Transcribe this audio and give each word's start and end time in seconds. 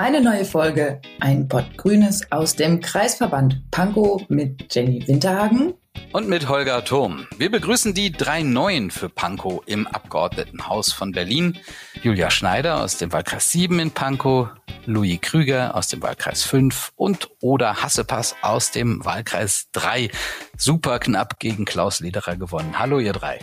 Eine 0.00 0.22
neue 0.22 0.46
Folge, 0.46 0.98
ein 1.20 1.46
Pott 1.46 1.76
Grünes 1.76 2.32
aus 2.32 2.56
dem 2.56 2.80
Kreisverband 2.80 3.70
Pankow 3.70 4.22
mit 4.30 4.74
Jenny 4.74 5.06
Winterhagen 5.06 5.74
und 6.14 6.26
mit 6.26 6.48
Holger 6.48 6.82
Thurm. 6.82 7.26
Wir 7.36 7.50
begrüßen 7.50 7.92
die 7.92 8.10
drei 8.10 8.42
Neuen 8.42 8.90
für 8.90 9.10
Pankow 9.10 9.60
im 9.66 9.86
Abgeordnetenhaus 9.86 10.90
von 10.90 11.12
Berlin. 11.12 11.58
Julia 12.02 12.30
Schneider 12.30 12.82
aus 12.82 12.96
dem 12.96 13.12
Wahlkreis 13.12 13.50
7 13.50 13.78
in 13.78 13.90
Pankow, 13.90 14.48
Louis 14.86 15.20
Krüger 15.20 15.76
aus 15.76 15.88
dem 15.88 16.00
Wahlkreis 16.00 16.44
5 16.44 16.92
und 16.96 17.28
Oda 17.42 17.82
Hassepass 17.82 18.36
aus 18.40 18.70
dem 18.70 19.04
Wahlkreis 19.04 19.68
3. 19.72 20.08
Super 20.56 20.98
knapp 20.98 21.38
gegen 21.38 21.66
Klaus 21.66 22.00
Lederer 22.00 22.38
gewonnen. 22.38 22.78
Hallo 22.78 23.00
ihr 23.00 23.12
drei. 23.12 23.40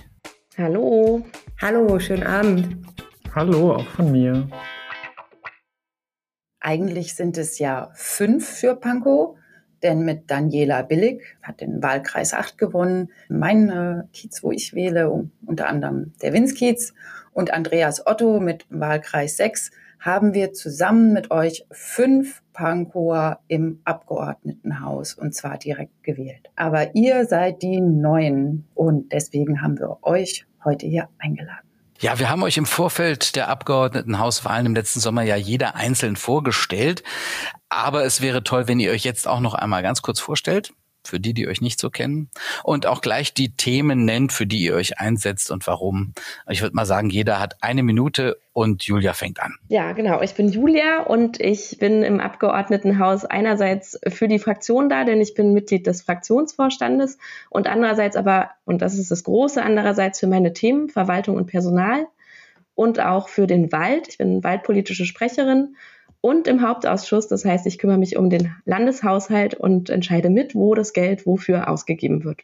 Hallo. 0.58 1.24
Hallo, 1.62 2.00
schönen 2.00 2.24
Abend. 2.26 2.84
Hallo, 3.36 3.76
auch 3.76 3.88
von 3.90 4.12
mir. 4.12 4.50
Eigentlich 6.68 7.16
sind 7.16 7.38
es 7.38 7.60
ja 7.60 7.92
fünf 7.94 8.46
für 8.46 8.76
Pankow, 8.76 9.38
denn 9.84 10.02
mit 10.02 10.30
Daniela 10.30 10.82
Billig 10.82 11.24
hat 11.42 11.62
den 11.62 11.82
Wahlkreis 11.82 12.34
8 12.34 12.58
gewonnen, 12.58 13.10
mein 13.30 14.04
Kiez, 14.12 14.44
wo 14.44 14.52
ich 14.52 14.74
wähle, 14.74 15.30
unter 15.46 15.70
anderem 15.70 16.12
der 16.22 16.34
Winskiez 16.34 16.94
und 17.32 17.54
Andreas 17.54 18.06
Otto 18.06 18.42
mit 18.42 18.66
Wahlkreis 18.70 19.38
6 19.38 19.72
haben 20.02 20.34
wir 20.34 20.52
zusammen 20.52 21.14
mit 21.14 21.32
euch 21.32 21.66
fünf 21.72 22.44
Pankower 22.52 23.40
im 23.48 23.80
Abgeordnetenhaus 23.86 25.14
und 25.14 25.34
zwar 25.34 25.58
direkt 25.58 26.04
gewählt. 26.04 26.50
Aber 26.58 26.94
ihr 26.96 27.24
seid 27.24 27.62
die 27.62 27.80
Neuen 27.80 28.68
und 28.74 29.14
deswegen 29.14 29.62
haben 29.62 29.80
wir 29.80 30.00
euch 30.02 30.46
heute 30.66 30.86
hier 30.86 31.08
eingeladen. 31.18 31.67
Ja, 32.00 32.20
wir 32.20 32.30
haben 32.30 32.44
euch 32.44 32.58
im 32.58 32.66
Vorfeld 32.66 33.36
der 33.36 33.48
Abgeordnetenhauswahlen 33.50 34.68
im 34.68 34.76
letzten 34.76 35.00
Sommer 35.00 35.24
ja 35.24 35.36
jeder 35.36 35.76
einzeln 35.76 36.16
vorgestellt. 36.16 37.04
Aber 37.70 38.06
es 38.06 38.22
wäre 38.22 38.44
toll, 38.44 38.68
wenn 38.68 38.80
ihr 38.80 38.92
euch 38.92 39.04
jetzt 39.04 39.28
auch 39.28 39.40
noch 39.40 39.56
einmal 39.56 39.82
ganz 39.82 40.02
kurz 40.02 40.20
vorstellt 40.20 40.72
für 41.08 41.20
die, 41.20 41.34
die 41.34 41.48
euch 41.48 41.62
nicht 41.62 41.80
so 41.80 41.90
kennen. 41.90 42.30
Und 42.64 42.86
auch 42.86 43.02
gleich 43.02 43.34
die 43.34 43.56
Themen 43.56 44.06
nennt, 44.06 44.32
für 44.32 44.46
die 44.46 44.60
ihr 44.60 44.76
euch 44.76 45.00
einsetzt 45.00 45.52
und 45.52 45.66
warum. 45.68 46.14
Ich 46.50 46.62
würde 46.62 46.76
mal 46.76 46.86
sagen, 46.86 47.10
jeder 47.10 47.40
hat 47.40 47.58
eine 47.62 47.84
Minute 47.84 48.38
und 48.54 48.84
Julia 48.84 49.14
fängt 49.14 49.40
an. 49.40 49.56
Ja, 49.68 49.92
genau. 49.92 50.22
Ich 50.22 50.34
bin 50.34 50.50
Julia 50.50 51.04
und 51.04 51.40
ich 51.40 51.78
bin 51.80 52.04
im 52.04 52.20
Abgeordnetenhaus 52.20 53.26
einerseits 53.26 54.00
für 54.08 54.28
die 54.28 54.40
Fraktion 54.40 54.90
da, 54.90 55.04
denn 55.04 55.22
ich 55.22 55.34
bin 55.34 55.54
Mitglied 55.54 55.86
des 55.86 56.02
Fraktionsvorstandes 56.02 57.18
und 57.50 57.68
andererseits 57.68 58.16
aber, 58.16 58.52
und 58.66 58.82
das 58.82 58.98
ist 58.98 59.12
das 59.12 59.24
Große, 59.24 59.62
andererseits 59.62 60.20
für 60.20 60.28
meine 60.28 60.54
Themen 60.54 60.90
Verwaltung 60.90 61.36
und 61.36 61.46
Personal 61.46 62.08
und 62.74 63.00
auch 63.00 63.28
für 63.28 63.48
den 63.48 63.72
Wald. 63.72 64.08
Ich 64.08 64.18
bin 64.18 64.44
waldpolitische 64.44 65.06
Sprecherin 65.06 65.76
und 66.22 66.48
im 66.48 66.62
Hauptausschuss. 66.62 67.28
Das 67.28 67.46
heißt, 67.46 67.66
ich 67.68 67.78
kümmere 67.78 67.98
mich 67.98 68.18
um 68.18 68.30
den 68.30 68.56
Landeshaushalt 68.66 69.54
und 69.54 69.90
entscheide 69.90 70.30
mit, 70.30 70.56
wo 70.56 70.76
das 70.76 70.94
Geld 70.94 71.26
wofür 71.26 71.70
ausgegeben 71.70 72.24
wird. 72.24 72.42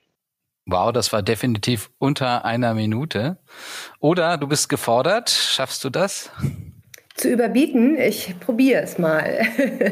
Wow, 0.65 0.93
das 0.93 1.11
war 1.11 1.21
definitiv 1.21 1.89
unter 1.97 2.45
einer 2.45 2.73
Minute. 2.73 3.37
Oder 3.99 4.37
du 4.37 4.47
bist 4.47 4.69
gefordert. 4.69 5.29
Schaffst 5.29 5.83
du 5.83 5.89
das? 5.89 6.31
Zu 7.15 7.29
überbieten, 7.29 7.97
ich 7.97 8.33
probiere 8.39 8.81
es 8.81 8.97
mal. 8.97 9.41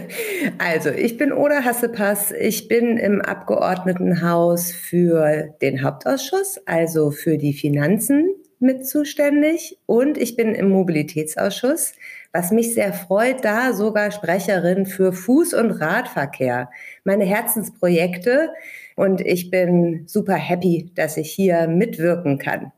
also, 0.57 0.89
ich 0.89 1.17
bin 1.17 1.33
Oda 1.33 1.63
Hassepass. 1.63 2.31
Ich 2.31 2.67
bin 2.67 2.97
im 2.97 3.21
Abgeordnetenhaus 3.21 4.71
für 4.71 5.53
den 5.61 5.83
Hauptausschuss, 5.83 6.59
also 6.65 7.11
für 7.11 7.37
die 7.37 7.53
Finanzen 7.53 8.29
mit 8.59 8.87
zuständig. 8.87 9.77
Und 9.85 10.17
ich 10.17 10.35
bin 10.35 10.55
im 10.55 10.69
Mobilitätsausschuss 10.69 11.93
was 12.33 12.51
mich 12.51 12.73
sehr 12.73 12.93
freut, 12.93 13.43
da 13.43 13.73
sogar 13.73 14.11
Sprecherin 14.11 14.85
für 14.85 15.11
Fuß- 15.11 15.55
und 15.55 15.71
Radverkehr. 15.71 16.69
Meine 17.03 17.25
Herzensprojekte 17.25 18.51
und 18.95 19.21
ich 19.21 19.49
bin 19.49 20.03
super 20.07 20.35
happy, 20.35 20.91
dass 20.95 21.17
ich 21.17 21.31
hier 21.31 21.67
mitwirken 21.67 22.37
kann. 22.37 22.71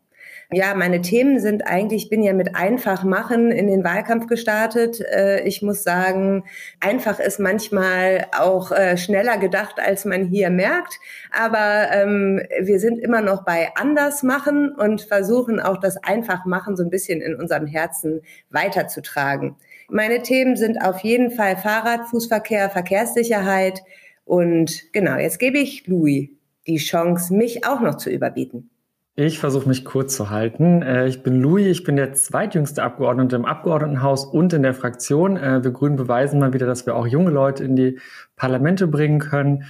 Ja, 0.56 0.76
meine 0.76 1.02
Themen 1.02 1.40
sind 1.40 1.66
eigentlich, 1.66 2.04
ich 2.04 2.10
bin 2.10 2.22
ja 2.22 2.32
mit 2.32 2.56
einfach 2.56 3.04
machen 3.04 3.52
in 3.52 3.66
den 3.66 3.84
Wahlkampf 3.84 4.28
gestartet. 4.28 5.02
Äh, 5.02 5.42
ich 5.48 5.64
muss 5.64 5.82
sagen, 5.82 6.44
einfach 6.80 7.20
ist 7.20 7.40
manchmal 7.40 8.28
auch 8.38 8.72
äh, 8.72 8.96
schneller 8.98 9.38
gedacht, 9.40 9.80
als 9.80 10.06
man 10.06 10.26
hier 10.26 10.52
merkt. 10.52 11.00
Aber 11.32 11.88
ähm, 11.92 12.40
wir 12.62 12.80
sind 12.80 13.00
immer 13.00 13.22
noch 13.22 13.46
bei 13.46 13.70
anders 13.76 14.22
machen 14.22 14.72
und 14.76 15.02
versuchen 15.02 15.60
auch 15.60 15.78
das 15.80 15.98
einfach 15.98 16.46
machen 16.46 16.76
so 16.76 16.84
ein 16.84 16.92
bisschen 16.92 17.20
in 17.22 17.34
unserem 17.34 17.66
Herzen 17.66 18.22
weiterzutragen. 18.52 19.56
Meine 19.90 20.22
Themen 20.22 20.56
sind 20.56 20.78
auf 20.86 21.00
jeden 21.00 21.32
Fall 21.32 21.58
Fahrrad, 21.58 22.08
Fußverkehr, 22.10 22.70
Verkehrssicherheit. 22.70 23.82
Und 24.24 24.94
genau, 24.94 25.18
jetzt 25.18 25.40
gebe 25.40 25.58
ich 25.58 25.88
Louis 25.88 26.30
die 26.68 26.78
Chance, 26.78 27.34
mich 27.34 27.66
auch 27.66 27.82
noch 27.82 27.98
zu 27.98 28.12
überbieten. 28.12 28.70
Ich 29.16 29.38
versuche 29.38 29.70
mich 29.70 29.86
kurz 29.86 30.16
zu 30.16 30.32
halten. 30.32 30.82
Äh, 30.82 31.08
ich 31.08 31.22
bin 31.22 31.40
Louis, 31.40 31.68
ich 31.68 31.84
bin 31.84 31.98
der 31.98 32.14
zweitjüngste 32.14 32.82
Abgeordnete 32.82 33.36
im 33.36 33.46
Abgeordnetenhaus 33.46 34.26
und 34.26 34.54
in 34.54 34.64
der 34.64 34.74
Fraktion. 34.74 35.38
Äh, 35.38 35.64
wir 35.64 35.70
Grünen 35.70 35.98
beweisen 35.98 36.40
mal 36.40 36.54
wieder, 36.54 36.66
dass 36.66 36.88
wir 36.88 36.96
auch 36.96 37.06
junge 37.06 37.30
Leute 37.30 37.64
in 37.64 37.76
die 37.76 38.00
Parlamente 38.36 38.88
bringen 38.88 39.20
können. 39.20 39.66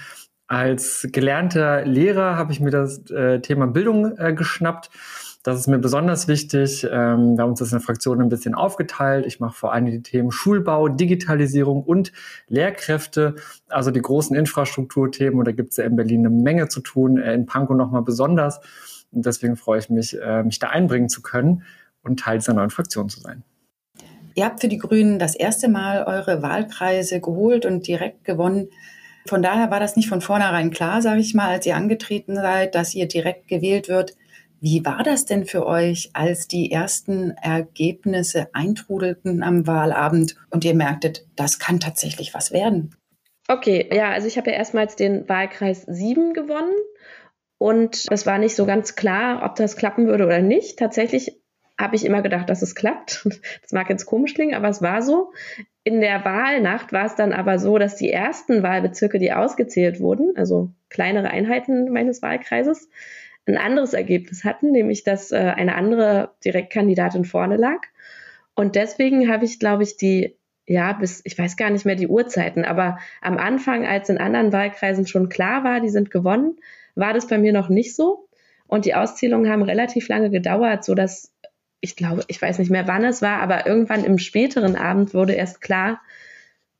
Als 0.47 1.05
gelernter 1.11 1.83
Lehrer 1.83 2.37
habe 2.37 2.53
ich 2.53 2.61
mir 2.61 2.69
das 2.69 3.09
äh, 3.11 3.41
Thema 3.41 3.67
Bildung 3.67 4.15
geschnappt. 4.15 4.89
Das 5.43 5.59
ist 5.59 5.67
mir 5.67 5.79
besonders 5.79 6.29
wichtig. 6.29 6.85
Ähm, 6.89 7.35
wir 7.35 7.43
haben 7.43 7.49
uns 7.49 7.59
das 7.59 7.73
in 7.73 7.79
der 7.79 7.85
Fraktion 7.85 8.21
ein 8.21 8.29
bisschen 8.29 8.55
aufgeteilt. 8.55 9.25
Ich 9.25 9.41
mache 9.41 9.57
vor 9.57 9.73
allem 9.73 9.87
die 9.87 10.01
Themen 10.01 10.31
Schulbau, 10.31 10.87
Digitalisierung 10.87 11.83
und 11.83 12.13
Lehrkräfte, 12.47 13.35
also 13.67 13.91
die 13.91 14.01
großen 14.01 14.37
Infrastrukturthemen. 14.37 15.39
Und 15.39 15.49
da 15.49 15.51
gibt 15.51 15.71
es 15.71 15.77
ja 15.77 15.83
in 15.83 15.97
Berlin 15.97 16.25
eine 16.25 16.29
Menge 16.29 16.69
zu 16.69 16.79
tun, 16.79 17.17
in 17.17 17.45
Pankow 17.45 17.75
nochmal 17.75 18.03
besonders. 18.03 18.61
Und 19.13 19.25
deswegen 19.25 19.55
freue 19.55 19.79
ich 19.79 19.89
mich, 19.89 20.19
äh, 20.19 20.43
mich 20.43 20.59
da 20.59 20.69
einbringen 20.69 21.09
zu 21.09 21.21
können 21.21 21.63
und 22.01 22.19
Teil 22.19 22.39
dieser 22.39 22.53
neuen 22.53 22.69
Fraktion 22.69 23.09
zu 23.09 23.19
sein. 23.19 23.43
Ihr 24.35 24.45
habt 24.45 24.61
für 24.61 24.67
die 24.67 24.79
Grünen 24.79 25.19
das 25.19 25.35
erste 25.35 25.69
Mal 25.69 26.03
eure 26.03 26.41
Wahlkreise 26.41 27.21
geholt 27.21 27.65
und 27.65 27.87
direkt 27.87 28.25
gewonnen. 28.25 28.69
Von 29.27 29.41
daher 29.41 29.71
war 29.71 29.79
das 29.79 29.95
nicht 29.95 30.09
von 30.09 30.21
vornherein 30.21 30.71
klar, 30.71 31.01
sage 31.01 31.21
ich 31.21 31.33
mal, 31.33 31.49
als 31.49 31.65
ihr 31.65 31.75
angetreten 31.75 32.35
seid, 32.35 32.75
dass 32.75 32.95
ihr 32.95 33.07
direkt 33.07 33.47
gewählt 33.47 33.87
wird. 33.87 34.15
Wie 34.59 34.85
war 34.85 35.03
das 35.03 35.25
denn 35.25 35.45
für 35.45 35.65
euch, 35.65 36.09
als 36.13 36.47
die 36.47 36.71
ersten 36.71 37.31
Ergebnisse 37.31 38.47
eintrudelten 38.53 39.43
am 39.43 39.67
Wahlabend 39.67 40.35
und 40.49 40.65
ihr 40.65 40.73
merktet, 40.73 41.27
das 41.35 41.59
kann 41.59 41.79
tatsächlich 41.79 42.33
was 42.33 42.51
werden? 42.51 42.95
Okay, 43.49 43.89
ja, 43.93 44.11
also 44.11 44.27
ich 44.27 44.37
habe 44.37 44.51
ja 44.51 44.57
erstmals 44.57 44.95
den 44.95 45.27
Wahlkreis 45.27 45.83
7 45.85 46.33
gewonnen 46.33 46.73
und 47.63 48.07
es 48.11 48.25
war 48.25 48.39
nicht 48.39 48.57
so 48.57 48.65
ganz 48.65 48.97
klar, 48.97 49.41
ob 49.45 49.55
das 49.55 49.77
klappen 49.77 50.05
würde 50.07 50.25
oder 50.25 50.41
nicht. 50.41 50.77
Tatsächlich 50.77 51.41
habe 51.79 51.95
ich 51.95 52.03
immer 52.03 52.21
gedacht, 52.21 52.49
dass 52.49 52.61
es 52.61 52.75
klappt. 52.75 53.25
Das 53.61 53.71
mag 53.71 53.89
jetzt 53.89 54.05
komisch 54.05 54.33
klingen, 54.33 54.53
aber 54.53 54.67
es 54.67 54.81
war 54.81 55.01
so. 55.01 55.31
In 55.85 56.01
der 56.01 56.25
Wahlnacht 56.25 56.91
war 56.91 57.05
es 57.05 57.15
dann 57.15 57.31
aber 57.31 57.59
so, 57.59 57.77
dass 57.77 57.95
die 57.95 58.11
ersten 58.11 58.63
Wahlbezirke, 58.63 59.17
die 59.17 59.31
ausgezählt 59.31 60.01
wurden, 60.01 60.33
also 60.35 60.71
kleinere 60.89 61.29
Einheiten 61.29 61.89
meines 61.89 62.21
Wahlkreises, 62.21 62.89
ein 63.47 63.55
anderes 63.55 63.93
Ergebnis 63.93 64.43
hatten, 64.43 64.71
nämlich 64.71 65.05
dass 65.05 65.31
äh, 65.31 65.37
eine 65.37 65.75
andere 65.75 66.31
Direktkandidatin 66.43 67.23
vorne 67.23 67.55
lag. 67.55 67.79
Und 68.55 68.75
deswegen 68.75 69.31
habe 69.31 69.45
ich, 69.45 69.57
glaube 69.57 69.83
ich, 69.83 69.95
die, 69.95 70.37
ja, 70.65 70.91
bis, 70.91 71.21
ich 71.23 71.39
weiß 71.39 71.55
gar 71.55 71.69
nicht 71.69 71.85
mehr 71.85 71.95
die 71.95 72.09
Uhrzeiten, 72.09 72.65
aber 72.65 72.97
am 73.21 73.37
Anfang, 73.37 73.85
als 73.85 74.09
in 74.09 74.17
anderen 74.17 74.51
Wahlkreisen 74.51 75.07
schon 75.07 75.29
klar 75.29 75.63
war, 75.63 75.79
die 75.79 75.87
sind 75.87 76.11
gewonnen, 76.11 76.57
war 76.95 77.13
das 77.13 77.27
bei 77.27 77.37
mir 77.37 77.53
noch 77.53 77.69
nicht 77.69 77.95
so. 77.95 78.27
Und 78.67 78.85
die 78.85 78.95
Auszählungen 78.95 79.51
haben 79.51 79.61
relativ 79.61 80.07
lange 80.07 80.29
gedauert, 80.29 80.83
so 80.83 80.95
dass 80.95 81.31
ich 81.81 81.97
glaube, 81.97 82.23
ich 82.27 82.41
weiß 82.41 82.59
nicht 82.59 82.71
mehr, 82.71 82.87
wann 82.87 83.03
es 83.03 83.21
war, 83.21 83.41
aber 83.41 83.67
irgendwann 83.67 84.05
im 84.05 84.17
späteren 84.17 84.77
Abend 84.77 85.13
wurde 85.13 85.33
erst 85.33 85.59
klar, 85.59 85.99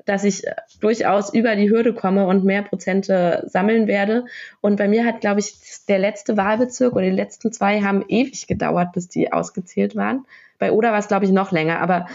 dass 0.06 0.24
ich 0.24 0.48
äh, 0.48 0.56
durchaus 0.80 1.34
über 1.34 1.56
die 1.56 1.70
Hürde 1.70 1.94
komme 1.94 2.26
und 2.26 2.46
mehr 2.46 2.62
Prozente 2.64 3.44
sammeln 3.48 3.88
werde. 3.88 4.26
Und 4.62 4.78
bei 4.78 4.88
mir 4.88 5.06
hat, 5.06 5.22
glaube 5.22 5.42
ich, 5.42 5.56
der 5.88 6.00
letzte 6.00 6.38
Wahlbezirk 6.38 6.94
oder 6.94 7.06
die 7.06 7.12
letzten 7.12 7.52
zwei 7.52 7.82
haben 7.82 8.06
ewig 8.08 8.48
gedauert, 8.48 8.94
bis 8.94 9.10
die 9.10 9.32
ausgezählt 9.32 9.96
waren. 9.96 10.26
Bei 10.58 10.72
Oder 10.72 10.92
war 10.92 11.00
es, 11.00 11.10
glaube 11.10 11.26
ich, 11.26 11.32
noch 11.32 11.52
länger. 11.52 11.80
Aber 11.80 12.08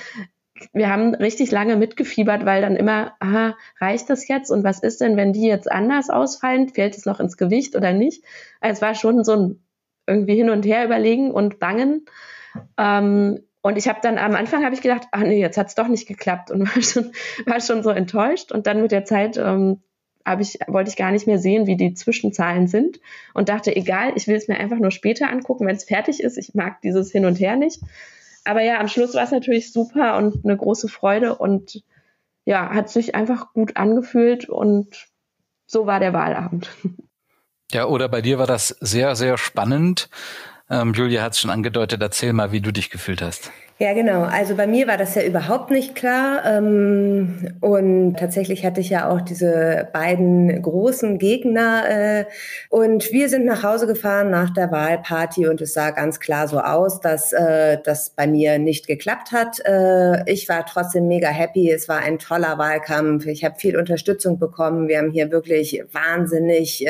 wir 0.72 0.88
haben 0.88 1.14
richtig 1.14 1.50
lange 1.50 1.76
mitgefiebert, 1.76 2.44
weil 2.44 2.62
dann 2.62 2.76
immer, 2.76 3.14
aha, 3.20 3.56
reicht 3.81 4.10
das 4.10 4.28
jetzt? 4.28 4.50
Und 4.50 4.64
was 4.64 4.81
ist 4.81 5.00
denn, 5.00 5.16
wenn 5.16 5.32
die 5.32 5.46
jetzt 5.46 5.70
anders 5.70 6.10
ausfallen? 6.10 6.69
Fällt 6.69 6.96
es 6.96 7.06
noch 7.06 7.20
ins 7.20 7.37
Gewicht 7.37 7.76
oder 7.76 7.93
nicht? 7.93 8.25
Also 8.60 8.78
es 8.78 8.82
war 8.82 8.94
schon 8.94 9.25
so 9.25 9.32
ein 9.32 9.62
irgendwie 10.06 10.37
hin 10.37 10.50
und 10.50 10.64
her 10.64 10.84
überlegen 10.84 11.31
und 11.31 11.58
bangen. 11.58 12.06
Ähm, 12.76 13.40
und 13.60 13.76
ich 13.76 13.88
habe 13.88 13.99
dann 14.02 14.19
am 14.19 14.34
Anfang 14.34 14.64
habe 14.64 14.75
ich 14.75 14.81
gedacht, 14.81 15.02
ach 15.12 15.20
nee, 15.20 15.40
jetzt 15.40 15.58
hat 15.58 15.69
es 15.69 15.75
doch 15.75 15.88
nicht 15.88 16.08
geklappt 16.08 16.50
und 16.50 16.60
war 16.75 16.82
schon, 16.82 17.12
war 17.46 17.60
schon 17.60 17.82
so 17.82 17.90
enttäuscht. 17.90 18.52
Und 18.52 18.66
dann 18.66 18.82
mit 18.82 18.93
der 18.93 19.05
Zeit 19.05 19.37
ähm, 19.37 19.82
ich, 20.40 20.58
wollte 20.66 20.90
ich 20.90 20.96
gar 20.96 21.10
nicht 21.10 21.26
mehr 21.26 21.38
sehen, 21.38 21.66
wie 21.66 21.76
die 21.76 21.94
Zwischenzahlen 21.94 22.66
sind 22.66 23.00
und 23.34 23.49
dachte, 23.49 23.75
egal, 23.75 24.12
ich 24.14 24.26
will 24.26 24.37
es 24.37 24.49
mir 24.49 24.58
einfach 24.58 24.78
nur 24.78 24.90
später 24.90 25.31
angucken, 25.31 25.66
wenn 25.66 25.76
es 25.76 25.84
fertig 25.84 26.22
ist. 26.22 26.37
Ich 26.37 26.55
mag 26.55 26.81
dieses 26.82 27.10
Hin 27.10 27.25
und 27.25 27.40
Her 27.40 27.56
nicht. 27.56 27.81
Aber 28.48 28.62
ja, 28.62 28.80
am 28.80 28.88
Schluss 28.88 29.12
war 29.12 29.24
es 29.24 29.30
natürlich 29.30 29.74
super 29.74 30.16
und 30.16 30.42
eine 30.42 30.56
große 30.56 30.88
Freude 30.88 31.34
und 31.34 31.82
ja, 32.46 32.70
hat 32.70 32.88
sich 32.88 33.14
einfach 33.14 33.52
gut 33.52 33.76
angefühlt 33.76 34.48
und 34.48 35.08
so 35.66 35.86
war 35.86 36.00
der 36.00 36.14
Wahlabend. 36.14 36.70
Ja, 37.70 37.84
oder 37.84 38.08
bei 38.08 38.22
dir 38.22 38.38
war 38.38 38.46
das 38.46 38.68
sehr, 38.80 39.14
sehr 39.14 39.36
spannend. 39.36 40.08
Ähm, 40.70 40.94
Julia 40.94 41.22
hat 41.22 41.32
es 41.32 41.40
schon 41.40 41.50
angedeutet. 41.50 42.00
Erzähl 42.00 42.32
mal, 42.32 42.50
wie 42.50 42.62
du 42.62 42.72
dich 42.72 42.88
gefühlt 42.88 43.20
hast. 43.20 43.52
Ja, 43.80 43.92
genau. 43.92 44.22
Also 44.25 44.56
bei 44.56 44.66
mir 44.66 44.88
war 44.88 44.96
das 44.96 45.14
ja 45.14 45.22
überhaupt 45.22 45.70
nicht 45.70 45.94
klar. 45.94 46.44
Ähm, 46.44 47.52
und 47.60 48.16
tatsächlich 48.19 48.64
hatte 48.66 48.80
ich 48.80 48.90
ja 48.90 49.08
auch 49.08 49.20
diese 49.20 49.86
beiden 49.92 50.60
großen 50.62 51.16
Gegner. 51.19 51.84
Äh, 51.88 52.25
und 52.70 53.12
wir 53.12 53.28
sind 53.28 53.44
nach 53.44 53.62
Hause 53.62 53.86
gefahren 53.86 54.30
nach 54.30 54.50
der 54.50 54.72
Wahlparty 54.72 55.46
und 55.46 55.60
es 55.60 55.75
sah 55.75 55.90
ganz 55.90 56.19
klar 56.19 56.48
so 56.48 56.58
aus, 56.58 57.00
dass 57.00 57.32
äh, 57.32 57.78
das 57.84 58.10
bei 58.10 58.26
mir 58.26 58.58
nicht 58.58 58.88
geklappt 58.88 59.30
hat. 59.30 59.60
Äh, 59.64 60.28
ich 60.28 60.48
war 60.48 60.66
trotzdem 60.66 61.06
mega 61.06 61.28
happy. 61.28 61.70
Es 61.70 61.88
war 61.88 62.00
ein 62.00 62.19
toller 62.19 62.58
Wahlkampf. 62.58 63.26
Ich 63.26 63.44
habe 63.44 63.60
viel 63.60 63.76
Unterstützung 63.76 64.40
bekommen. 64.40 64.88
Wir 64.88 64.98
haben 64.98 65.12
hier 65.12 65.31
wirklich 65.31 65.84
wahnsinnig 65.92 66.84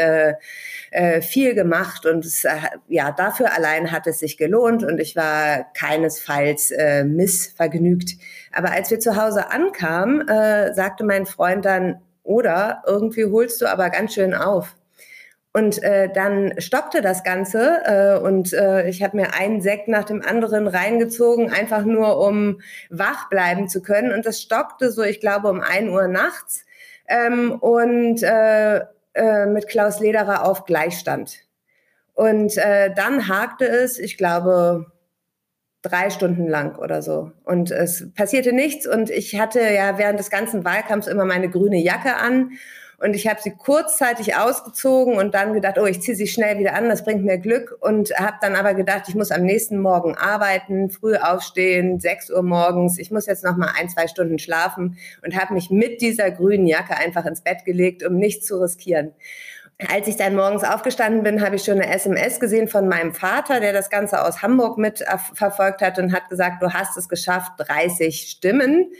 viel 1.20 1.54
gemacht 1.54 2.06
und 2.06 2.24
es, 2.24 2.46
ja, 2.88 3.12
dafür 3.12 3.52
allein 3.54 3.92
hat 3.92 4.06
es 4.06 4.20
sich 4.20 4.38
gelohnt 4.38 4.82
und 4.84 4.98
ich 5.00 5.16
war 5.16 5.66
keinesfalls 5.74 6.72
äh, 6.78 7.04
missvergnügt. 7.04 8.16
Aber 8.52 8.70
als 8.70 8.90
wir 8.90 9.00
zu 9.00 9.16
Hause 9.16 9.50
ankamen, 9.50 10.26
äh, 10.28 10.72
sagte 10.74 11.04
mein 11.04 11.26
Freund 11.26 11.64
dann, 11.64 12.00
oder 12.22 12.82
irgendwie 12.86 13.24
holst 13.24 13.60
du 13.60 13.66
aber 13.66 13.90
ganz 13.90 14.14
schön 14.14 14.34
auf. 14.34 14.76
Und 15.52 15.82
äh, 15.82 16.08
dann 16.12 16.52
stoppte 16.58 17.00
das 17.00 17.24
Ganze 17.24 17.80
äh, 17.84 18.18
und 18.24 18.52
äh, 18.52 18.88
ich 18.88 19.02
habe 19.02 19.16
mir 19.16 19.34
einen 19.34 19.60
Sekt 19.60 19.88
nach 19.88 20.04
dem 20.04 20.22
anderen 20.22 20.68
reingezogen, 20.68 21.50
einfach 21.50 21.84
nur 21.84 22.18
um 22.18 22.60
wach 22.90 23.28
bleiben 23.30 23.68
zu 23.68 23.82
können. 23.82 24.12
Und 24.12 24.26
das 24.26 24.40
stockte 24.40 24.92
so, 24.92 25.02
ich 25.02 25.20
glaube, 25.20 25.48
um 25.48 25.60
ein 25.60 25.88
Uhr 25.88 26.06
nachts 26.06 26.64
ähm, 27.08 27.52
und 27.52 28.22
äh, 28.22 28.82
äh, 29.14 29.46
mit 29.46 29.66
Klaus 29.68 30.00
Lederer 30.00 30.44
auf 30.44 30.64
Gleichstand. 30.64 31.38
Und 32.14 32.56
äh, 32.58 32.92
dann 32.94 33.26
hakte 33.26 33.66
es, 33.66 33.98
ich 33.98 34.18
glaube, 34.18 34.92
drei 35.88 36.10
Stunden 36.10 36.46
lang 36.46 36.76
oder 36.76 37.02
so. 37.02 37.32
Und 37.44 37.70
es 37.70 38.12
passierte 38.14 38.52
nichts 38.52 38.86
und 38.86 39.10
ich 39.10 39.38
hatte 39.38 39.60
ja 39.60 39.98
während 39.98 40.18
des 40.18 40.30
ganzen 40.30 40.64
Wahlkampfs 40.64 41.06
immer 41.06 41.24
meine 41.24 41.48
grüne 41.48 41.78
Jacke 41.78 42.16
an 42.16 42.52
und 43.00 43.14
ich 43.14 43.28
habe 43.28 43.40
sie 43.40 43.52
kurzzeitig 43.52 44.34
ausgezogen 44.34 45.16
und 45.18 45.32
dann 45.32 45.52
gedacht, 45.52 45.78
oh, 45.78 45.86
ich 45.86 46.02
ziehe 46.02 46.16
sie 46.16 46.26
schnell 46.26 46.58
wieder 46.58 46.74
an, 46.74 46.88
das 46.88 47.04
bringt 47.04 47.24
mir 47.24 47.38
Glück 47.38 47.76
und 47.80 48.10
habe 48.18 48.38
dann 48.40 48.56
aber 48.56 48.74
gedacht, 48.74 49.04
ich 49.06 49.14
muss 49.14 49.30
am 49.30 49.42
nächsten 49.42 49.78
Morgen 49.80 50.16
arbeiten, 50.16 50.90
früh 50.90 51.14
aufstehen, 51.14 52.00
6 52.00 52.30
Uhr 52.30 52.42
morgens, 52.42 52.98
ich 52.98 53.12
muss 53.12 53.26
jetzt 53.26 53.44
noch 53.44 53.56
mal 53.56 53.72
ein, 53.78 53.88
zwei 53.88 54.08
Stunden 54.08 54.40
schlafen 54.40 54.98
und 55.24 55.40
habe 55.40 55.54
mich 55.54 55.70
mit 55.70 56.00
dieser 56.00 56.32
grünen 56.32 56.66
Jacke 56.66 56.96
einfach 56.96 57.24
ins 57.24 57.42
Bett 57.42 57.64
gelegt, 57.64 58.02
um 58.02 58.16
nichts 58.16 58.46
zu 58.46 58.60
riskieren. 58.60 59.12
Als 59.86 60.08
ich 60.08 60.16
dann 60.16 60.34
morgens 60.34 60.64
aufgestanden 60.64 61.22
bin, 61.22 61.40
habe 61.40 61.54
ich 61.54 61.62
schon 61.62 61.80
eine 61.80 61.92
SMS 61.92 62.40
gesehen 62.40 62.66
von 62.66 62.88
meinem 62.88 63.14
Vater, 63.14 63.60
der 63.60 63.72
das 63.72 63.90
Ganze 63.90 64.24
aus 64.24 64.42
Hamburg 64.42 64.76
mit 64.76 65.04
verfolgt 65.34 65.82
hat 65.82 66.00
und 66.00 66.12
hat 66.12 66.28
gesagt, 66.28 66.62
du 66.62 66.72
hast 66.72 66.96
es 66.96 67.08
geschafft, 67.08 67.52
30 67.58 68.28
Stimmen. 68.28 68.90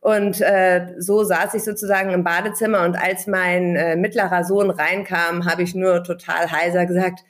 Und 0.00 0.40
äh, 0.40 0.94
so 0.98 1.22
saß 1.22 1.54
ich 1.54 1.62
sozusagen 1.62 2.10
im 2.10 2.24
Badezimmer 2.24 2.82
und 2.84 2.96
als 2.96 3.26
mein 3.28 3.76
äh, 3.76 3.96
mittlerer 3.96 4.44
Sohn 4.44 4.70
reinkam, 4.70 5.46
habe 5.46 5.62
ich 5.62 5.74
nur 5.74 6.02
total 6.02 6.50
heiser 6.50 6.86
gesagt, 6.86 7.20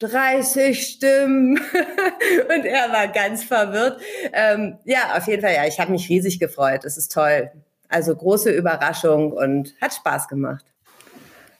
30 0.00 0.84
Stimmen. 0.84 1.60
und 2.56 2.64
er 2.64 2.92
war 2.92 3.06
ganz 3.08 3.44
verwirrt. 3.44 4.00
Ähm, 4.32 4.78
ja, 4.84 5.16
auf 5.16 5.28
jeden 5.28 5.42
Fall, 5.42 5.54
ja, 5.54 5.66
ich 5.66 5.78
habe 5.78 5.92
mich 5.92 6.08
riesig 6.08 6.40
gefreut. 6.40 6.84
Es 6.84 6.96
ist 6.96 7.12
toll. 7.12 7.52
Also 7.88 8.14
große 8.16 8.50
Überraschung 8.50 9.32
und 9.32 9.74
hat 9.80 9.94
Spaß 9.94 10.26
gemacht. 10.26 10.71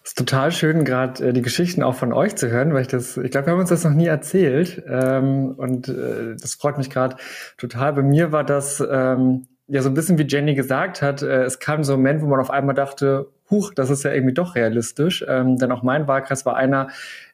Ist 0.04 0.19
total 0.19 0.50
schön, 0.50 0.84
gerade 0.84 1.28
äh, 1.28 1.32
die 1.32 1.43
Geschichten 1.43 1.82
auch 1.82 1.94
von 1.94 2.12
euch 2.12 2.34
zu 2.34 2.50
hören, 2.50 2.75
weil 2.75 2.82
ich 2.82 2.88
das, 2.88 3.16
ich 3.16 3.31
glaube, 3.31 3.46
wir 3.46 3.52
haben 3.52 3.60
uns 3.60 3.69
das 3.69 3.84
noch 3.84 3.93
nie 3.93 4.06
erzählt. 4.06 4.82
Ähm, 4.88 5.54
und 5.56 5.88
äh, 5.88 6.34
das 6.40 6.54
freut 6.54 6.76
mich 6.76 6.90
gerade 6.90 7.16
total. 7.56 7.93
Bei 7.93 8.02
mir 8.02 8.32
war 8.32 8.43
das 8.43 8.82
ähm, 8.88 9.46
ja 9.69 9.81
so 9.81 9.88
ein 9.88 9.94
bisschen 9.94 10.19
wie 10.19 10.26
Jenny 10.26 10.54
gesagt 10.54 11.02
hat, 11.02 11.22
äh, 11.22 11.44
es 11.44 11.60
kam 11.60 11.84
so 11.84 11.93
ein 11.93 12.00
Moment, 12.00 12.22
wo 12.22 12.26
man 12.26 12.40
auf 12.40 12.50
einmal 12.50 12.75
dachte, 12.75 13.28
huch, 13.49 13.72
das 13.75 13.90
ist 13.90 14.02
ja 14.02 14.12
irgendwie 14.12 14.34
doch 14.34 14.56
realistisch. 14.56 15.25
Ähm, 15.28 15.56
denn 15.56 15.70
auch 15.70 15.84
mein 15.84 16.08
Wahlkreis 16.08 16.44
war 16.44 16.56
einer, 16.56 16.88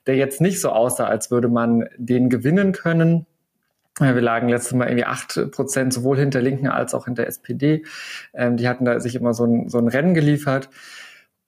der 0.07 0.17
jetzt 0.17 0.43
nicht 0.43 0.61
so 0.61 0.69
aussah, 0.69 1.07
als 1.07 1.31
würde 1.31 1.49
man 1.49 1.89
den 1.97 2.29
gewinnen 2.29 2.73
können. 2.73 3.27
Wir 3.99 4.21
lagen 4.21 4.49
letztes 4.49 4.75
Mal 4.75 4.87
irgendwie 4.87 5.07
acht 5.07 5.51
Prozent 5.51 5.93
sowohl 5.93 6.19
hinter 6.19 6.41
Linken 6.41 6.69
als 6.69 6.95
auch 6.95 7.07
hinter 7.07 7.27
SPD. 7.27 7.85
Ähm, 8.33 8.57
die 8.57 8.69
hatten 8.69 8.85
da 8.85 9.01
sich 9.01 9.17
immer 9.17 9.35
so 9.35 9.45
ein, 9.45 9.69
so 9.69 9.79
ein 9.79 9.89
Rennen 9.89 10.15
geliefert. 10.15 10.69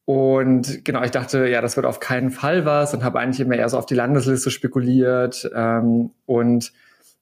Und 0.04 0.84
genau, 0.84 1.02
ich 1.02 1.10
dachte, 1.10 1.46
ja, 1.46 1.60
das 1.60 1.76
wird 1.76 1.86
auf 1.86 2.00
keinen 2.00 2.30
Fall 2.30 2.64
was 2.64 2.94
und 2.94 3.04
habe 3.04 3.20
eigentlich 3.20 3.40
immer 3.40 3.56
eher 3.56 3.68
so 3.68 3.78
auf 3.78 3.86
die 3.86 3.94
Landesliste 3.94 4.50
spekuliert 4.50 5.48
ähm, 5.54 6.10
und 6.26 6.72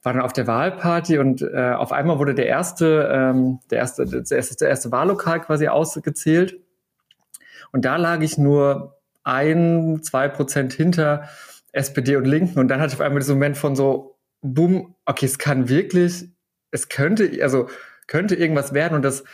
war 0.02 0.12
dann 0.12 0.22
auf 0.22 0.32
der 0.32 0.46
Wahlparty 0.46 1.18
und 1.18 1.42
äh, 1.42 1.72
auf 1.72 1.92
einmal 1.92 2.18
wurde 2.18 2.34
der 2.34 2.46
erste, 2.46 3.10
ähm, 3.12 3.60
der 3.70 3.78
erste, 3.78 4.06
das 4.06 4.30
erste, 4.30 4.56
der 4.56 4.68
erste 4.68 4.92
Wahllokal 4.92 5.40
quasi 5.40 5.68
ausgezählt. 5.68 6.60
Und 7.72 7.84
da 7.84 7.96
lag 7.96 8.20
ich 8.20 8.38
nur 8.38 8.96
ein, 9.24 10.00
zwei 10.02 10.28
Prozent 10.28 10.72
hinter 10.72 11.28
SPD 11.72 12.16
und 12.16 12.24
Linken. 12.24 12.58
Und 12.58 12.68
dann 12.68 12.80
hatte 12.80 12.94
ich 12.94 13.00
auf 13.00 13.04
einmal 13.04 13.20
diesen 13.20 13.34
Moment 13.34 13.56
von 13.56 13.76
so, 13.76 14.16
boom, 14.40 14.94
okay, 15.04 15.26
es 15.26 15.38
kann 15.38 15.68
wirklich, 15.68 16.28
es 16.70 16.88
könnte, 16.88 17.30
also 17.42 17.68
könnte 18.06 18.34
irgendwas 18.34 18.72
werden 18.72 18.94
und 18.94 19.02
das 19.02 19.24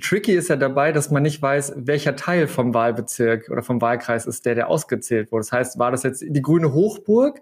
tricky 0.00 0.32
ist 0.32 0.48
ja 0.48 0.56
dabei, 0.56 0.92
dass 0.92 1.10
man 1.10 1.22
nicht 1.22 1.40
weiß, 1.40 1.74
welcher 1.76 2.16
Teil 2.16 2.48
vom 2.48 2.74
Wahlbezirk 2.74 3.50
oder 3.50 3.62
vom 3.62 3.80
Wahlkreis 3.80 4.26
ist 4.26 4.46
der, 4.46 4.54
der 4.54 4.68
ausgezählt 4.68 5.32
wurde. 5.32 5.42
Das 5.42 5.52
heißt, 5.52 5.78
war 5.78 5.90
das 5.90 6.02
jetzt 6.02 6.24
die 6.26 6.42
grüne 6.42 6.72
Hochburg 6.72 7.40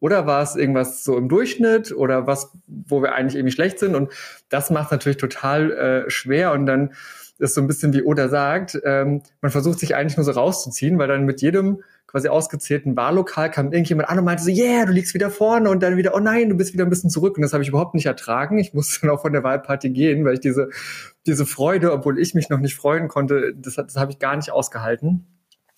oder 0.00 0.26
war 0.26 0.42
es 0.42 0.56
irgendwas 0.56 1.04
so 1.04 1.16
im 1.16 1.28
Durchschnitt 1.28 1.92
oder 1.92 2.26
was, 2.26 2.52
wo 2.66 3.02
wir 3.02 3.14
eigentlich 3.14 3.36
irgendwie 3.36 3.52
schlecht 3.52 3.78
sind? 3.78 3.94
Und 3.94 4.12
das 4.48 4.70
macht 4.70 4.90
natürlich 4.90 5.18
total 5.18 5.70
äh, 5.72 6.10
schwer 6.10 6.52
und 6.52 6.66
dann 6.66 6.92
ist 7.38 7.54
so 7.54 7.60
ein 7.60 7.66
bisschen 7.66 7.92
wie 7.92 8.02
Oda 8.02 8.28
sagt, 8.28 8.80
ähm, 8.84 9.22
man 9.40 9.50
versucht 9.50 9.80
sich 9.80 9.94
eigentlich 9.94 10.16
nur 10.16 10.24
so 10.24 10.32
rauszuziehen, 10.32 10.98
weil 10.98 11.08
dann 11.08 11.24
mit 11.24 11.42
jedem 11.42 11.82
quasi 12.12 12.28
ausgezählten 12.28 12.94
Wahllokal 12.94 13.50
kam 13.50 13.72
irgendjemand 13.72 14.08
an 14.08 14.18
und 14.18 14.26
meinte 14.26 14.42
so, 14.42 14.50
yeah, 14.50 14.84
du 14.84 14.92
liegst 14.92 15.14
wieder 15.14 15.30
vorne 15.30 15.70
und 15.70 15.82
dann 15.82 15.96
wieder, 15.96 16.14
oh 16.14 16.20
nein, 16.20 16.50
du 16.50 16.56
bist 16.56 16.74
wieder 16.74 16.84
ein 16.84 16.90
bisschen 16.90 17.10
zurück. 17.10 17.36
Und 17.36 17.42
das 17.42 17.54
habe 17.54 17.62
ich 17.62 17.70
überhaupt 17.70 17.94
nicht 17.94 18.06
ertragen. 18.06 18.58
Ich 18.58 18.74
musste 18.74 19.00
dann 19.00 19.10
auch 19.10 19.22
von 19.22 19.32
der 19.32 19.42
Wahlparty 19.42 19.90
gehen, 19.90 20.24
weil 20.24 20.34
ich 20.34 20.40
diese, 20.40 20.68
diese 21.26 21.46
Freude, 21.46 21.92
obwohl 21.92 22.18
ich 22.18 22.34
mich 22.34 22.50
noch 22.50 22.60
nicht 22.60 22.76
freuen 22.76 23.08
konnte, 23.08 23.54
das, 23.56 23.76
das 23.76 23.96
habe 23.96 24.12
ich 24.12 24.18
gar 24.18 24.36
nicht 24.36 24.52
ausgehalten. 24.52 25.26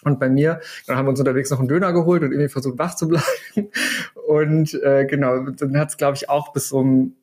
Und 0.03 0.19
bei 0.19 0.29
mir, 0.29 0.61
dann 0.87 0.97
haben 0.97 1.07
wir 1.07 1.11
uns 1.11 1.21
unterwegs 1.21 1.51
noch 1.51 1.61
einen 1.61 1.69
Döner 1.69 1.93
geholt 1.93 2.23
und 2.23 2.33
irgendwie 2.33 2.51
versucht, 2.51 2.79
wach 2.79 2.95
zu 2.95 3.09
bleiben. 3.09 3.25
Und 4.27 4.75
äh, 4.83 5.07
genau, 5.07 5.51
dann 5.51 5.79
hat 5.79 5.91
es, 5.91 5.97
glaube 5.97 6.17
ich, 6.17 6.29
auch 6.29 6.53
bis 6.53 6.73
um 6.73 7.15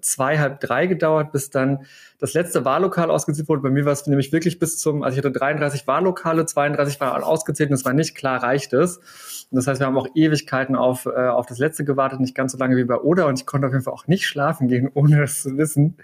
zwei, 0.00 0.38
halb 0.38 0.60
drei 0.60 0.86
gedauert, 0.86 1.32
bis 1.32 1.50
dann 1.50 1.84
das 2.18 2.34
letzte 2.34 2.64
Wahllokal 2.64 3.10
ausgezählt 3.10 3.48
wurde. 3.48 3.62
Bei 3.62 3.70
mir 3.70 3.84
war 3.84 3.92
es 3.92 4.06
nämlich 4.06 4.32
wirklich 4.32 4.58
bis 4.58 4.78
zum, 4.78 5.02
also 5.02 5.18
ich 5.18 5.24
hatte 5.24 5.32
33 5.36 5.86
Wahllokale, 5.86 6.46
32 6.46 7.00
waren 7.00 7.22
ausgezählt 7.22 7.70
und 7.70 7.74
es 7.74 7.84
war 7.84 7.92
nicht 7.92 8.14
klar, 8.14 8.42
reicht 8.42 8.72
es. 8.72 8.98
Und 8.98 9.56
das 9.56 9.66
heißt, 9.66 9.80
wir 9.80 9.86
haben 9.86 9.98
auch 9.98 10.06
Ewigkeiten 10.14 10.76
auf, 10.76 11.06
äh, 11.06 11.28
auf 11.28 11.46
das 11.46 11.58
letzte 11.58 11.84
gewartet, 11.84 12.20
nicht 12.20 12.34
ganz 12.34 12.52
so 12.52 12.58
lange 12.58 12.76
wie 12.76 12.84
bei 12.84 12.96
Oda 12.96 13.24
und 13.24 13.40
ich 13.40 13.46
konnte 13.46 13.66
auf 13.66 13.72
jeden 13.72 13.84
Fall 13.84 13.94
auch 13.94 14.06
nicht 14.06 14.26
schlafen 14.26 14.68
gehen, 14.68 14.90
ohne 14.94 15.18
das 15.18 15.42
zu 15.42 15.56
wissen. 15.58 15.96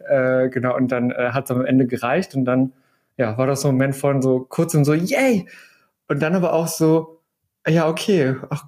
Äh, 0.00 0.48
genau, 0.50 0.76
und 0.76 0.92
dann 0.92 1.10
äh, 1.10 1.30
hat 1.32 1.44
es 1.44 1.50
am 1.50 1.64
Ende 1.64 1.86
gereicht 1.86 2.34
und 2.34 2.44
dann 2.44 2.72
ja, 3.16 3.36
war 3.36 3.46
das 3.46 3.62
so 3.62 3.68
ein 3.68 3.74
Moment 3.74 3.96
von 3.96 4.22
so 4.22 4.40
kurzem 4.40 4.84
so, 4.84 4.94
yay! 4.94 5.46
Und 6.08 6.20
dann 6.20 6.34
aber 6.34 6.52
auch 6.52 6.68
so, 6.68 7.20
ja, 7.66 7.88
okay, 7.88 8.36
ach, 8.48 8.64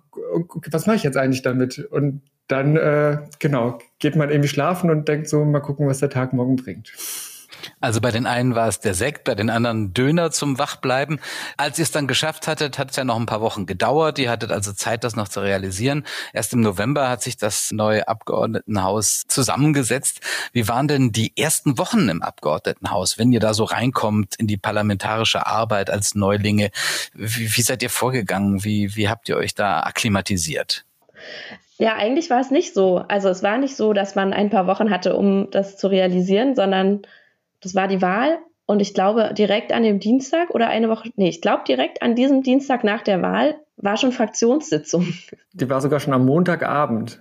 was 0.70 0.86
mache 0.86 0.96
ich 0.96 1.02
jetzt 1.02 1.16
eigentlich 1.16 1.42
damit? 1.42 1.78
Und 1.90 2.22
dann, 2.48 2.76
äh, 2.76 3.18
genau, 3.38 3.78
geht 3.98 4.16
man 4.16 4.30
irgendwie 4.30 4.48
schlafen 4.48 4.90
und 4.90 5.08
denkt 5.08 5.28
so, 5.28 5.44
mal 5.44 5.60
gucken, 5.60 5.86
was 5.86 5.98
der 5.98 6.10
Tag 6.10 6.32
morgen 6.32 6.56
bringt. 6.56 6.92
Also 7.80 8.00
bei 8.00 8.10
den 8.10 8.26
einen 8.26 8.54
war 8.54 8.68
es 8.68 8.80
der 8.80 8.94
Sekt, 8.94 9.24
bei 9.24 9.34
den 9.34 9.50
anderen 9.50 9.94
Döner 9.94 10.30
zum 10.30 10.58
Wachbleiben. 10.58 11.20
Als 11.56 11.78
ihr 11.78 11.84
es 11.84 11.90
dann 11.90 12.06
geschafft 12.06 12.48
hattet, 12.48 12.78
hat 12.78 12.90
es 12.90 12.96
ja 12.96 13.04
noch 13.04 13.18
ein 13.18 13.26
paar 13.26 13.40
Wochen 13.40 13.66
gedauert. 13.66 14.18
Ihr 14.18 14.30
hattet 14.30 14.50
also 14.50 14.72
Zeit, 14.72 15.04
das 15.04 15.16
noch 15.16 15.28
zu 15.28 15.40
realisieren. 15.40 16.04
Erst 16.32 16.52
im 16.52 16.60
November 16.60 17.08
hat 17.08 17.22
sich 17.22 17.36
das 17.36 17.70
neue 17.72 18.08
Abgeordnetenhaus 18.08 19.24
zusammengesetzt. 19.28 20.20
Wie 20.52 20.68
waren 20.68 20.88
denn 20.88 21.12
die 21.12 21.36
ersten 21.36 21.78
Wochen 21.78 22.08
im 22.08 22.22
Abgeordnetenhaus, 22.22 23.18
wenn 23.18 23.32
ihr 23.32 23.40
da 23.40 23.54
so 23.54 23.64
reinkommt 23.64 24.36
in 24.36 24.46
die 24.46 24.56
parlamentarische 24.56 25.46
Arbeit 25.46 25.90
als 25.90 26.14
Neulinge? 26.14 26.70
Wie, 27.14 27.56
wie 27.56 27.62
seid 27.62 27.82
ihr 27.82 27.90
vorgegangen? 27.90 28.64
Wie, 28.64 28.96
wie 28.96 29.08
habt 29.08 29.28
ihr 29.28 29.36
euch 29.36 29.54
da 29.54 29.80
akklimatisiert? 29.80 30.84
Ja, 31.82 31.96
eigentlich 31.96 32.30
war 32.30 32.38
es 32.38 32.52
nicht 32.52 32.74
so. 32.74 32.98
Also 33.08 33.28
es 33.28 33.42
war 33.42 33.58
nicht 33.58 33.74
so, 33.74 33.92
dass 33.92 34.14
man 34.14 34.32
ein 34.32 34.50
paar 34.50 34.68
Wochen 34.68 34.88
hatte, 34.88 35.16
um 35.16 35.50
das 35.50 35.76
zu 35.76 35.88
realisieren, 35.88 36.54
sondern 36.54 37.02
das 37.60 37.74
war 37.74 37.88
die 37.88 38.00
Wahl 38.00 38.38
und 38.66 38.78
ich 38.78 38.94
glaube, 38.94 39.34
direkt 39.34 39.72
an 39.72 39.82
dem 39.82 39.98
Dienstag 39.98 40.50
oder 40.50 40.68
eine 40.68 40.88
Woche, 40.88 41.10
nee, 41.16 41.28
ich 41.28 41.40
glaube, 41.40 41.64
direkt 41.66 42.00
an 42.00 42.14
diesem 42.14 42.44
Dienstag 42.44 42.84
nach 42.84 43.02
der 43.02 43.20
Wahl 43.20 43.56
war 43.78 43.96
schon 43.96 44.12
Fraktionssitzung. 44.12 45.12
Die 45.54 45.68
war 45.68 45.80
sogar 45.80 45.98
schon 45.98 46.14
am 46.14 46.24
Montagabend. 46.24 47.20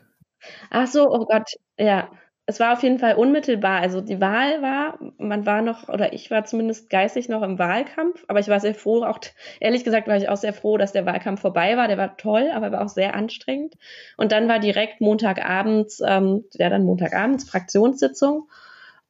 Ach 0.70 0.86
so, 0.86 1.12
oh 1.12 1.26
Gott, 1.26 1.56
ja. 1.80 2.12
Es 2.48 2.60
war 2.60 2.74
auf 2.74 2.84
jeden 2.84 3.00
Fall 3.00 3.16
unmittelbar. 3.16 3.82
Also 3.82 4.02
die 4.02 4.20
Wahl 4.20 4.62
war, 4.62 5.00
man 5.18 5.46
war 5.46 5.62
noch, 5.62 5.90
oder 5.90 6.14
ich 6.14 6.32
war 6.32 6.44
zumindest 6.44 6.90
geistig 6.90 7.30
noch 7.30 7.44
im 7.44 7.60
Wahlkampf, 7.60 8.26
aber 8.28 8.40
ich 8.40 8.48
war 8.48 8.60
sehr 8.60 8.74
froh, 8.74 9.04
auch 9.04 9.20
ehrlich 9.60 9.84
gesagt 9.84 10.08
war 10.08 10.18
ich 10.18 10.28
auch 10.28 10.38
sehr 10.38 10.54
froh, 10.54 10.78
dass 10.78 10.92
der 10.92 11.06
Wahlkampf 11.06 11.42
vorbei 11.42 11.78
war. 11.78 11.88
Der 11.88 11.98
war 11.98 12.18
toll, 12.18 12.50
aber 12.54 12.72
war 12.72 12.84
auch 12.84 12.90
sehr 12.90 13.16
anstrengend. 13.16 13.76
Und 14.18 14.32
dann 14.32 14.48
war 14.48 14.60
direkt 14.60 15.02
Montagabends, 15.02 16.02
ähm, 16.06 16.46
ja 16.54 16.70
dann 16.70 16.84
Montagabends 16.84 17.50
Fraktionssitzung. 17.50 18.50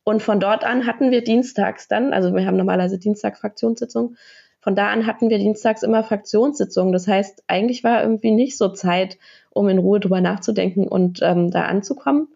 Und 0.04 0.22
von 0.22 0.40
dort 0.40 0.64
an 0.64 0.86
hatten 0.86 1.12
wir 1.12 1.24
dienstags 1.24 1.88
dann, 1.88 2.14
also 2.14 2.34
wir 2.36 2.46
haben 2.46 2.58
normalerweise 2.58 2.98
Dienstag 3.00 3.38
Fraktionssitzung, 3.38 4.16
von 4.62 4.76
da 4.76 4.90
an 4.90 5.08
hatten 5.08 5.30
wir 5.30 5.40
dienstags 5.40 5.82
immer 5.82 6.04
Fraktionssitzungen. 6.04 6.94
Das 6.94 7.08
heißt, 7.08 7.44
eigentlich 7.48 7.84
war 7.84 8.04
irgendwie 8.04 8.32
nicht 8.32 8.58
so 8.58 8.70
Zeit, 8.70 9.18
um 9.50 9.68
in 9.68 9.80
Ruhe 9.80 10.00
drüber 10.00 10.22
nachzudenken 10.22 10.88
und 10.88 11.20
ähm, 11.24 11.50
da 11.50 11.64
anzukommen. 11.64 12.28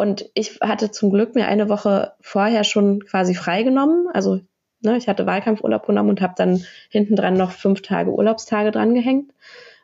Und 0.00 0.30
ich 0.32 0.60
hatte 0.62 0.90
zum 0.90 1.10
Glück 1.10 1.34
mir 1.34 1.46
eine 1.46 1.68
Woche 1.68 2.12
vorher 2.22 2.64
schon 2.64 3.04
quasi 3.04 3.34
freigenommen. 3.34 4.08
Also 4.14 4.40
ne, 4.80 4.96
ich 4.96 5.08
hatte 5.08 5.26
Wahlkampfurlaub 5.26 5.86
genommen 5.86 6.08
und 6.08 6.22
habe 6.22 6.32
dann 6.38 6.64
hinten 6.88 7.16
dran 7.16 7.34
noch 7.34 7.50
fünf 7.50 7.82
Tage 7.82 8.10
Urlaubstage 8.10 8.70
drangehängt. 8.70 9.30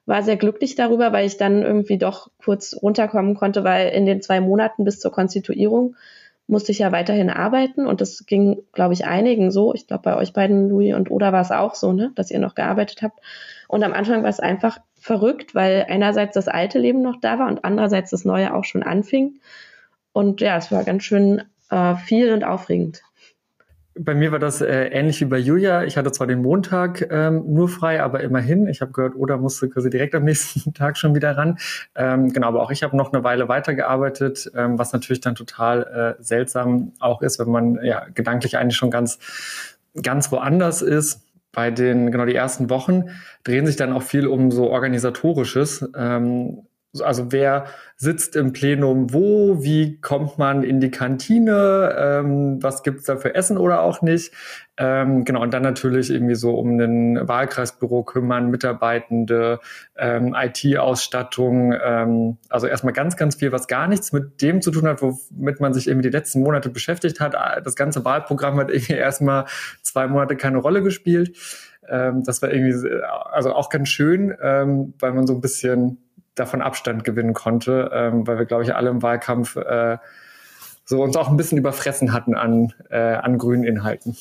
War 0.06 0.22
sehr 0.22 0.36
glücklich 0.36 0.74
darüber, 0.74 1.12
weil 1.12 1.26
ich 1.26 1.36
dann 1.36 1.60
irgendwie 1.62 1.98
doch 1.98 2.30
kurz 2.42 2.74
runterkommen 2.80 3.34
konnte, 3.34 3.62
weil 3.62 3.90
in 3.90 4.06
den 4.06 4.22
zwei 4.22 4.40
Monaten 4.40 4.84
bis 4.84 5.00
zur 5.00 5.12
Konstituierung 5.12 5.96
musste 6.46 6.72
ich 6.72 6.78
ja 6.78 6.92
weiterhin 6.92 7.28
arbeiten 7.28 7.86
und 7.86 8.00
das 8.00 8.24
ging, 8.24 8.62
glaube 8.72 8.94
ich, 8.94 9.04
einigen 9.04 9.50
so. 9.50 9.74
Ich 9.74 9.86
glaube, 9.86 10.04
bei 10.04 10.16
euch 10.16 10.32
beiden, 10.32 10.70
Louis 10.70 10.94
und 10.94 11.10
Oda, 11.10 11.32
war 11.34 11.42
es 11.42 11.50
auch 11.50 11.74
so, 11.74 11.92
ne, 11.92 12.12
dass 12.14 12.30
ihr 12.30 12.38
noch 12.38 12.54
gearbeitet 12.54 13.02
habt. 13.02 13.20
Und 13.68 13.84
am 13.84 13.92
Anfang 13.92 14.22
war 14.22 14.30
es 14.30 14.40
einfach 14.40 14.78
verrückt, 14.98 15.54
weil 15.54 15.84
einerseits 15.90 16.32
das 16.32 16.48
alte 16.48 16.78
Leben 16.78 17.02
noch 17.02 17.20
da 17.20 17.38
war 17.38 17.48
und 17.48 17.66
andererseits 17.66 18.12
das 18.12 18.24
neue 18.24 18.54
auch 18.54 18.64
schon 18.64 18.82
anfing. 18.82 19.40
Und 20.16 20.40
ja, 20.40 20.56
es 20.56 20.72
war 20.72 20.82
ganz 20.82 21.04
schön 21.04 21.42
äh, 21.68 21.94
viel 21.96 22.32
und 22.32 22.42
aufregend. 22.42 23.02
Bei 23.98 24.14
mir 24.14 24.32
war 24.32 24.38
das 24.38 24.62
äh, 24.62 24.86
ähnlich 24.86 25.20
wie 25.20 25.26
bei 25.26 25.36
Julia. 25.36 25.84
Ich 25.84 25.98
hatte 25.98 26.10
zwar 26.10 26.26
den 26.26 26.40
Montag 26.40 27.06
ähm, 27.10 27.44
nur 27.52 27.68
frei, 27.68 28.02
aber 28.02 28.22
immerhin. 28.22 28.66
Ich 28.66 28.80
habe 28.80 28.92
gehört, 28.92 29.14
Oda 29.14 29.36
musste 29.36 29.68
quasi 29.68 29.90
direkt 29.90 30.14
am 30.14 30.24
nächsten 30.30 30.72
Tag 30.72 30.96
schon 30.96 31.14
wieder 31.14 31.36
ran. 31.36 31.58
Ähm, 31.94 32.32
genau, 32.32 32.46
aber 32.46 32.62
auch 32.62 32.70
ich 32.70 32.82
habe 32.82 32.96
noch 32.96 33.12
eine 33.12 33.24
Weile 33.24 33.48
weitergearbeitet, 33.48 34.50
ähm, 34.54 34.78
was 34.78 34.94
natürlich 34.94 35.20
dann 35.20 35.34
total 35.34 36.16
äh, 36.18 36.22
seltsam 36.22 36.92
auch 36.98 37.20
ist, 37.20 37.38
wenn 37.38 37.50
man 37.50 37.84
ja 37.84 38.06
gedanklich 38.14 38.56
eigentlich 38.56 38.78
schon 38.78 38.90
ganz, 38.90 39.18
ganz 40.02 40.32
woanders 40.32 40.80
ist. 40.80 41.26
Bei 41.52 41.70
den, 41.70 42.10
genau, 42.10 42.24
die 42.24 42.34
ersten 42.34 42.70
Wochen 42.70 43.10
drehen 43.44 43.66
sich 43.66 43.76
dann 43.76 43.92
auch 43.92 44.02
viel 44.02 44.26
um 44.28 44.50
so 44.50 44.70
organisatorisches. 44.70 45.86
Ähm, 45.94 46.62
also 47.00 47.32
wer 47.32 47.66
sitzt 47.96 48.36
im 48.36 48.52
Plenum 48.52 49.12
wo, 49.12 49.62
wie 49.62 50.00
kommt 50.00 50.38
man 50.38 50.62
in 50.62 50.80
die 50.80 50.90
Kantine, 50.90 51.94
ähm, 51.98 52.62
was 52.62 52.82
gibt's 52.82 53.04
da 53.04 53.16
für 53.16 53.34
Essen 53.34 53.56
oder 53.56 53.80
auch 53.80 54.02
nicht. 54.02 54.32
Ähm, 54.78 55.24
genau, 55.24 55.42
und 55.42 55.54
dann 55.54 55.62
natürlich 55.62 56.10
irgendwie 56.10 56.34
so 56.34 56.58
um 56.58 56.78
ein 56.78 57.26
Wahlkreisbüro 57.26 58.02
kümmern, 58.02 58.50
Mitarbeitende, 58.50 59.60
ähm, 59.96 60.36
IT-Ausstattung, 60.38 61.74
ähm, 61.82 62.36
also 62.50 62.66
erstmal 62.66 62.92
ganz, 62.92 63.16
ganz 63.16 63.36
viel, 63.36 63.52
was 63.52 63.68
gar 63.68 63.88
nichts 63.88 64.12
mit 64.12 64.42
dem 64.42 64.60
zu 64.60 64.70
tun 64.70 64.86
hat, 64.86 65.00
womit 65.00 65.60
man 65.60 65.72
sich 65.72 65.88
irgendwie 65.88 66.10
die 66.10 66.16
letzten 66.16 66.42
Monate 66.42 66.68
beschäftigt 66.68 67.20
hat. 67.20 67.34
Das 67.64 67.74
ganze 67.74 68.04
Wahlprogramm 68.04 68.58
hat 68.58 68.70
irgendwie 68.70 68.92
erstmal 68.94 69.46
zwei 69.80 70.06
Monate 70.06 70.36
keine 70.36 70.58
Rolle 70.58 70.82
gespielt. 70.82 71.34
Ähm, 71.88 72.22
das 72.24 72.42
war 72.42 72.52
irgendwie, 72.52 72.74
also 73.30 73.54
auch 73.54 73.70
ganz 73.70 73.88
schön, 73.88 74.34
ähm, 74.42 74.94
weil 74.98 75.12
man 75.12 75.26
so 75.26 75.34
ein 75.34 75.40
bisschen 75.40 75.98
davon 76.36 76.62
Abstand 76.62 77.04
gewinnen 77.04 77.34
konnte, 77.34 77.90
ähm, 77.92 78.26
weil 78.26 78.38
wir, 78.38 78.46
glaube 78.46 78.62
ich, 78.62 78.74
alle 78.74 78.90
im 78.90 79.02
Wahlkampf 79.02 79.56
äh, 79.56 79.98
so 80.84 81.02
uns 81.02 81.16
auch 81.16 81.28
ein 81.28 81.36
bisschen 81.36 81.58
überfressen 81.58 82.12
hatten 82.12 82.36
an, 82.36 82.72
äh, 82.90 82.96
an 82.96 83.38
grünen 83.38 83.64
Inhalten. 83.64 84.16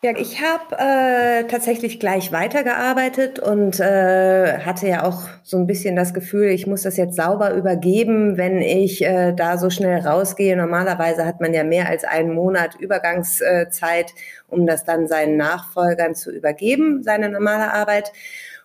Ja, 0.00 0.12
ich 0.16 0.40
habe 0.40 0.76
äh, 0.78 1.48
tatsächlich 1.48 1.98
gleich 1.98 2.30
weitergearbeitet 2.30 3.40
und 3.40 3.80
äh, 3.80 4.58
hatte 4.60 4.86
ja 4.86 5.02
auch 5.02 5.22
so 5.42 5.56
ein 5.56 5.66
bisschen 5.66 5.96
das 5.96 6.14
Gefühl, 6.14 6.50
ich 6.50 6.68
muss 6.68 6.82
das 6.82 6.96
jetzt 6.96 7.16
sauber 7.16 7.52
übergeben, 7.54 8.36
wenn 8.36 8.58
ich 8.58 9.04
äh, 9.04 9.32
da 9.32 9.58
so 9.58 9.70
schnell 9.70 9.98
rausgehe. 10.06 10.56
Normalerweise 10.56 11.26
hat 11.26 11.40
man 11.40 11.52
ja 11.52 11.64
mehr 11.64 11.88
als 11.88 12.04
einen 12.04 12.32
Monat 12.32 12.76
Übergangszeit, 12.76 14.14
um 14.46 14.66
das 14.66 14.84
dann 14.84 15.08
seinen 15.08 15.36
Nachfolgern 15.36 16.14
zu 16.14 16.30
übergeben, 16.30 17.02
seine 17.02 17.28
normale 17.28 17.72
Arbeit. 17.72 18.12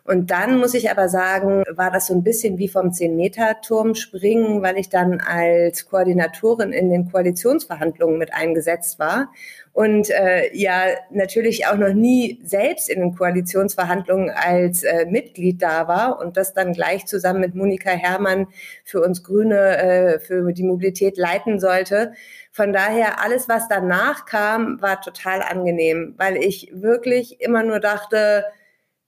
Und 0.06 0.32
dann 0.32 0.58
muss 0.58 0.74
ich 0.74 0.92
aber 0.92 1.08
sagen, 1.08 1.64
war 1.70 1.90
das 1.90 2.08
so 2.08 2.14
ein 2.14 2.24
bisschen 2.24 2.58
wie 2.58 2.68
vom 2.68 2.90
10-Meter-Turm 2.90 3.96
springen, 3.96 4.62
weil 4.62 4.78
ich 4.78 4.90
dann 4.90 5.22
als 5.22 5.86
Koordinatorin 5.88 6.74
in 6.74 6.90
den 6.90 7.10
Koalitionsverhandlungen 7.10 8.18
mit 8.18 8.34
eingesetzt 8.34 9.00
war 9.00 9.30
und 9.72 10.10
äh, 10.10 10.56
ja 10.56 10.84
natürlich 11.10 11.68
auch 11.68 11.78
noch 11.78 11.94
nie 11.94 12.40
selbst 12.44 12.90
in 12.90 13.00
den 13.00 13.16
Koalitionsverhandlungen 13.16 14.30
als 14.30 14.84
äh, 14.84 15.06
Mitglied 15.06 15.62
da 15.62 15.88
war 15.88 16.20
und 16.20 16.36
das 16.36 16.54
dann 16.54 16.74
gleich 16.74 17.06
zusammen 17.06 17.40
mit 17.40 17.56
Monika 17.56 17.90
Herrmann 17.90 18.48
für 18.84 19.02
uns 19.02 19.24
Grüne 19.24 19.78
äh, 19.78 20.20
für 20.20 20.52
die 20.52 20.64
Mobilität 20.64 21.18
leiten 21.18 21.62
sollte. 21.62 22.12
Von 22.52 22.74
daher 22.74 23.24
alles, 23.24 23.48
was 23.48 23.70
danach 23.70 24.26
kam, 24.26 24.82
war 24.82 25.02
total 25.02 25.42
angenehm, 25.42 26.14
weil 26.18 26.36
ich 26.38 26.70
wirklich 26.74 27.42
immer 27.42 27.64
nur 27.64 27.80
dachte, 27.80 28.44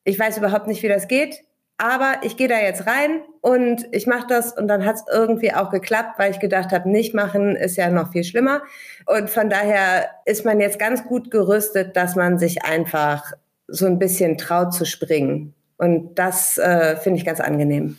ich 0.05 0.17
weiß 0.17 0.37
überhaupt 0.37 0.67
nicht, 0.67 0.81
wie 0.83 0.87
das 0.87 1.09
geht, 1.09 1.41
aber 1.77 2.19
ich 2.21 2.37
gehe 2.37 2.47
da 2.47 2.57
jetzt 2.59 2.87
rein 2.87 3.21
und 3.41 3.85
ich 3.91 4.07
mache 4.07 4.27
das 4.29 4.53
und 4.53 4.69
dann 4.69 4.85
hat 4.85 4.95
es 4.95 5.03
irgendwie 5.11 5.53
auch 5.53 5.71
geklappt, 5.71 6.17
weil 6.17 6.31
ich 6.31 6.39
gedacht 6.39 6.71
habe, 6.71 6.89
nicht 6.89 7.13
machen 7.13 7.57
ist 7.57 7.75
ja 7.75 7.89
noch 7.89 8.13
viel 8.13 8.23
schlimmer. 8.23 8.61
Und 9.05 9.29
von 9.29 9.49
daher 9.49 10.09
ist 10.23 10.45
man 10.45 10.61
jetzt 10.61 10.79
ganz 10.79 11.03
gut 11.03 11.31
gerüstet, 11.31 11.97
dass 11.97 12.15
man 12.15 12.39
sich 12.39 12.63
einfach 12.63 13.33
so 13.67 13.87
ein 13.87 13.99
bisschen 13.99 14.37
traut 14.37 14.73
zu 14.73 14.85
springen. 14.85 15.53
Und 15.77 16.15
das 16.15 16.57
äh, 16.57 16.95
finde 16.95 17.19
ich 17.19 17.25
ganz 17.25 17.41
angenehm. 17.41 17.97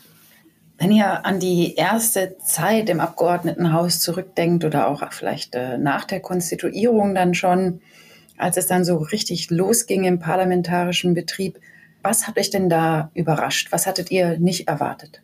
Wenn 0.79 0.93
ihr 0.93 1.27
an 1.27 1.41
die 1.41 1.75
erste 1.75 2.37
Zeit 2.39 2.89
im 2.89 3.01
Abgeordnetenhaus 3.01 4.01
zurückdenkt 4.01 4.65
oder 4.65 4.89
auch 4.89 5.03
vielleicht 5.13 5.55
äh, 5.55 5.77
nach 5.77 6.05
der 6.05 6.21
Konstituierung 6.21 7.15
dann 7.15 7.35
schon, 7.35 7.81
als 8.39 8.57
es 8.57 8.67
dann 8.67 8.85
so 8.85 8.97
richtig 8.97 9.51
losging 9.51 10.05
im 10.05 10.19
parlamentarischen 10.19 11.13
Betrieb, 11.13 11.59
was 12.07 12.29
hat 12.29 12.39
euch 12.39 12.51
denn 12.51 12.69
da 12.69 13.11
überrascht? 13.15 13.73
Was 13.73 13.85
hattet 13.85 14.13
ihr 14.13 14.39
nicht 14.39 14.69
erwartet? 14.69 15.23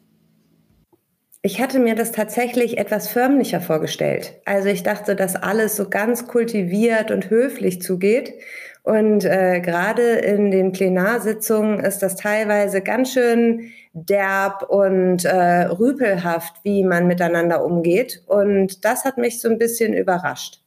Ich 1.40 1.60
hatte 1.60 1.78
mir 1.78 1.94
das 1.94 2.10
tatsächlich 2.10 2.76
etwas 2.76 3.06
förmlicher 3.06 3.60
vorgestellt. 3.60 4.34
Also 4.44 4.68
ich 4.68 4.82
dachte, 4.82 5.14
dass 5.14 5.36
alles 5.36 5.76
so 5.76 5.88
ganz 5.88 6.26
kultiviert 6.26 7.12
und 7.12 7.30
höflich 7.30 7.82
zugeht. 7.82 8.34
Und 8.82 9.24
äh, 9.24 9.60
gerade 9.60 10.02
in 10.02 10.50
den 10.50 10.72
Plenarsitzungen 10.72 11.78
ist 11.78 12.00
das 12.00 12.16
teilweise 12.16 12.80
ganz 12.80 13.12
schön 13.12 13.70
derb 13.92 14.64
und 14.68 15.24
äh, 15.24 15.66
rüpelhaft, 15.66 16.56
wie 16.64 16.82
man 16.82 17.06
miteinander 17.06 17.64
umgeht. 17.64 18.24
Und 18.26 18.84
das 18.84 19.04
hat 19.04 19.18
mich 19.18 19.40
so 19.40 19.48
ein 19.48 19.58
bisschen 19.58 19.94
überrascht. 19.94 20.62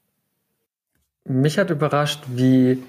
Mich 1.26 1.58
hat 1.58 1.72
überrascht, 1.72 2.24
wie 2.30 2.82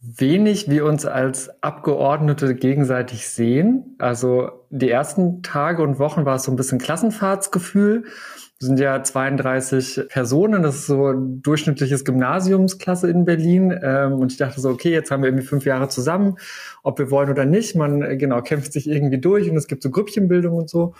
wenig 0.00 0.68
wir 0.68 0.84
uns 0.84 1.06
als 1.06 1.50
Abgeordnete 1.62 2.54
gegenseitig 2.54 3.28
sehen. 3.28 3.96
Also 3.98 4.50
die 4.70 4.90
ersten 4.90 5.42
Tage 5.42 5.82
und 5.82 5.98
Wochen 5.98 6.24
war 6.24 6.36
es 6.36 6.44
so 6.44 6.52
ein 6.52 6.56
bisschen 6.56 6.78
Klassenfahrtsgefühl. 6.78 8.04
Wir 8.58 8.66
sind 8.66 8.78
ja 8.80 9.02
32 9.02 10.08
Personen, 10.08 10.62
das 10.62 10.76
ist 10.76 10.86
so 10.86 11.08
ein 11.08 11.42
durchschnittliches 11.42 12.04
Gymnasiumsklasse 12.04 13.10
in 13.10 13.24
Berlin. 13.24 13.78
Ähm, 13.82 14.14
und 14.14 14.32
ich 14.32 14.38
dachte 14.38 14.60
so, 14.60 14.70
okay, 14.70 14.92
jetzt 14.92 15.10
haben 15.10 15.22
wir 15.22 15.28
irgendwie 15.28 15.46
fünf 15.46 15.66
Jahre 15.66 15.88
zusammen, 15.88 16.36
ob 16.82 16.98
wir 16.98 17.10
wollen 17.10 17.28
oder 17.28 17.44
nicht. 17.44 17.74
Man 17.74 18.02
äh, 18.02 18.16
genau 18.16 18.40
kämpft 18.42 18.72
sich 18.72 18.88
irgendwie 18.88 19.18
durch 19.18 19.50
und 19.50 19.56
es 19.56 19.66
gibt 19.66 19.82
so 19.82 19.90
Grüppchenbildung 19.90 20.56
und 20.56 20.70
so. 20.70 20.94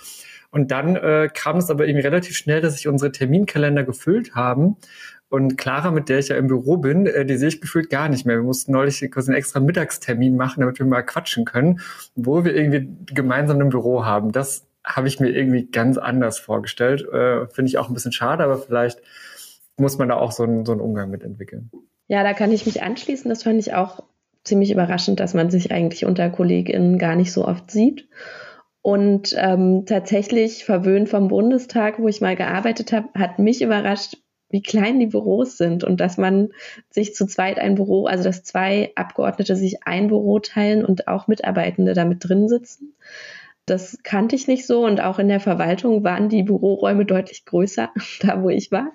Und 0.50 0.70
dann 0.70 0.96
äh, 0.96 1.28
kam 1.32 1.56
es 1.56 1.70
aber 1.70 1.86
irgendwie 1.86 2.06
relativ 2.06 2.36
schnell, 2.36 2.60
dass 2.60 2.76
sich 2.76 2.88
unsere 2.88 3.12
Terminkalender 3.12 3.84
gefüllt 3.84 4.34
haben 4.34 4.76
und 5.28 5.58
Clara, 5.58 5.90
mit 5.90 6.08
der 6.08 6.18
ich 6.18 6.28
ja 6.28 6.36
im 6.36 6.46
Büro 6.46 6.76
bin, 6.76 7.06
äh, 7.06 7.24
die 7.24 7.36
sehe 7.36 7.48
ich 7.48 7.60
gefühlt 7.60 7.90
gar 7.90 8.08
nicht 8.08 8.26
mehr. 8.26 8.36
Wir 8.36 8.44
mussten 8.44 8.72
neulich 8.72 9.00
quasi 9.10 9.30
einen 9.30 9.38
extra 9.38 9.60
Mittagstermin 9.60 10.36
machen, 10.36 10.60
damit 10.60 10.78
wir 10.78 10.86
mal 10.86 11.02
quatschen 11.02 11.44
können, 11.44 11.80
wo 12.14 12.44
wir 12.44 12.54
irgendwie 12.54 12.88
gemeinsam 13.12 13.60
ein 13.60 13.68
Büro 13.70 14.04
haben. 14.04 14.32
Das 14.32 14.66
habe 14.84 15.08
ich 15.08 15.18
mir 15.18 15.30
irgendwie 15.30 15.66
ganz 15.66 15.98
anders 15.98 16.38
vorgestellt. 16.38 17.02
Äh, 17.12 17.48
Finde 17.48 17.68
ich 17.68 17.78
auch 17.78 17.88
ein 17.88 17.94
bisschen 17.94 18.12
schade, 18.12 18.44
aber 18.44 18.58
vielleicht 18.58 19.02
muss 19.76 19.98
man 19.98 20.08
da 20.08 20.16
auch 20.16 20.32
so 20.32 20.44
einen, 20.44 20.64
so 20.64 20.72
einen 20.72 20.80
Umgang 20.80 21.10
mit 21.10 21.22
entwickeln. 21.22 21.70
Ja, 22.08 22.22
da 22.22 22.32
kann 22.32 22.52
ich 22.52 22.66
mich 22.66 22.82
anschließen. 22.82 23.28
Das 23.28 23.42
fand 23.42 23.58
ich 23.58 23.74
auch 23.74 24.04
ziemlich 24.44 24.70
überraschend, 24.70 25.18
dass 25.18 25.34
man 25.34 25.50
sich 25.50 25.72
eigentlich 25.72 26.04
unter 26.04 26.30
KollegInnen 26.30 26.98
gar 26.98 27.16
nicht 27.16 27.32
so 27.32 27.46
oft 27.46 27.70
sieht. 27.70 28.08
Und 28.80 29.34
ähm, 29.36 29.84
tatsächlich 29.86 30.64
verwöhnt 30.64 31.08
vom 31.08 31.26
Bundestag, 31.26 31.98
wo 31.98 32.06
ich 32.06 32.20
mal 32.20 32.36
gearbeitet 32.36 32.92
habe, 32.92 33.08
hat 33.14 33.40
mich 33.40 33.60
überrascht, 33.60 34.18
wie 34.48 34.62
klein 34.62 35.00
die 35.00 35.06
Büros 35.06 35.56
sind 35.56 35.84
und 35.84 36.00
dass 36.00 36.16
man 36.18 36.50
sich 36.90 37.14
zu 37.14 37.26
zweit 37.26 37.58
ein 37.58 37.74
Büro, 37.74 38.06
also 38.06 38.24
dass 38.24 38.44
zwei 38.44 38.92
Abgeordnete 38.94 39.56
sich 39.56 39.84
ein 39.84 40.08
Büro 40.08 40.38
teilen 40.38 40.84
und 40.84 41.08
auch 41.08 41.26
Mitarbeitende 41.26 41.94
damit 41.94 42.26
drin 42.26 42.48
sitzen. 42.48 42.94
Das 43.66 43.98
kannte 44.04 44.36
ich 44.36 44.46
nicht 44.46 44.64
so 44.64 44.86
und 44.86 45.00
auch 45.00 45.18
in 45.18 45.26
der 45.26 45.40
Verwaltung 45.40 46.04
waren 46.04 46.28
die 46.28 46.44
Büroräume 46.44 47.04
deutlich 47.04 47.44
größer, 47.44 47.90
da 48.20 48.42
wo 48.42 48.48
ich 48.48 48.70
war. 48.70 48.92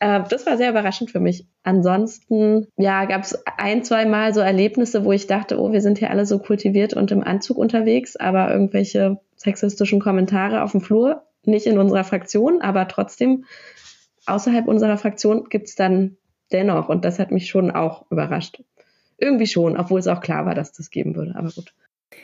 Äh, 0.00 0.24
das 0.28 0.44
war 0.44 0.56
sehr 0.56 0.70
überraschend 0.70 1.12
für 1.12 1.20
mich. 1.20 1.46
Ansonsten, 1.62 2.66
ja, 2.76 3.04
gab 3.04 3.22
es 3.22 3.38
ein, 3.56 3.84
zwei 3.84 4.06
Mal 4.06 4.34
so 4.34 4.40
Erlebnisse, 4.40 5.04
wo 5.04 5.12
ich 5.12 5.28
dachte, 5.28 5.60
oh, 5.60 5.72
wir 5.72 5.80
sind 5.80 5.98
hier 5.98 6.10
alle 6.10 6.26
so 6.26 6.40
kultiviert 6.40 6.94
und 6.94 7.12
im 7.12 7.22
Anzug 7.22 7.58
unterwegs, 7.58 8.16
aber 8.16 8.50
irgendwelche 8.50 9.20
sexistischen 9.36 10.00
Kommentare 10.00 10.64
auf 10.64 10.72
dem 10.72 10.80
Flur, 10.80 11.22
nicht 11.44 11.66
in 11.66 11.78
unserer 11.78 12.02
Fraktion, 12.02 12.60
aber 12.60 12.88
trotzdem 12.88 13.44
außerhalb 14.28 14.66
unserer 14.66 14.98
Fraktion 14.98 15.44
gibt 15.48 15.68
es 15.68 15.74
dann 15.74 16.16
dennoch 16.52 16.88
und 16.88 17.04
das 17.04 17.18
hat 17.18 17.30
mich 17.30 17.48
schon 17.48 17.70
auch 17.70 18.10
überrascht. 18.10 18.62
Irgendwie 19.16 19.46
schon, 19.46 19.76
obwohl 19.76 20.00
es 20.00 20.06
auch 20.06 20.20
klar 20.20 20.46
war, 20.46 20.54
dass 20.54 20.72
das 20.72 20.90
geben 20.90 21.16
würde, 21.16 21.34
aber 21.34 21.50
gut. 21.50 21.74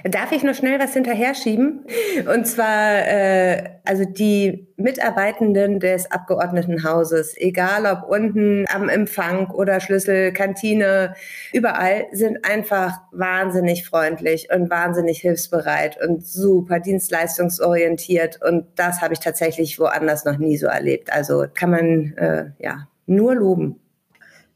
Darf 0.04 0.32
ich 0.32 0.42
noch 0.42 0.54
schnell 0.54 0.78
was 0.78 0.92
hinterher 0.92 1.34
schieben? 1.34 1.86
Und 2.32 2.46
zwar, 2.46 3.06
äh, 3.06 3.70
also 3.84 4.04
die 4.04 4.66
Mitarbeitenden 4.76 5.80
des 5.80 6.10
Abgeordnetenhauses, 6.10 7.34
egal 7.38 7.86
ob 7.86 8.08
unten 8.10 8.66
am 8.68 8.90
Empfang 8.90 9.50
oder 9.50 9.80
Schlüssel, 9.80 10.32
Kantine, 10.32 11.14
überall 11.54 12.06
sind 12.12 12.44
einfach 12.44 12.98
wahnsinnig 13.12 13.86
freundlich 13.86 14.48
und 14.52 14.68
wahnsinnig 14.68 15.20
hilfsbereit 15.20 15.98
und 16.02 16.26
super 16.26 16.80
dienstleistungsorientiert. 16.80 18.40
Und 18.42 18.66
das 18.76 19.00
habe 19.00 19.14
ich 19.14 19.20
tatsächlich 19.20 19.78
woanders 19.78 20.26
noch 20.26 20.36
nie 20.36 20.58
so 20.58 20.66
erlebt. 20.66 21.12
Also 21.12 21.46
kann 21.52 21.70
man 21.70 22.12
äh, 22.18 22.50
ja 22.58 22.88
nur 23.06 23.34
loben. 23.34 23.80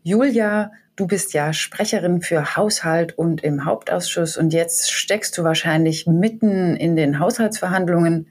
Julia 0.02 0.73
Du 0.99 1.07
bist 1.07 1.33
ja 1.33 1.52
Sprecherin 1.52 2.23
für 2.23 2.57
Haushalt 2.57 3.17
und 3.17 3.45
im 3.45 3.64
Hauptausschuss 3.64 4.37
und 4.37 4.52
jetzt 4.52 4.90
steckst 4.90 5.38
du 5.38 5.45
wahrscheinlich 5.45 6.09
mitten 6.09 6.75
in 6.75 6.97
den 6.97 7.21
Haushaltsverhandlungen. 7.21 8.26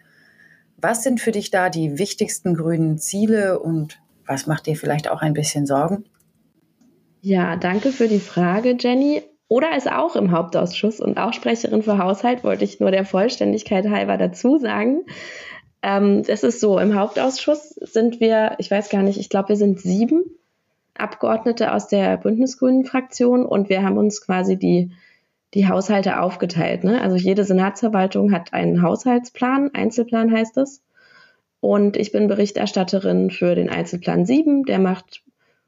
Was 0.76 1.02
sind 1.02 1.22
für 1.22 1.32
dich 1.32 1.50
da 1.50 1.70
die 1.70 1.98
wichtigsten 1.98 2.56
grünen 2.56 2.98
Ziele 2.98 3.58
und 3.60 4.02
was 4.26 4.48
macht 4.48 4.66
dir 4.66 4.76
vielleicht 4.76 5.10
auch 5.10 5.22
ein 5.22 5.32
bisschen 5.32 5.66
Sorgen? 5.66 6.04
Ja, 7.22 7.56
danke 7.56 7.94
für 7.94 8.10
die 8.10 8.20
Frage, 8.20 8.76
Jenny. 8.78 9.24
Oder 9.48 9.78
ist 9.78 9.90
auch 9.90 10.18
im 10.18 10.32
Hauptausschuss 10.32 11.00
und 11.00 11.18
auch 11.18 11.32
Sprecherin 11.32 11.84
für 11.84 11.98
Haushalt, 11.98 12.44
wollte 12.44 12.66
ich 12.66 12.82
nur 12.82 12.92
der 12.92 13.06
Vollständigkeit 13.06 13.88
halber 13.88 14.18
dazu 14.18 14.58
sagen. 14.58 15.06
Ähm, 15.82 16.24
es 16.28 16.44
ist 16.44 16.60
so, 16.60 16.80
im 16.80 16.96
Hauptausschuss 16.96 17.70
sind 17.76 18.20
wir, 18.20 18.56
ich 18.58 18.70
weiß 18.70 18.90
gar 18.90 19.04
nicht, 19.04 19.18
ich 19.18 19.30
glaube, 19.30 19.48
wir 19.48 19.56
sind 19.56 19.80
sieben 19.80 20.26
Abgeordnete 21.00 21.74
aus 21.74 21.88
der 21.88 22.18
Bündnisgrünen-Fraktion 22.18 23.46
und 23.46 23.70
wir 23.70 23.84
haben 23.84 23.98
uns 23.98 24.22
quasi 24.22 24.58
die, 24.58 24.92
die 25.54 25.68
Haushalte 25.68 26.20
aufgeteilt. 26.20 26.84
Ne? 26.84 27.02
Also 27.02 27.16
jede 27.16 27.44
Senatsverwaltung 27.44 28.32
hat 28.32 28.54
einen 28.54 28.82
Haushaltsplan, 28.82 29.72
Einzelplan 29.74 30.32
heißt 30.32 30.58
es. 30.58 30.84
Und 31.60 31.98
ich 31.98 32.12
bin 32.12 32.28
Berichterstatterin 32.28 33.32
für 33.32 33.56
den 33.56 33.70
Einzelplan 33.70 34.26
7, 34.26 34.66
der 34.66 34.80
macht 34.80 35.24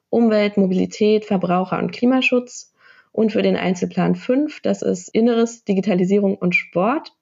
Umwelt, 0.10 0.58
Mobilität, 0.58 1.26
Verbraucher 1.26 1.80
und 1.80 1.92
Klimaschutz. 1.92 2.74
Und 3.12 3.32
für 3.32 3.42
den 3.42 3.56
Einzelplan 3.56 4.16
5, 4.16 4.62
das 4.62 4.82
ist 4.82 5.10
Inneres, 5.10 5.64
Digitalisierung 5.64 6.38
und 6.38 6.56
Sport. 6.56 7.14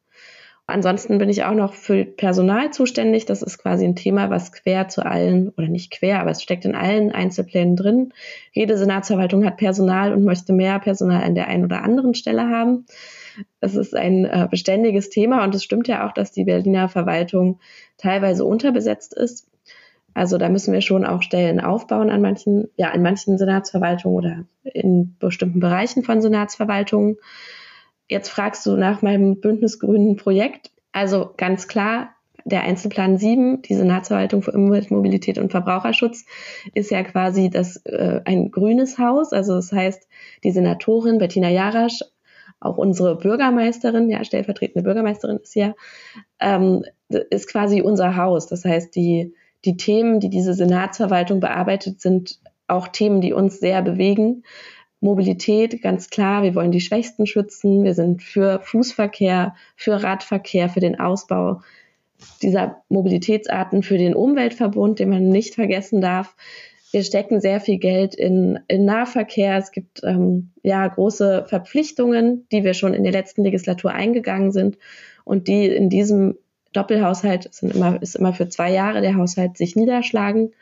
Ansonsten 0.70 1.18
bin 1.18 1.30
ich 1.30 1.46
auch 1.46 1.54
noch 1.54 1.74
für 1.74 2.04
Personal 2.04 2.72
zuständig. 2.72 3.26
Das 3.26 3.42
ist 3.42 3.58
quasi 3.58 3.86
ein 3.86 3.96
Thema, 3.96 4.30
was 4.30 4.52
quer 4.52 4.90
zu 4.90 5.06
allen, 5.06 5.50
oder 5.52 5.70
nicht 5.70 5.92
quer, 5.92 6.20
aber 6.20 6.32
es 6.32 6.44
steckt 6.44 6.66
in 6.66 6.76
allen 6.76 7.14
Einzelplänen 7.14 7.78
drin. 7.78 8.14
Jede 8.52 8.78
Senatsverwaltung 8.78 9.46
hat 9.46 9.56
Personal 9.56 10.12
und 10.12 10.26
möchte 10.26 10.52
mehr 10.52 10.78
Personal 10.80 11.24
an 11.24 11.36
der 11.36 11.48
einen 11.48 11.64
oder 11.64 11.84
anderen 11.84 12.16
Stelle 12.16 12.50
haben. 12.50 12.86
Es 13.62 13.76
ist 13.76 13.96
ein 13.96 14.26
äh, 14.26 14.46
beständiges 14.52 15.10
Thema 15.10 15.46
und 15.46 15.56
es 15.56 15.64
stimmt 15.64 15.88
ja 15.88 16.06
auch, 16.06 16.12
dass 16.12 16.34
die 16.34 16.44
Berliner 16.44 16.90
Verwaltung 16.90 17.62
teilweise 17.98 18.44
unterbesetzt 18.44 19.14
ist. 19.14 19.48
Also 20.14 20.38
da 20.38 20.50
müssen 20.50 20.74
wir 20.74 20.82
schon 20.82 21.06
auch 21.06 21.22
Stellen 21.22 21.62
aufbauen 21.62 22.10
an 22.10 22.22
manchen, 22.22 22.68
ja, 22.76 22.90
in 22.90 23.04
manchen 23.04 23.38
Senatsverwaltungen 23.38 24.18
oder 24.18 24.46
in 24.64 25.16
bestimmten 25.20 25.62
Bereichen 25.62 26.04
von 26.04 26.22
Senatsverwaltungen. 26.22 27.18
Jetzt 28.10 28.30
fragst 28.30 28.66
du 28.66 28.78
nach 28.78 29.02
meinem 29.02 29.40
bündnisgrünen 29.42 30.16
Projekt. 30.16 30.72
Also 30.92 31.32
ganz 31.38 31.68
klar, 31.68 32.16
der 32.46 32.64
Einzelplan 32.64 33.18
7, 33.18 33.62
die 33.62 33.76
Senatsverwaltung 33.76 34.42
für 34.42 34.54
Umwelt, 34.54 34.90
Mobilität 34.90 35.38
und 35.38 35.52
Verbraucherschutz, 35.52 36.26
ist 36.74 36.92
ja 36.92 37.04
quasi 37.04 37.50
das, 37.50 37.78
äh, 37.86 38.22
ein 38.24 38.52
grünes 38.52 38.98
Haus. 38.98 39.34
Also 39.34 39.56
das 39.56 39.72
heißt, 39.74 40.08
die 40.46 40.52
Senatorin 40.52 41.18
Bettina 41.18 41.50
Jarasch, 41.50 42.02
auch 42.60 42.78
unsere 42.78 43.18
Bürgermeisterin, 43.18 44.10
ja, 44.10 44.24
stellvertretende 44.24 44.84
Bürgermeisterin 44.84 45.38
ist 45.38 45.56
ja, 45.56 45.76
ähm, 46.40 46.84
ist 47.10 47.50
quasi 47.50 47.82
unser 47.82 48.16
Haus. 48.16 48.48
Das 48.48 48.64
heißt, 48.64 48.96
die, 48.96 49.36
die 49.66 49.78
Themen, 49.78 50.20
die 50.22 50.30
diese 50.30 50.54
Senatsverwaltung 50.54 51.42
bearbeitet, 51.42 52.00
sind 52.02 52.40
auch 52.68 52.88
Themen, 52.88 53.22
die 53.22 53.34
uns 53.34 53.60
sehr 53.60 53.82
bewegen. 53.82 54.44
Mobilität, 55.00 55.82
ganz 55.82 56.10
klar, 56.10 56.44
wir 56.44 56.56
wollen 56.56 56.72
die 56.72 56.82
Schwächsten 56.82 57.28
schützen, 57.28 57.84
wir 57.84 57.94
sind 57.94 58.24
für 58.24 58.60
Fußverkehr, 58.62 59.56
für 59.76 60.02
Radverkehr, 60.02 60.70
für 60.70 60.80
den 60.80 61.00
Ausbau 61.00 61.62
dieser 62.42 62.82
Mobilitätsarten, 62.90 63.84
für 63.84 63.98
den 63.98 64.16
Umweltverbund, 64.16 65.00
den 65.00 65.10
man 65.10 65.30
nicht 65.30 65.56
vergessen 65.56 66.02
darf. 66.02 66.36
Wir 66.92 67.04
stecken 67.04 67.42
sehr 67.42 67.60
viel 67.60 67.78
Geld 67.78 68.16
in, 68.16 68.60
in 68.68 68.86
Nahverkehr. 68.86 69.58
Es 69.58 69.72
gibt 69.72 70.02
ähm, 70.04 70.52
ja 70.64 70.88
große 70.88 71.46
Verpflichtungen, 71.48 72.48
die 72.52 72.64
wir 72.64 72.74
schon 72.74 72.94
in 72.94 73.04
der 73.04 73.12
letzten 73.12 73.44
Legislatur 73.44 73.92
eingegangen 73.92 74.52
sind 74.52 74.78
und 75.26 75.48
die 75.48 75.68
in 75.68 75.90
diesem 75.90 76.38
Doppelhaushalt 76.74 77.54
sind 77.54 77.76
immer, 77.76 78.02
ist 78.02 78.16
immer 78.16 78.34
für 78.34 78.50
zwei 78.50 78.72
Jahre 78.72 79.02
der 79.02 79.16
Haushalt 79.16 79.58
sich 79.58 79.76
niederschlagen. 79.76 80.54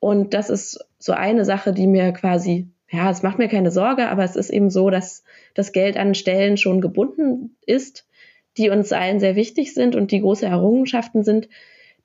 Und 0.00 0.34
das 0.34 0.50
ist 0.50 0.84
so 0.98 1.12
eine 1.12 1.44
Sache, 1.44 1.72
die 1.72 1.86
mir 1.86 2.12
quasi 2.12 2.68
ja, 2.90 3.10
es 3.10 3.22
macht 3.22 3.38
mir 3.38 3.48
keine 3.48 3.70
Sorge, 3.70 4.08
aber 4.08 4.24
es 4.24 4.36
ist 4.36 4.50
eben 4.50 4.70
so, 4.70 4.90
dass 4.90 5.24
das 5.54 5.72
Geld 5.72 5.96
an 5.96 6.14
Stellen 6.14 6.56
schon 6.56 6.80
gebunden 6.80 7.56
ist, 7.66 8.06
die 8.56 8.70
uns 8.70 8.92
allen 8.92 9.20
sehr 9.20 9.36
wichtig 9.36 9.74
sind 9.74 9.96
und 9.96 10.10
die 10.10 10.20
große 10.20 10.46
Errungenschaften 10.46 11.24
sind, 11.24 11.48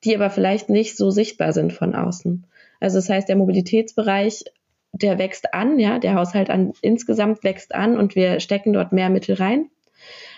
die 0.04 0.14
aber 0.14 0.30
vielleicht 0.30 0.68
nicht 0.68 0.96
so 0.96 1.10
sichtbar 1.10 1.52
sind 1.52 1.72
von 1.72 1.94
außen. 1.94 2.46
Also 2.80 2.98
das 2.98 3.08
heißt, 3.08 3.28
der 3.28 3.36
Mobilitätsbereich, 3.36 4.44
der 4.92 5.18
wächst 5.18 5.54
an, 5.54 5.78
ja, 5.78 5.98
der 5.98 6.14
Haushalt 6.14 6.50
an, 6.50 6.72
insgesamt 6.80 7.44
wächst 7.44 7.74
an 7.74 7.96
und 7.96 8.16
wir 8.16 8.40
stecken 8.40 8.72
dort 8.72 8.92
mehr 8.92 9.10
Mittel 9.10 9.36
rein. 9.36 9.70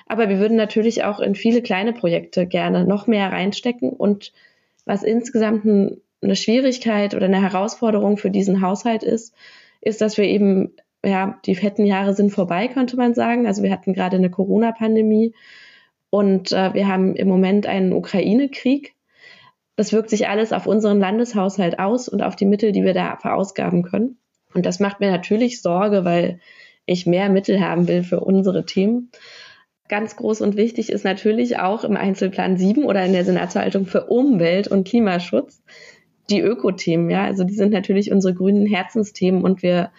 Aber 0.07 0.29
wir 0.29 0.39
würden 0.39 0.57
natürlich 0.57 1.05
auch 1.05 1.21
in 1.21 1.35
viele 1.35 1.63
kleine 1.63 1.93
Projekte 1.93 2.47
gerne 2.47 2.85
noch 2.85 3.07
mehr 3.07 3.31
reinstecken 3.33 3.91
und 3.91 4.33
was 4.85 5.05
insgesamt 5.05 5.65
eine 5.65 6.37
Schwierigkeit 6.37 7.15
oder 7.15 7.27
eine 7.27 7.41
Herausforderung 7.41 8.17
für 8.17 8.31
diesen 8.31 8.61
Haushalt 8.61 9.05
ist, 9.05 9.35
ist, 9.83 10.01
dass 10.01 10.17
wir 10.17 10.25
eben, 10.25 10.71
ja, 11.05 11.39
die 11.45 11.55
fetten 11.55 11.85
Jahre 11.85 12.15
sind 12.15 12.31
vorbei, 12.31 12.69
könnte 12.69 12.97
man 12.97 13.13
sagen. 13.13 13.47
Also 13.47 13.63
wir 13.63 13.71
hatten 13.71 13.93
gerade 13.93 14.17
eine 14.17 14.31
Corona-Pandemie 14.31 15.35
und 16.09 16.53
äh, 16.53 16.73
wir 16.73 16.89
haben 16.89 17.15
im 17.17 17.29
Moment 17.29 17.67
einen 17.67 17.93
Ukraine-Krieg. 17.93 18.95
Das 19.77 19.93
wirkt 19.93 20.11
sich 20.11 20.29
alles 20.29 20.53
auf 20.53 20.67
unseren 20.67 21.01
Landeshaushalt 21.01 21.79
aus 21.79 22.09
und 22.09 22.23
auf 22.23 22.37
die 22.37 22.47
Mittel, 22.47 22.73
die 22.73 22.85
wir 22.85 22.95
da 22.95 23.17
verausgaben 23.17 23.83
können. 23.83 24.19
Und 24.55 24.65
das 24.65 24.81
macht 24.81 25.01
mir 25.01 25.11
natürlich 25.11 25.61
Sorge, 25.61 26.05
weil 26.05 26.41
ich 26.87 27.07
mehr 27.07 27.29
Mittel 27.29 27.61
haben 27.61 27.89
will 27.89 28.03
für 28.03 28.21
unsere 28.21 28.65
Themen. 28.65 29.11
Ganz 29.89 30.17
groß 30.17 30.43
und 30.43 30.57
wichtig 30.57 30.91
ist 30.91 31.05
natürlich 31.05 31.59
auch 31.59 31.85
im 31.85 31.97
Einzelplan 31.97 32.57
7 32.57 32.85
oder 32.85 33.05
in 33.05 33.13
der 33.13 33.25
Senatsverwaltung 33.25 33.87
für 33.87 34.07
Umwelt 34.07 34.69
und 34.69 34.87
Klimaschutz 34.87 35.63
die 36.33 36.41
Ökothemen, 36.41 37.11
ja. 37.11 37.25
Also 37.25 37.45
die 37.45 37.55
sind 37.55 37.73
natürlich 37.73 38.11
unsere 38.11 38.35
grünen 38.35 38.67
Herzensthemen 38.67 39.43
und 39.45 39.63
wir 39.63 39.91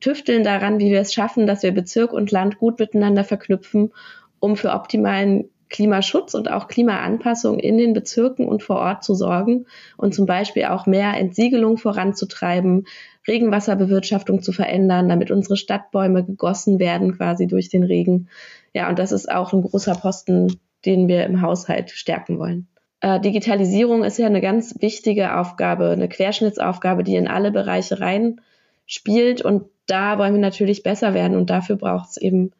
tüfteln 0.00 0.44
daran, 0.44 0.80
wie 0.80 0.90
wir 0.90 1.00
es 1.00 1.14
schaffen, 1.14 1.46
dass 1.46 1.62
wir 1.62 1.72
Bezirk 1.72 2.12
und 2.12 2.30
Land 2.30 2.58
gut 2.58 2.78
miteinander 2.78 3.24
verknüpfen, 3.24 3.92
um 4.40 4.56
für 4.56 4.72
optimalen 4.72 5.48
Klimaschutz 5.70 6.34
und 6.34 6.50
auch 6.50 6.68
Klimaanpassung 6.68 7.58
in 7.58 7.78
den 7.78 7.94
Bezirken 7.94 8.46
und 8.46 8.62
vor 8.62 8.76
Ort 8.76 9.02
zu 9.02 9.14
sorgen 9.14 9.66
und 9.96 10.14
zum 10.14 10.26
Beispiel 10.26 10.66
auch 10.66 10.86
mehr 10.86 11.14
Entsiegelung 11.16 11.78
voranzutreiben, 11.78 12.86
Regenwasserbewirtschaftung 13.26 14.42
zu 14.42 14.52
verändern, 14.52 15.08
damit 15.08 15.30
unsere 15.30 15.56
Stadtbäume 15.56 16.24
gegossen 16.24 16.78
werden 16.78 17.16
quasi 17.16 17.46
durch 17.46 17.70
den 17.70 17.82
Regen. 17.82 18.28
Ja, 18.74 18.88
und 18.88 18.98
das 18.98 19.10
ist 19.10 19.30
auch 19.30 19.52
ein 19.52 19.62
großer 19.62 19.94
Posten, 19.94 20.60
den 20.84 21.08
wir 21.08 21.24
im 21.24 21.40
Haushalt 21.40 21.90
stärken 21.90 22.38
wollen. 22.38 22.68
Äh, 23.04 23.20
Digitalisierung 23.20 24.02
ist 24.02 24.16
ja 24.16 24.24
eine 24.24 24.40
ganz 24.40 24.80
wichtige 24.80 25.36
Aufgabe, 25.36 25.90
eine 25.90 26.08
Querschnittsaufgabe, 26.08 27.04
die 27.04 27.16
in 27.16 27.28
alle 27.28 27.50
Bereiche 27.50 28.00
reinspielt. 28.00 29.42
Und 29.42 29.66
da 29.86 30.16
wollen 30.16 30.32
wir 30.32 30.40
natürlich 30.40 30.82
besser 30.82 31.12
werden 31.12 31.36
und 31.36 31.50
dafür 31.50 31.76
braucht 31.76 32.12
es 32.12 32.16
eben 32.16 32.52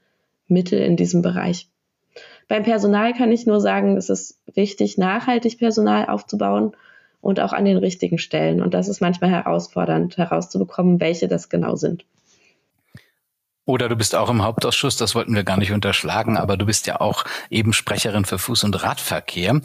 Mittel 0.47 0.81
in 0.81 0.97
diesem 0.97 1.23
Bereich. 1.23 1.71
Beim 2.47 2.63
Personal 2.63 3.15
kann 3.15 3.33
ich 3.33 3.47
nur 3.47 3.59
sagen, 3.63 3.97
es 3.97 4.11
ist 4.11 4.39
wichtig, 4.53 4.99
nachhaltig 4.99 5.59
Personal 5.59 6.09
aufzubauen 6.11 6.73
und 7.23 7.41
auch 7.41 7.55
an 7.55 7.65
den 7.65 7.79
richtigen 7.79 8.19
Stellen. 8.19 8.61
Und 8.61 8.75
das 8.75 8.89
ist 8.89 9.01
manchmal 9.01 9.31
herausfordernd 9.31 10.19
herauszubekommen, 10.19 11.01
welche 11.01 11.27
das 11.27 11.49
genau 11.49 11.75
sind. 11.77 12.05
Oder 13.67 13.89
du 13.89 13.97
bist 13.97 14.15
auch 14.15 14.29
im 14.29 14.43
Hauptausschuss, 14.43 14.97
das 14.97 15.15
wollten 15.15 15.35
wir 15.35 15.45
gar 15.45 15.57
nicht 15.57 15.73
unterschlagen, 15.73 16.37
aber 16.37 16.57
du 16.57 16.67
bist 16.67 16.87
ja 16.87 17.01
auch 17.01 17.25
eben 17.49 17.73
Sprecherin 17.73 18.25
für 18.25 18.37
Fuß- 18.37 18.65
und 18.65 18.83
Radverkehr. 18.83 19.61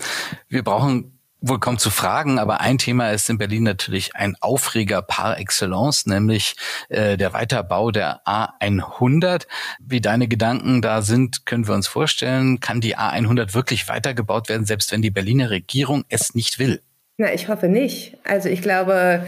Wir 0.47 0.63
brauchen 0.63 1.19
wohl 1.41 1.59
kaum 1.59 1.77
zu 1.77 1.89
fragen, 1.89 2.38
aber 2.38 2.62
ein 2.62 2.77
Thema 2.77 3.12
ist 3.12 3.29
in 3.29 3.38
Berlin 3.38 3.63
natürlich 3.63 4.15
ein 4.15 4.35
Aufreger 4.41 5.01
par 5.01 5.38
excellence, 5.38 6.05
nämlich 6.05 6.55
äh, 6.89 7.17
der 7.17 7.33
Weiterbau 7.33 7.91
der 7.91 8.21
A100. 8.25 9.47
Wie 9.79 10.01
deine 10.01 10.27
Gedanken 10.27 10.81
da 10.81 11.01
sind, 11.01 11.45
können 11.45 11.67
wir 11.67 11.75
uns 11.75 11.88
vorstellen. 11.88 12.59
Kann 12.59 12.81
die 12.81 12.97
A100 12.97 13.53
wirklich 13.53 13.88
weitergebaut 13.88 14.49
werden, 14.49 14.65
selbst 14.65 14.91
wenn 14.91 15.01
die 15.01 15.12
Berliner 15.12 15.49
Regierung 15.49 16.03
es 16.09 16.35
nicht 16.35 16.59
will? 16.59 16.81
Na, 17.17 17.33
ich 17.33 17.47
hoffe 17.47 17.67
nicht. 17.67 18.17
Also 18.23 18.49
ich 18.49 18.62
glaube, 18.62 19.25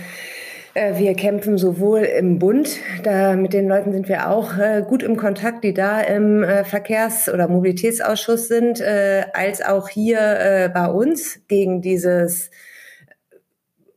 wir 0.73 1.15
kämpfen 1.15 1.57
sowohl 1.57 1.99
im 1.99 2.39
Bund, 2.39 2.77
da 3.03 3.36
mit 3.36 3.51
den 3.51 3.67
Leuten 3.67 3.91
sind 3.91 4.07
wir 4.07 4.29
auch 4.29 4.57
äh, 4.57 4.84
gut 4.88 5.03
im 5.03 5.17
Kontakt, 5.17 5.65
die 5.65 5.73
da 5.73 5.99
im 5.99 6.43
äh, 6.43 6.63
Verkehrs- 6.63 7.27
oder 7.27 7.49
Mobilitätsausschuss 7.49 8.47
sind, 8.47 8.79
äh, 8.79 9.25
als 9.34 9.62
auch 9.62 9.89
hier 9.89 10.19
äh, 10.19 10.69
bei 10.69 10.88
uns 10.88 11.41
gegen 11.49 11.81
dieses 11.81 12.51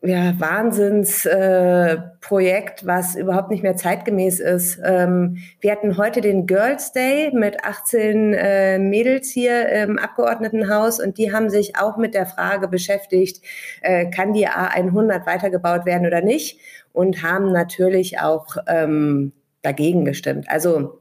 ja, 0.05 0.39
Wahnsinnsprojekt, 0.39 2.83
äh, 2.83 2.87
was 2.87 3.17
überhaupt 3.17 3.51
nicht 3.51 3.63
mehr 3.63 3.77
zeitgemäß 3.77 4.39
ist. 4.39 4.79
Ähm, 4.85 5.39
wir 5.61 5.73
hatten 5.73 5.97
heute 5.97 6.21
den 6.21 6.47
Girls 6.47 6.93
Day 6.93 7.31
mit 7.33 7.65
18 7.65 8.35
äh, 8.35 8.79
Mädels 8.79 9.31
hier 9.31 9.67
im 9.71 9.99
Abgeordnetenhaus 9.99 11.01
und 11.01 11.17
die 11.17 11.33
haben 11.33 11.49
sich 11.49 11.79
auch 11.79 11.97
mit 11.97 12.13
der 12.15 12.27
Frage 12.27 12.69
beschäftigt, 12.69 13.43
äh, 13.81 14.11
kann 14.11 14.35
die 14.35 14.47
A100 14.47 15.25
weitergebaut 15.27 15.87
werden 15.87 16.07
oder 16.07 16.21
nicht 16.21 16.61
und 16.93 17.23
haben 17.23 17.51
natürlich 17.51 18.21
auch 18.21 18.59
ähm, 18.67 19.33
dagegen 19.63 20.05
gestimmt. 20.05 20.51
Also 20.51 21.01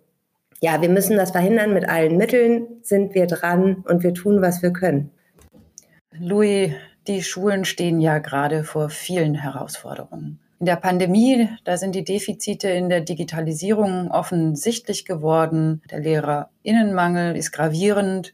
ja, 0.61 0.81
wir 0.81 0.87
müssen 0.87 1.17
das 1.17 1.31
verhindern 1.31 1.73
mit 1.73 1.89
allen 1.89 2.15
Mitteln, 2.15 2.67
sind 2.83 3.15
wir 3.15 3.27
dran 3.27 3.83
und 3.85 4.01
wir 4.01 4.13
tun, 4.13 4.41
was 4.41 4.61
wir 4.61 4.71
können. 4.71 5.11
Louis, 6.17 6.71
die 7.07 7.23
Schulen 7.23 7.65
stehen 7.65 7.99
ja 7.99 8.19
gerade 8.19 8.63
vor 8.63 8.89
vielen 8.89 9.35
Herausforderungen. 9.35 10.39
In 10.59 10.65
der 10.65 10.77
Pandemie, 10.77 11.49
da 11.65 11.75
sind 11.75 11.93
die 11.93 12.05
Defizite 12.05 12.69
in 12.69 12.87
der 12.87 13.01
Digitalisierung 13.01 14.09
offensichtlich 14.11 15.03
geworden. 15.03 15.81
Der 15.91 15.99
Lehrerinnenmangel 15.99 17.35
ist 17.35 17.51
gravierend. 17.51 18.33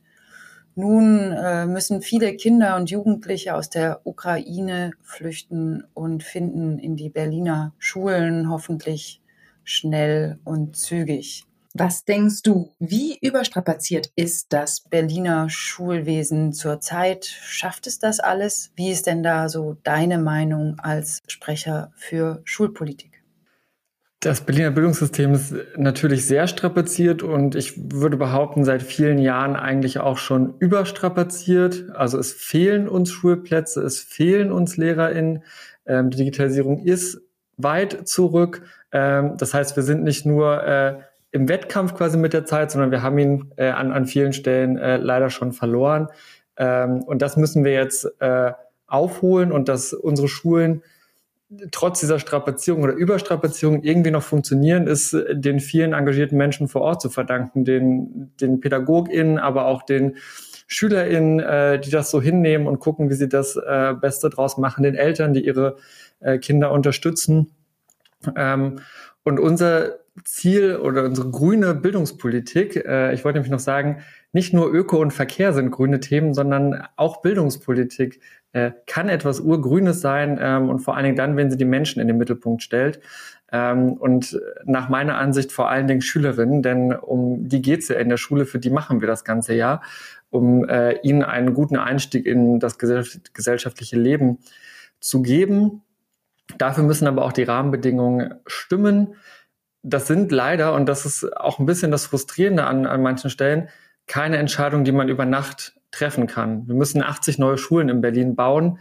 Nun 0.75 1.31
äh, 1.31 1.65
müssen 1.65 2.03
viele 2.03 2.35
Kinder 2.35 2.75
und 2.75 2.91
Jugendliche 2.91 3.55
aus 3.55 3.69
der 3.69 4.01
Ukraine 4.03 4.91
flüchten 5.01 5.83
und 5.93 6.23
finden 6.23 6.77
in 6.77 6.95
die 6.95 7.09
Berliner 7.09 7.73
Schulen 7.79 8.49
hoffentlich 8.49 9.21
schnell 9.63 10.37
und 10.45 10.75
zügig. 10.75 11.48
Was 11.79 12.03
denkst 12.03 12.41
du, 12.41 12.75
wie 12.79 13.17
überstrapaziert 13.21 14.11
ist 14.17 14.51
das 14.51 14.81
Berliner 14.81 15.49
Schulwesen 15.49 16.51
zurzeit? 16.51 17.23
Schafft 17.23 17.87
es 17.87 17.99
das 17.99 18.19
alles? 18.19 18.73
Wie 18.75 18.91
ist 18.91 19.07
denn 19.07 19.23
da 19.23 19.47
so 19.47 19.77
deine 19.83 20.17
Meinung 20.17 20.75
als 20.79 21.21
Sprecher 21.29 21.93
für 21.95 22.41
Schulpolitik? 22.43 23.23
Das 24.19 24.41
Berliner 24.41 24.71
Bildungssystem 24.71 25.33
ist 25.33 25.55
natürlich 25.77 26.25
sehr 26.25 26.47
strapaziert 26.47 27.23
und 27.23 27.55
ich 27.55 27.75
würde 27.93 28.17
behaupten, 28.17 28.65
seit 28.65 28.83
vielen 28.83 29.17
Jahren 29.17 29.55
eigentlich 29.55 30.01
auch 30.01 30.17
schon 30.17 30.55
überstrapaziert. 30.59 31.91
Also 31.95 32.17
es 32.19 32.33
fehlen 32.33 32.89
uns 32.89 33.09
Schulplätze, 33.09 33.81
es 33.83 34.01
fehlen 34.01 34.51
uns 34.51 34.75
LehrerInnen. 34.75 35.45
Ähm, 35.85 36.09
die 36.09 36.17
Digitalisierung 36.17 36.83
ist 36.83 37.21
weit 37.55 38.05
zurück. 38.05 38.63
Ähm, 38.91 39.37
das 39.37 39.53
heißt, 39.53 39.77
wir 39.77 39.83
sind 39.83 40.03
nicht 40.03 40.25
nur 40.25 40.61
äh, 40.61 40.99
im 41.31 41.47
Wettkampf 41.47 41.93
quasi 41.95 42.17
mit 42.17 42.33
der 42.33 42.45
Zeit, 42.45 42.71
sondern 42.71 42.91
wir 42.91 43.01
haben 43.03 43.17
ihn 43.19 43.51
äh, 43.55 43.69
an, 43.69 43.91
an 43.91 44.05
vielen 44.05 44.33
Stellen 44.33 44.77
äh, 44.77 44.97
leider 44.97 45.29
schon 45.29 45.53
verloren. 45.53 46.07
Ähm, 46.57 47.03
und 47.03 47.21
das 47.21 47.37
müssen 47.37 47.63
wir 47.63 47.73
jetzt 47.73 48.07
äh, 48.19 48.51
aufholen 48.87 49.51
und 49.51 49.69
dass 49.69 49.93
unsere 49.93 50.27
Schulen 50.27 50.81
trotz 51.71 51.99
dieser 51.99 52.19
Strapazierung 52.19 52.83
oder 52.83 52.93
Überstrapazierung 52.93 53.81
irgendwie 53.81 54.11
noch 54.11 54.23
funktionieren, 54.23 54.87
ist 54.87 55.13
äh, 55.13 55.35
den 55.35 55.59
vielen 55.59 55.93
engagierten 55.93 56.37
Menschen 56.37 56.67
vor 56.67 56.81
Ort 56.81 57.01
zu 57.01 57.09
verdanken, 57.09 57.65
den, 57.65 58.31
den 58.39 58.59
PädagogInnen, 58.59 59.39
aber 59.39 59.65
auch 59.65 59.83
den 59.83 60.17
SchülerInnen, 60.67 61.39
äh, 61.39 61.79
die 61.79 61.89
das 61.89 62.11
so 62.11 62.21
hinnehmen 62.21 62.67
und 62.67 62.79
gucken, 62.79 63.09
wie 63.09 63.15
sie 63.15 63.29
das 63.29 63.55
äh, 63.55 63.95
Beste 63.99 64.29
draus 64.29 64.57
machen, 64.57 64.83
den 64.83 64.95
Eltern, 64.95 65.33
die 65.33 65.45
ihre 65.45 65.77
äh, 66.19 66.37
Kinder 66.37 66.71
unterstützen. 66.71 67.51
Ähm, 68.35 68.79
und 69.23 69.39
unser 69.39 69.95
Ziel 70.23 70.77
oder 70.77 71.03
unsere 71.03 71.29
grüne 71.29 71.75
Bildungspolitik, 71.75 72.75
äh, 72.75 73.13
ich 73.13 73.23
wollte 73.25 73.37
nämlich 73.37 73.51
noch 73.51 73.59
sagen, 73.59 74.01
nicht 74.31 74.53
nur 74.53 74.71
Öko 74.71 74.97
und 74.97 75.11
Verkehr 75.11 75.53
sind 75.53 75.71
grüne 75.71 75.99
Themen, 75.99 76.33
sondern 76.33 76.83
auch 76.95 77.21
Bildungspolitik 77.21 78.21
äh, 78.51 78.71
kann 78.87 79.09
etwas 79.09 79.39
Urgrünes 79.39 80.01
sein 80.01 80.37
ähm, 80.41 80.69
und 80.69 80.79
vor 80.79 80.95
allen 80.95 81.05
Dingen 81.05 81.15
dann, 81.15 81.37
wenn 81.37 81.51
sie 81.51 81.57
die 81.57 81.65
Menschen 81.65 81.99
in 82.01 82.07
den 82.07 82.17
Mittelpunkt 82.17 82.63
stellt. 82.63 82.99
Ähm, 83.51 83.93
und 83.93 84.39
nach 84.65 84.89
meiner 84.89 85.17
Ansicht 85.17 85.51
vor 85.51 85.69
allen 85.69 85.87
Dingen 85.87 86.01
Schülerinnen, 86.01 86.61
denn 86.61 86.93
um 86.93 87.47
die 87.47 87.61
geht's 87.61 87.87
ja 87.87 87.95
in 87.95 88.09
der 88.09 88.17
Schule, 88.17 88.45
für 88.45 88.59
die 88.59 88.69
machen 88.69 89.01
wir 89.01 89.07
das 89.07 89.23
ganze 89.23 89.53
Jahr, 89.53 89.81
um 90.29 90.67
äh, 90.67 90.99
ihnen 91.01 91.23
einen 91.23 91.53
guten 91.53 91.77
Einstieg 91.77 92.25
in 92.25 92.59
das 92.59 92.77
gesellschaftliche 92.77 93.97
Leben 93.97 94.39
zu 94.99 95.21
geben. 95.21 95.81
Dafür 96.57 96.83
müssen 96.83 97.07
aber 97.07 97.23
auch 97.23 97.33
die 97.33 97.43
Rahmenbedingungen 97.43 98.35
stimmen 98.45 99.15
das 99.83 100.07
sind 100.07 100.31
leider, 100.31 100.73
und 100.73 100.87
das 100.87 101.05
ist 101.05 101.35
auch 101.37 101.59
ein 101.59 101.65
bisschen 101.65 101.91
das 101.91 102.05
Frustrierende 102.05 102.65
an, 102.65 102.85
an 102.85 103.01
manchen 103.01 103.29
Stellen, 103.29 103.69
keine 104.07 104.37
Entscheidungen, 104.37 104.83
die 104.83 104.91
man 104.91 105.09
über 105.09 105.25
Nacht 105.25 105.73
treffen 105.91 106.27
kann. 106.27 106.67
Wir 106.67 106.75
müssen 106.75 107.01
80 107.01 107.39
neue 107.39 107.57
Schulen 107.57 107.89
in 107.89 108.01
Berlin 108.01 108.35
bauen. 108.35 108.79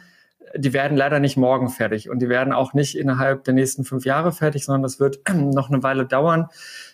Die 0.56 0.72
werden 0.72 0.96
leider 0.96 1.20
nicht 1.20 1.36
morgen 1.36 1.68
fertig 1.68 2.08
und 2.08 2.20
die 2.20 2.28
werden 2.28 2.52
auch 2.52 2.72
nicht 2.72 2.96
innerhalb 2.96 3.44
der 3.44 3.54
nächsten 3.54 3.84
fünf 3.84 4.06
Jahre 4.06 4.32
fertig, 4.32 4.64
sondern 4.64 4.82
das 4.82 4.98
wird 4.98 5.20
noch 5.34 5.68
eine 5.70 5.82
Weile 5.82 6.06
dauern. 6.06 6.48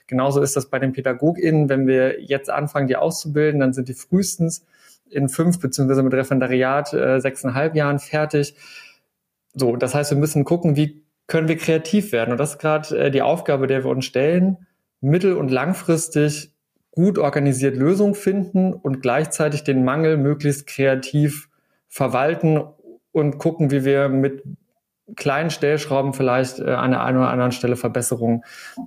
Genauso 0.07 0.43
ist 0.43 0.57
das 0.57 0.71
bei 0.71 0.79
den 0.79 0.93
PädagogInnen. 0.93 1.69
Wenn 1.69 1.87
wir 1.87 2.21
jetzt 2.21 2.51
anfangen, 2.51 2.89
die 2.89 2.97
auszubilden, 2.97 3.61
dann 3.61 3.73
sind 3.73 3.89
die 3.89 3.95
frühestens 3.95 4.67
in 5.09 5.29
fünf 5.29 5.61
beziehungsweise 5.61 6.03
mit 6.03 6.13
Referendariat 6.13 6.93
äh, 6.93 7.21
sechseinhalb 7.21 7.77
Jahren 7.77 8.01
fertig. 8.01 8.57
So, 9.55 9.77
das 9.77 9.95
heißt, 9.95 10.11
wir 10.11 10.19
müssen 10.19 10.45
gucken, 10.45 10.75
wie 10.75 11.04
können 11.27 11.49
wir 11.49 11.57
kreativ 11.57 12.13
werden. 12.13 12.33
Und 12.33 12.39
das 12.39 12.53
ist 12.53 12.59
gerade 12.59 12.99
äh, 12.99 13.11
die 13.11 13.23
Aufgabe, 13.23 13.67
der 13.67 13.85
wir 13.85 13.91
uns 13.91 14.05
stellen, 14.05 14.67
mittel- 15.01 15.37
und 15.37 15.51
langfristig 15.51 16.53
gut 16.91 17.19
organisiert 17.19 17.77
Lösungen 17.77 18.15
finden 18.15 18.73
und 18.73 19.01
gleichzeitig 19.03 19.65
den 19.65 19.85
Mangel 19.85 20.17
möglichst 20.17 20.67
kreativ 20.67 21.49
verwalten 21.89 22.63
und 23.13 23.39
gucken, 23.39 23.71
wie 23.71 23.85
wir 23.85 24.09
mit 24.09 24.43
kleinen 25.17 25.51
Stellschrauben 25.51 26.15
vielleicht 26.15 26.61
äh, 26.61 26.71
an 26.71 26.93
der 26.93 27.03
einen 27.05 27.19
oder 27.19 27.31
anderen 27.31 27.53
Stelle 27.53 27.77
Verbesserungen 27.77 28.45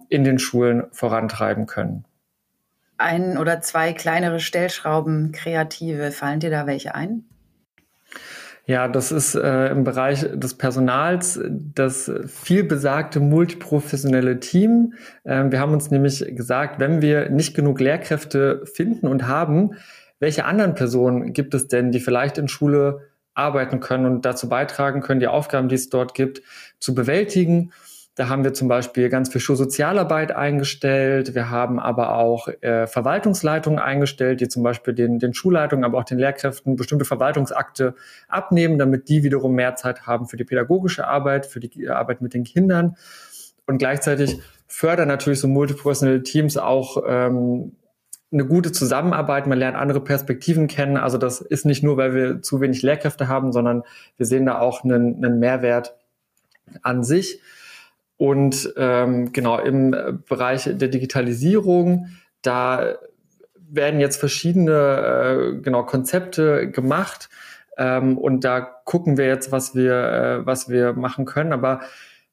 in 0.10 0.24
den 0.24 0.40
Schulen 0.40 0.86
vorantreiben 0.92 1.66
können. 1.66 2.06
Ein 2.98 3.38
oder 3.38 3.62
zwei 3.62 3.94
kleinere 3.94 4.40
Stellschrauben, 4.40 5.32
kreative, 5.32 6.12
fallen 6.12 6.40
dir 6.40 6.50
da 6.50 6.66
welche 6.66 6.96
ein? 6.96 7.27
Ja, 8.70 8.90
das 8.90 9.14
ist 9.14 9.34
äh, 9.34 9.70
im 9.70 9.86
Bereich 9.86 10.26
des 10.34 10.56
Personals 10.56 11.40
das 11.74 12.12
viel 12.28 12.66
besagte 12.66 13.22
multiprofessionelle 13.22 14.42
Team. 14.42 14.94
Ähm, 15.24 15.54
wir 15.54 15.62
haben 15.62 15.72
uns 15.72 15.90
nämlich 15.90 16.20
gesagt, 16.36 16.78
wenn 16.78 17.02
wir 17.02 17.30
nicht 17.30 17.56
genug 17.56 17.80
Lehrkräfte 17.80 18.66
finden 18.66 19.08
und 19.08 19.26
haben, 19.26 19.72
welche 20.20 20.44
anderen 20.44 20.76
Personen 20.76 21.32
gibt 21.32 21.54
es 21.54 21.70
denn, 21.70 21.94
die 21.94 22.02
vielleicht 22.02 22.38
in 22.38 22.50
Schule 22.50 23.08
arbeiten 23.34 23.80
können 23.80 24.06
und 24.06 24.26
dazu 24.26 24.50
beitragen 24.50 25.00
können, 25.00 25.22
die 25.22 25.28
Aufgaben, 25.28 25.70
die 25.70 25.76
es 25.76 25.90
dort 25.90 26.14
gibt, 26.14 26.42
zu 26.78 26.94
bewältigen? 26.94 27.72
Da 28.18 28.30
haben 28.30 28.44
wir 28.44 28.56
zum 28.56 28.68
Beispiel 28.68 29.10
ganz 29.10 29.30
viel 29.30 29.40
Schulsozialarbeit 29.40 30.32
eingestellt. 30.32 31.36
Wir 31.36 31.52
haben 31.52 31.80
aber 31.80 32.16
auch 32.16 32.48
äh, 32.62 32.88
Verwaltungsleitungen 32.88 33.78
eingestellt, 33.78 34.42
die 34.42 34.48
zum 34.48 34.64
Beispiel 34.64 34.96
den, 34.96 35.20
den 35.20 35.36
Schulleitungen, 35.36 35.86
aber 35.86 36.00
auch 36.00 36.04
den 36.04 36.18
Lehrkräften 36.18 36.78
bestimmte 36.78 37.06
Verwaltungsakte 37.06 37.94
abnehmen, 38.28 38.80
damit 38.80 39.08
die 39.08 39.22
wiederum 39.22 39.54
mehr 39.54 39.76
Zeit 39.76 40.08
haben 40.08 40.26
für 40.26 40.36
die 40.36 40.46
pädagogische 40.46 41.08
Arbeit, 41.08 41.46
für 41.46 41.60
die 41.60 41.90
Arbeit 41.90 42.24
mit 42.24 42.34
den 42.34 42.44
Kindern. 42.44 42.98
Und 43.68 43.78
gleichzeitig 43.78 44.40
fördern 44.66 45.10
natürlich 45.10 45.40
so 45.40 45.48
multiprofessionelle 45.48 46.24
Teams 46.24 46.58
auch 46.58 47.04
ähm, 47.08 47.74
eine 48.32 48.46
gute 48.48 48.72
Zusammenarbeit, 48.72 49.46
man 49.46 49.60
lernt 49.60 49.78
andere 49.78 50.02
Perspektiven 50.02 50.66
kennen. 50.68 50.98
Also 50.98 51.20
das 51.20 51.40
ist 51.40 51.68
nicht 51.68 51.84
nur, 51.84 51.98
weil 51.98 52.16
wir 52.16 52.42
zu 52.42 52.62
wenig 52.62 52.82
Lehrkräfte 52.82 53.28
haben, 53.28 53.52
sondern 53.52 53.84
wir 54.18 54.26
sehen 54.26 54.48
da 54.48 54.58
auch 54.58 54.84
einen, 54.84 55.24
einen 55.24 55.38
Mehrwert 55.38 55.96
an 56.82 57.04
sich. 57.04 57.42
Und 58.18 58.74
ähm, 58.78 59.32
genau 59.32 59.60
im 59.60 60.24
Bereich 60.28 60.64
der 60.64 60.88
Digitalisierung, 60.88 62.08
da 62.42 62.96
werden 63.70 64.00
jetzt 64.00 64.18
verschiedene 64.18 64.72
äh, 65.58 65.62
genau 65.62 65.84
Konzepte 65.84 66.72
gemacht 66.72 67.30
ähm, 67.78 68.18
und 68.18 68.44
da 68.44 68.62
gucken 68.62 69.18
wir 69.18 69.28
jetzt, 69.28 69.52
was 69.52 69.76
wir 69.76 69.94
äh, 69.94 70.46
was 70.46 70.70
wir 70.70 70.94
machen 70.94 71.26
können. 71.26 71.54
Aber 71.54 71.82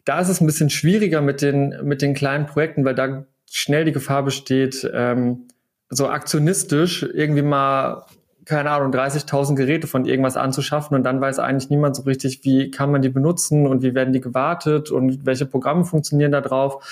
da 0.04 0.20
ist 0.20 0.28
es 0.28 0.40
ein 0.40 0.46
bisschen 0.46 0.70
schwieriger 0.70 1.20
mit 1.20 1.42
den 1.42 1.74
mit 1.82 2.02
den 2.02 2.14
kleinen 2.14 2.46
Projekten, 2.46 2.84
weil 2.84 2.94
da 2.94 3.24
schnell 3.50 3.84
die 3.84 3.92
Gefahr 3.92 4.22
besteht, 4.22 4.88
ähm, 4.92 5.48
so 5.90 6.08
aktionistisch 6.08 7.02
irgendwie 7.02 7.42
mal 7.42 8.06
keine 8.44 8.70
Ahnung, 8.70 8.92
30.000 8.92 9.54
Geräte 9.54 9.86
von 9.86 10.04
irgendwas 10.04 10.36
anzuschaffen 10.36 10.96
und 10.96 11.04
dann 11.04 11.20
weiß 11.20 11.38
eigentlich 11.38 11.70
niemand 11.70 11.96
so 11.96 12.02
richtig, 12.02 12.44
wie 12.44 12.70
kann 12.70 12.90
man 12.90 13.02
die 13.02 13.08
benutzen 13.08 13.66
und 13.66 13.82
wie 13.82 13.94
werden 13.94 14.12
die 14.12 14.20
gewartet 14.20 14.90
und 14.90 15.24
welche 15.24 15.46
Programme 15.46 15.84
funktionieren 15.84 16.32
da 16.32 16.40
drauf. 16.40 16.84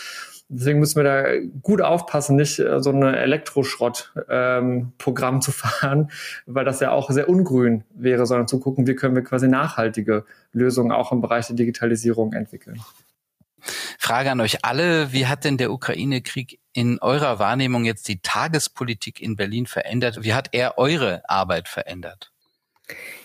Deswegen 0.55 0.81
müssen 0.81 0.97
wir 0.97 1.05
da 1.05 1.25
gut 1.63 1.81
aufpassen, 1.81 2.37
nicht 2.37 2.59
äh, 2.59 2.83
so 2.83 2.91
ein 2.91 3.03
Elektroschrott-Programm 3.03 5.35
ähm, 5.37 5.41
zu 5.41 5.51
fahren, 5.51 6.11
weil 6.47 6.67
das 6.67 6.81
ja 6.81 6.91
auch 6.91 7.09
sehr 7.11 7.31
ungrün 7.31 7.85
wäre, 7.95 8.27
sondern 8.27 8.49
zu 8.49 8.61
gucken, 8.61 8.87
wie 8.87 8.95
können 8.95 9.15
wir 9.15 9.25
quasi 9.25 9.49
nachhaltige 9.49 10.27
Lösungen 10.53 10.93
auch 10.93 11.11
im 11.11 11.23
Bereich 11.23 11.47
der 11.47 11.57
Digitalisierung 11.57 12.35
entwickeln. 12.35 12.79
Frage 14.03 14.33
an 14.33 14.41
euch 14.41 14.65
alle, 14.65 15.13
wie 15.13 15.29
hat 15.29 15.45
denn 15.45 15.59
der 15.59 15.71
Ukraine-Krieg 15.71 16.59
in 16.73 16.99
eurer 16.99 17.39
Wahrnehmung 17.39 17.85
jetzt 17.85 18.09
die 18.09 18.21
Tagespolitik 18.21 19.21
in 19.21 19.37
Berlin 19.37 19.69
verändert? 19.69 20.25
Wie 20.25 20.35
hat 20.35 20.49
er 20.51 20.77
eure 20.77 21.23
Arbeit 21.29 21.69
verändert? 21.69 22.33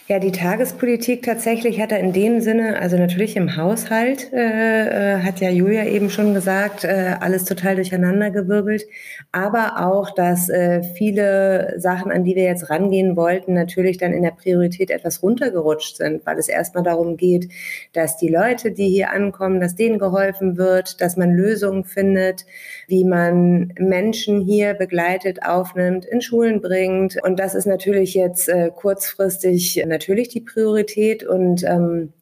Ja, 0.09 0.19
die 0.19 0.31
Tagespolitik 0.31 1.23
tatsächlich 1.23 1.81
hat 1.81 1.91
er 1.91 1.99
in 1.99 2.13
dem 2.13 2.39
Sinne, 2.39 2.79
also 2.79 2.95
natürlich 2.95 3.35
im 3.35 3.57
Haushalt, 3.57 4.31
äh, 4.31 5.15
äh, 5.15 5.21
hat 5.21 5.41
ja 5.41 5.49
Julia 5.49 5.83
eben 5.83 6.09
schon 6.09 6.33
gesagt, 6.33 6.85
äh, 6.85 7.15
alles 7.19 7.43
total 7.43 7.75
durcheinandergewirbelt, 7.75 8.85
aber 9.33 9.85
auch, 9.85 10.11
dass 10.11 10.47
äh, 10.47 10.81
viele 10.81 11.73
Sachen, 11.77 12.09
an 12.09 12.23
die 12.23 12.37
wir 12.37 12.45
jetzt 12.45 12.69
rangehen 12.69 13.17
wollten, 13.17 13.53
natürlich 13.53 13.97
dann 13.97 14.13
in 14.13 14.23
der 14.23 14.31
Priorität 14.31 14.91
etwas 14.91 15.21
runtergerutscht 15.23 15.97
sind, 15.97 16.25
weil 16.25 16.37
es 16.37 16.47
erstmal 16.47 16.85
darum 16.85 17.17
geht, 17.17 17.49
dass 17.91 18.15
die 18.15 18.29
Leute, 18.29 18.71
die 18.71 18.87
hier 18.87 19.11
ankommen, 19.11 19.59
dass 19.59 19.75
denen 19.75 19.99
geholfen 19.99 20.55
wird, 20.55 21.01
dass 21.01 21.17
man 21.17 21.33
Lösungen 21.33 21.83
findet, 21.83 22.45
wie 22.87 23.03
man 23.03 23.73
Menschen 23.77 24.41
hier 24.41 24.73
begleitet, 24.73 25.43
aufnimmt, 25.43 26.05
in 26.05 26.21
Schulen 26.21 26.61
bringt. 26.61 27.21
Und 27.21 27.37
das 27.37 27.53
ist 27.53 27.67
natürlich 27.67 28.13
jetzt 28.13 28.47
äh, 28.47 28.71
kurzfristig 28.73 29.83
natürlich 29.85 30.29
die 30.29 30.41
Priorität 30.41 31.23
und 31.23 31.63
ähm, 31.63 32.13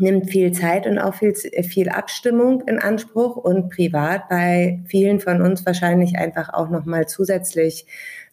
nimmt 0.00 0.30
viel 0.30 0.52
Zeit 0.52 0.86
und 0.86 0.98
auch 0.98 1.14
viel, 1.14 1.34
viel 1.34 1.88
Abstimmung 1.88 2.62
in 2.66 2.78
Anspruch 2.78 3.36
und 3.36 3.70
privat 3.70 4.28
bei 4.28 4.80
vielen 4.86 5.20
von 5.20 5.40
uns 5.40 5.64
wahrscheinlich 5.64 6.16
einfach 6.16 6.52
auch 6.52 6.68
nochmal 6.68 7.06
zusätzlich 7.06 7.86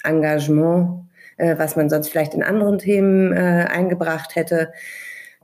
Engagement, 0.03 1.07
äh, 1.37 1.55
was 1.57 1.75
man 1.75 1.89
sonst 1.89 2.09
vielleicht 2.09 2.33
in 2.33 2.43
anderen 2.43 2.79
Themen 2.79 3.31
äh, 3.31 3.67
eingebracht 3.69 4.35
hätte. 4.35 4.71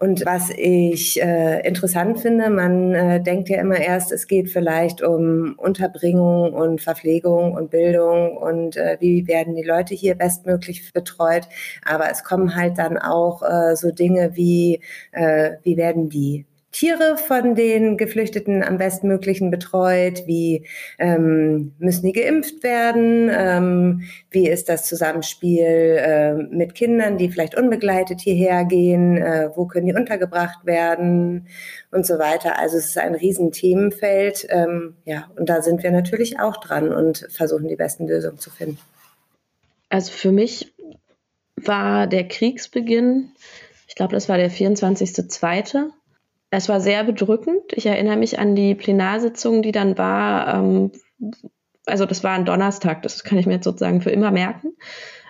Und 0.02 0.26
was 0.26 0.50
ich 0.50 1.22
äh, 1.22 1.60
interessant 1.60 2.20
finde, 2.22 2.50
man 2.50 2.92
äh, 2.96 3.22
denkt 3.22 3.50
ja 3.50 3.62
immer 3.62 3.78
erst, 3.78 4.12
es 4.12 4.26
geht 4.26 4.50
vielleicht 4.50 5.04
um 5.04 5.54
Unterbringung 5.58 6.54
und 6.54 6.82
Verpflegung 6.82 7.54
und 7.54 7.70
Bildung 7.70 8.36
und 8.36 8.78
äh, 8.78 8.98
wie 9.00 9.28
werden 9.28 9.54
die 9.54 9.62
Leute 9.62 9.94
hier 9.94 10.16
bestmöglich 10.16 10.92
betreut. 10.92 11.48
Aber 11.86 12.10
es 12.10 12.24
kommen 12.24 12.56
halt 12.56 12.80
dann 12.80 12.98
auch 12.98 13.44
äh, 13.44 13.76
so 13.76 13.92
Dinge 13.92 14.36
wie, 14.36 14.82
äh, 15.12 15.58
wie 15.62 15.78
werden 15.78 16.10
die 16.10 16.48
Tiere 16.72 17.18
von 17.18 17.54
den 17.54 17.98
Geflüchteten 17.98 18.64
am 18.64 18.78
bestmöglichen 18.78 19.52
betreut? 19.52 20.24
Wie 20.26 20.66
ähm, 21.00 21.74
müssen 21.80 22.06
die 22.06 22.14
geimpft 22.14 22.64
werden? 22.64 23.30
Ähm, 23.30 24.04
wie 24.30 24.48
ist 24.48 24.70
das 24.70 24.86
Zusammenspiel 24.86 25.66
äh, 25.66 26.34
mit 26.34 26.74
Kindern, 26.74 27.18
die 27.18 27.30
vielleicht 27.30 27.58
unbegleitet 27.58 28.22
hierher 28.22 28.64
gehen? 28.64 29.18
Äh, 29.18 29.50
wo 29.54 29.66
können 29.66 29.88
die 29.88 29.94
untergebracht 29.94 30.66
werden? 30.66 31.48
Und 31.92 32.06
so 32.06 32.20
weiter. 32.20 32.58
Also 32.58 32.78
es 32.78 32.86
ist 32.86 32.98
ein 32.98 33.16
Riesenthemenfeld. 33.16 34.48
Ähm, 34.50 34.96
ja, 35.04 35.30
und 35.36 35.50
da 35.50 35.62
sind 35.62 35.84
wir 35.84 35.92
natürlich 35.92 36.40
auch 36.40 36.58
dran 36.58 36.94
und 36.94 37.28
versuchen 37.30 37.68
die 37.68 37.76
besten 37.76 38.08
Lösungen 38.08 38.40
zu 38.40 38.50
finden. 38.50 38.80
Also 39.90 40.14
für 40.14 40.32
mich 40.32 40.74
war 41.58 42.08
der 42.08 42.28
Kriegsbeginn, 42.30 43.32
ich 43.90 43.96
glaube, 43.96 44.14
das 44.14 44.30
war 44.30 44.38
der 44.38 44.50
24.2 44.50 45.92
es 46.52 46.68
war 46.70 46.82
sehr 46.82 47.04
bedrückend. 47.06 47.64
Ich 47.72 47.86
erinnere 47.86 48.18
mich 48.18 48.38
an 48.38 48.56
die 48.56 48.76
Plenarsitzung, 48.76 49.62
die 49.62 49.72
dann 49.72 49.98
war. 49.98 50.54
Ähm, 50.54 50.92
also 51.86 52.06
das 52.06 52.24
war 52.24 52.34
ein 52.34 52.46
Donnerstag, 52.46 53.02
das 53.02 53.24
kann 53.24 53.40
ich 53.40 53.48
mir 53.48 53.54
jetzt 53.54 53.64
sozusagen 53.64 54.02
für 54.02 54.12
immer 54.12 54.30
merken, 54.30 54.74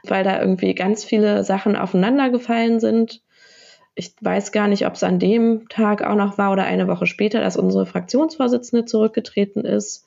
weil 0.04 0.24
da 0.24 0.42
irgendwie 0.42 0.76
ganz 0.76 1.06
viele 1.06 1.44
Sachen 1.46 1.78
aufeinander 1.78 2.30
gefallen 2.30 2.80
sind. 2.80 3.22
Ich 3.96 4.16
weiß 4.20 4.52
gar 4.52 4.68
nicht, 4.68 4.86
ob 4.86 4.96
es 4.96 5.04
an 5.04 5.20
dem 5.20 5.70
Tag 5.70 6.04
auch 6.04 6.16
noch 6.16 6.38
war 6.38 6.52
oder 6.52 6.64
eine 6.64 6.88
Woche 6.88 7.06
später, 7.06 7.40
dass 7.40 7.56
unsere 7.56 7.86
Fraktionsvorsitzende 7.86 8.86
zurückgetreten 8.86 9.64
ist. 9.64 10.06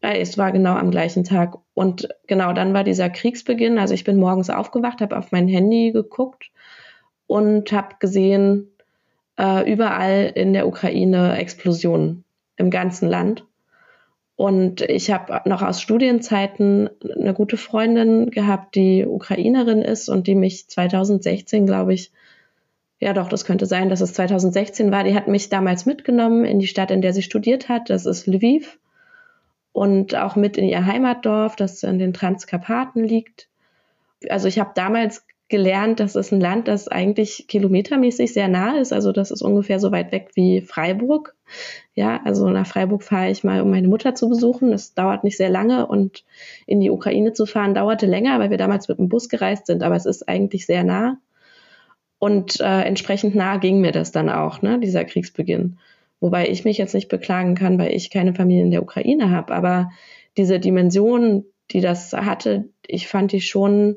Es 0.00 0.38
war 0.38 0.52
genau 0.52 0.74
am 0.74 0.90
gleichen 0.90 1.24
Tag. 1.24 1.56
Und 1.74 2.08
genau 2.26 2.52
dann 2.52 2.74
war 2.74 2.84
dieser 2.84 3.10
Kriegsbeginn. 3.10 3.78
Also 3.78 3.94
ich 3.94 4.04
bin 4.04 4.16
morgens 4.16 4.50
aufgewacht, 4.50 5.00
habe 5.00 5.16
auf 5.16 5.32
mein 5.32 5.48
Handy 5.48 5.92
geguckt 5.92 6.50
und 7.26 7.72
habe 7.72 7.96
gesehen, 7.98 8.75
äh, 9.38 9.70
überall 9.70 10.32
in 10.34 10.52
der 10.52 10.66
Ukraine 10.66 11.36
Explosionen 11.36 12.24
im 12.56 12.70
ganzen 12.70 13.08
Land. 13.08 13.44
Und 14.36 14.82
ich 14.82 15.10
habe 15.10 15.48
noch 15.48 15.62
aus 15.62 15.80
Studienzeiten 15.80 16.90
eine 17.18 17.32
gute 17.32 17.56
Freundin 17.56 18.30
gehabt, 18.30 18.74
die 18.74 19.06
Ukrainerin 19.06 19.80
ist 19.80 20.10
und 20.10 20.26
die 20.26 20.34
mich 20.34 20.68
2016, 20.68 21.64
glaube 21.64 21.94
ich, 21.94 22.12
ja 22.98 23.12
doch, 23.12 23.28
das 23.28 23.44
könnte 23.44 23.66
sein, 23.66 23.88
dass 23.88 24.00
es 24.00 24.14
2016 24.14 24.90
war, 24.90 25.04
die 25.04 25.14
hat 25.14 25.28
mich 25.28 25.48
damals 25.48 25.86
mitgenommen 25.86 26.44
in 26.44 26.58
die 26.58 26.66
Stadt, 26.66 26.90
in 26.90 27.02
der 27.02 27.12
sie 27.12 27.22
studiert 27.22 27.68
hat. 27.68 27.90
Das 27.90 28.06
ist 28.06 28.26
Lviv. 28.26 28.78
Und 29.72 30.14
auch 30.14 30.36
mit 30.36 30.56
in 30.56 30.64
ihr 30.64 30.86
Heimatdorf, 30.86 31.56
das 31.56 31.82
in 31.82 31.98
den 31.98 32.14
Transkarpaten 32.14 33.04
liegt. 33.04 33.48
Also 34.30 34.48
ich 34.48 34.58
habe 34.58 34.70
damals 34.74 35.25
gelernt, 35.48 36.00
das 36.00 36.16
ist 36.16 36.32
ein 36.32 36.40
Land, 36.40 36.66
das 36.66 36.88
eigentlich 36.88 37.46
kilometermäßig 37.46 38.32
sehr 38.32 38.48
nah 38.48 38.78
ist. 38.78 38.92
Also 38.92 39.12
das 39.12 39.30
ist 39.30 39.42
ungefähr 39.42 39.78
so 39.78 39.92
weit 39.92 40.10
weg 40.10 40.30
wie 40.34 40.60
Freiburg. 40.60 41.36
Ja, 41.94 42.20
also 42.24 42.50
nach 42.50 42.66
Freiburg 42.66 43.04
fahre 43.04 43.30
ich 43.30 43.44
mal, 43.44 43.60
um 43.60 43.70
meine 43.70 43.86
Mutter 43.86 44.14
zu 44.14 44.28
besuchen. 44.28 44.72
Das 44.72 44.94
dauert 44.94 45.22
nicht 45.22 45.36
sehr 45.36 45.50
lange 45.50 45.86
und 45.86 46.24
in 46.66 46.80
die 46.80 46.90
Ukraine 46.90 47.32
zu 47.32 47.46
fahren 47.46 47.74
dauerte 47.74 48.06
länger, 48.06 48.40
weil 48.40 48.50
wir 48.50 48.58
damals 48.58 48.88
mit 48.88 48.98
dem 48.98 49.08
Bus 49.08 49.28
gereist 49.28 49.66
sind. 49.66 49.84
Aber 49.84 49.94
es 49.94 50.06
ist 50.06 50.28
eigentlich 50.28 50.66
sehr 50.66 50.82
nah. 50.82 51.18
Und 52.18 52.60
äh, 52.60 52.82
entsprechend 52.82 53.36
nah 53.36 53.58
ging 53.58 53.80
mir 53.80 53.92
das 53.92 54.10
dann 54.10 54.28
auch, 54.28 54.62
ne, 54.62 54.80
dieser 54.80 55.04
Kriegsbeginn. 55.04 55.78
Wobei 56.18 56.48
ich 56.48 56.64
mich 56.64 56.78
jetzt 56.78 56.94
nicht 56.94 57.08
beklagen 57.08 57.54
kann, 57.54 57.78
weil 57.78 57.92
ich 57.92 58.10
keine 58.10 58.34
Familie 58.34 58.64
in 58.64 58.70
der 58.70 58.82
Ukraine 58.82 59.30
habe. 59.30 59.54
Aber 59.54 59.90
diese 60.36 60.58
Dimension, 60.58 61.44
die 61.70 61.80
das 61.80 62.12
hatte, 62.12 62.70
ich 62.86 63.06
fand 63.06 63.32
die 63.32 63.40
schon 63.40 63.96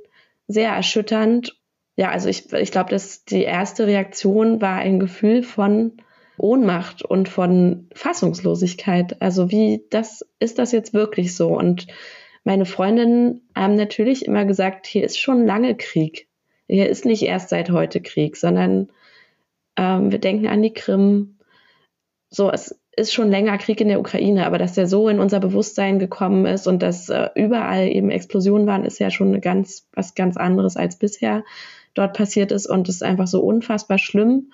sehr 0.50 0.72
erschütternd. 0.72 1.56
Ja, 1.96 2.10
also 2.10 2.28
ich, 2.28 2.52
ich 2.52 2.72
glaube, 2.72 2.90
dass 2.90 3.24
die 3.24 3.44
erste 3.44 3.88
Reaktion 3.88 4.62
war 4.62 4.80
ein 4.80 5.00
Gefühl 5.00 5.44
von 5.44 5.94
Ohnmacht 6.38 7.04
und 7.04 7.30
von 7.30 7.88
Fassungslosigkeit. 7.94 9.22
Also 9.22 9.52
wie 9.52 9.86
das 9.90 10.26
ist 10.40 10.58
das 10.60 10.72
jetzt 10.72 10.94
wirklich 10.94 11.36
so? 11.36 11.50
Und 11.50 11.88
meine 12.44 12.66
Freundinnen 12.66 13.48
haben 13.56 13.76
natürlich 13.76 14.26
immer 14.26 14.46
gesagt, 14.46 14.88
hier 14.88 15.04
ist 15.04 15.20
schon 15.20 15.46
lange 15.46 15.76
Krieg. 15.76 16.28
Hier 16.68 16.90
ist 16.90 17.06
nicht 17.06 17.24
erst 17.24 17.50
seit 17.50 17.70
heute 17.70 18.02
Krieg, 18.02 18.36
sondern 18.38 18.90
ähm, 19.76 20.12
wir 20.12 20.20
denken 20.20 20.48
an 20.48 20.64
die 20.64 20.74
Krim. 20.74 21.38
So, 22.30 22.52
es 22.52 22.80
ist 23.00 23.14
schon 23.14 23.32
länger 23.32 23.58
Krieg 23.58 23.82
in 23.82 23.88
der 23.88 24.00
Ukraine, 24.00 24.46
aber 24.46 24.58
dass 24.58 24.74
der 24.74 24.88
so 24.88 25.10
in 25.10 25.20
unser 25.20 25.40
Bewusstsein 25.40 25.98
gekommen 26.00 26.46
ist 26.46 26.68
und 26.68 26.84
dass 26.84 27.10
äh, 27.10 27.30
überall 27.36 27.88
eben 27.88 28.12
Explosionen 28.12 28.68
waren, 28.68 28.86
ist 28.86 29.00
ja 29.00 29.10
schon 29.10 29.42
ganz, 29.42 29.88
was 29.94 30.14
ganz 30.16 30.38
anderes 30.38 30.78
als 30.78 30.98
bisher 30.98 31.44
dort 31.94 32.16
passiert 32.16 32.52
ist 32.52 32.68
und 32.68 32.88
ist 32.90 33.04
einfach 33.04 33.28
so 33.28 33.42
unfassbar 33.42 33.98
schlimm. 33.98 34.52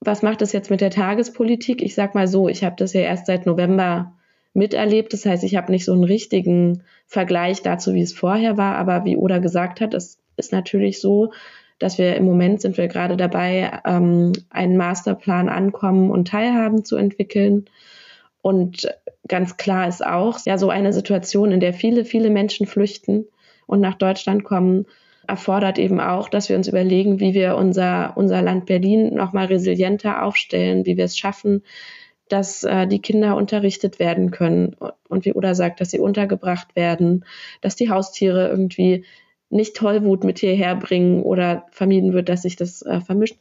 Was 0.00 0.22
macht 0.22 0.40
das 0.40 0.52
jetzt 0.52 0.70
mit 0.70 0.80
der 0.80 0.90
Tagespolitik? 0.90 1.82
Ich 1.82 1.94
sag 1.94 2.14
mal 2.14 2.26
so, 2.26 2.48
ich 2.48 2.64
habe 2.64 2.76
das 2.76 2.92
ja 2.92 3.02
erst 3.02 3.26
seit 3.26 3.46
November 3.46 4.14
miterlebt. 4.54 5.12
Das 5.12 5.24
heißt, 5.24 5.44
ich 5.44 5.56
habe 5.56 5.70
nicht 5.70 5.84
so 5.84 5.92
einen 5.92 6.04
richtigen 6.04 6.82
Vergleich 7.06 7.62
dazu, 7.62 7.94
wie 7.94 8.02
es 8.02 8.12
vorher 8.12 8.56
war. 8.56 8.76
Aber 8.76 9.04
wie 9.04 9.16
Oda 9.16 9.38
gesagt 9.38 9.80
hat, 9.80 9.94
es 9.94 10.18
ist 10.36 10.52
natürlich 10.52 11.00
so, 11.00 11.32
dass 11.82 11.98
wir 11.98 12.16
im 12.16 12.24
Moment 12.24 12.60
sind 12.60 12.78
wir 12.78 12.86
gerade 12.86 13.16
dabei, 13.16 13.80
ähm, 13.84 14.32
einen 14.50 14.76
Masterplan 14.76 15.48
Ankommen 15.48 16.10
und 16.10 16.28
Teilhaben 16.28 16.84
zu 16.84 16.96
entwickeln. 16.96 17.66
Und 18.40 18.88
ganz 19.26 19.56
klar 19.56 19.88
ist 19.88 20.04
auch, 20.04 20.38
ja, 20.44 20.58
so 20.58 20.70
eine 20.70 20.92
Situation, 20.92 21.50
in 21.50 21.60
der 21.60 21.74
viele, 21.74 22.04
viele 22.04 22.30
Menschen 22.30 22.66
flüchten 22.66 23.26
und 23.66 23.80
nach 23.80 23.94
Deutschland 23.94 24.44
kommen, 24.44 24.86
erfordert 25.26 25.78
eben 25.78 26.00
auch, 26.00 26.28
dass 26.28 26.48
wir 26.48 26.56
uns 26.56 26.68
überlegen, 26.68 27.20
wie 27.20 27.34
wir 27.34 27.56
unser, 27.56 28.12
unser 28.16 28.42
Land 28.42 28.66
Berlin 28.66 29.14
nochmal 29.14 29.46
resilienter 29.46 30.24
aufstellen, 30.24 30.86
wie 30.86 30.96
wir 30.96 31.04
es 31.04 31.16
schaffen, 31.16 31.62
dass 32.28 32.64
äh, 32.64 32.86
die 32.86 33.00
Kinder 33.00 33.36
unterrichtet 33.36 33.98
werden 33.98 34.30
können 34.30 34.76
und 35.08 35.24
wie 35.24 35.34
Uda 35.34 35.54
sagt, 35.54 35.80
dass 35.80 35.90
sie 35.90 36.00
untergebracht 36.00 36.74
werden, 36.74 37.24
dass 37.60 37.76
die 37.76 37.90
Haustiere 37.90 38.48
irgendwie 38.48 39.04
nicht 39.52 39.76
Tollwut 39.76 40.24
mit 40.24 40.38
hierher 40.38 40.74
bringen 40.76 41.22
oder 41.22 41.66
vermieden 41.70 42.12
wird, 42.12 42.28
dass 42.28 42.42
sich 42.42 42.56
das 42.56 42.82
äh, 42.82 43.00
vermischt. 43.00 43.38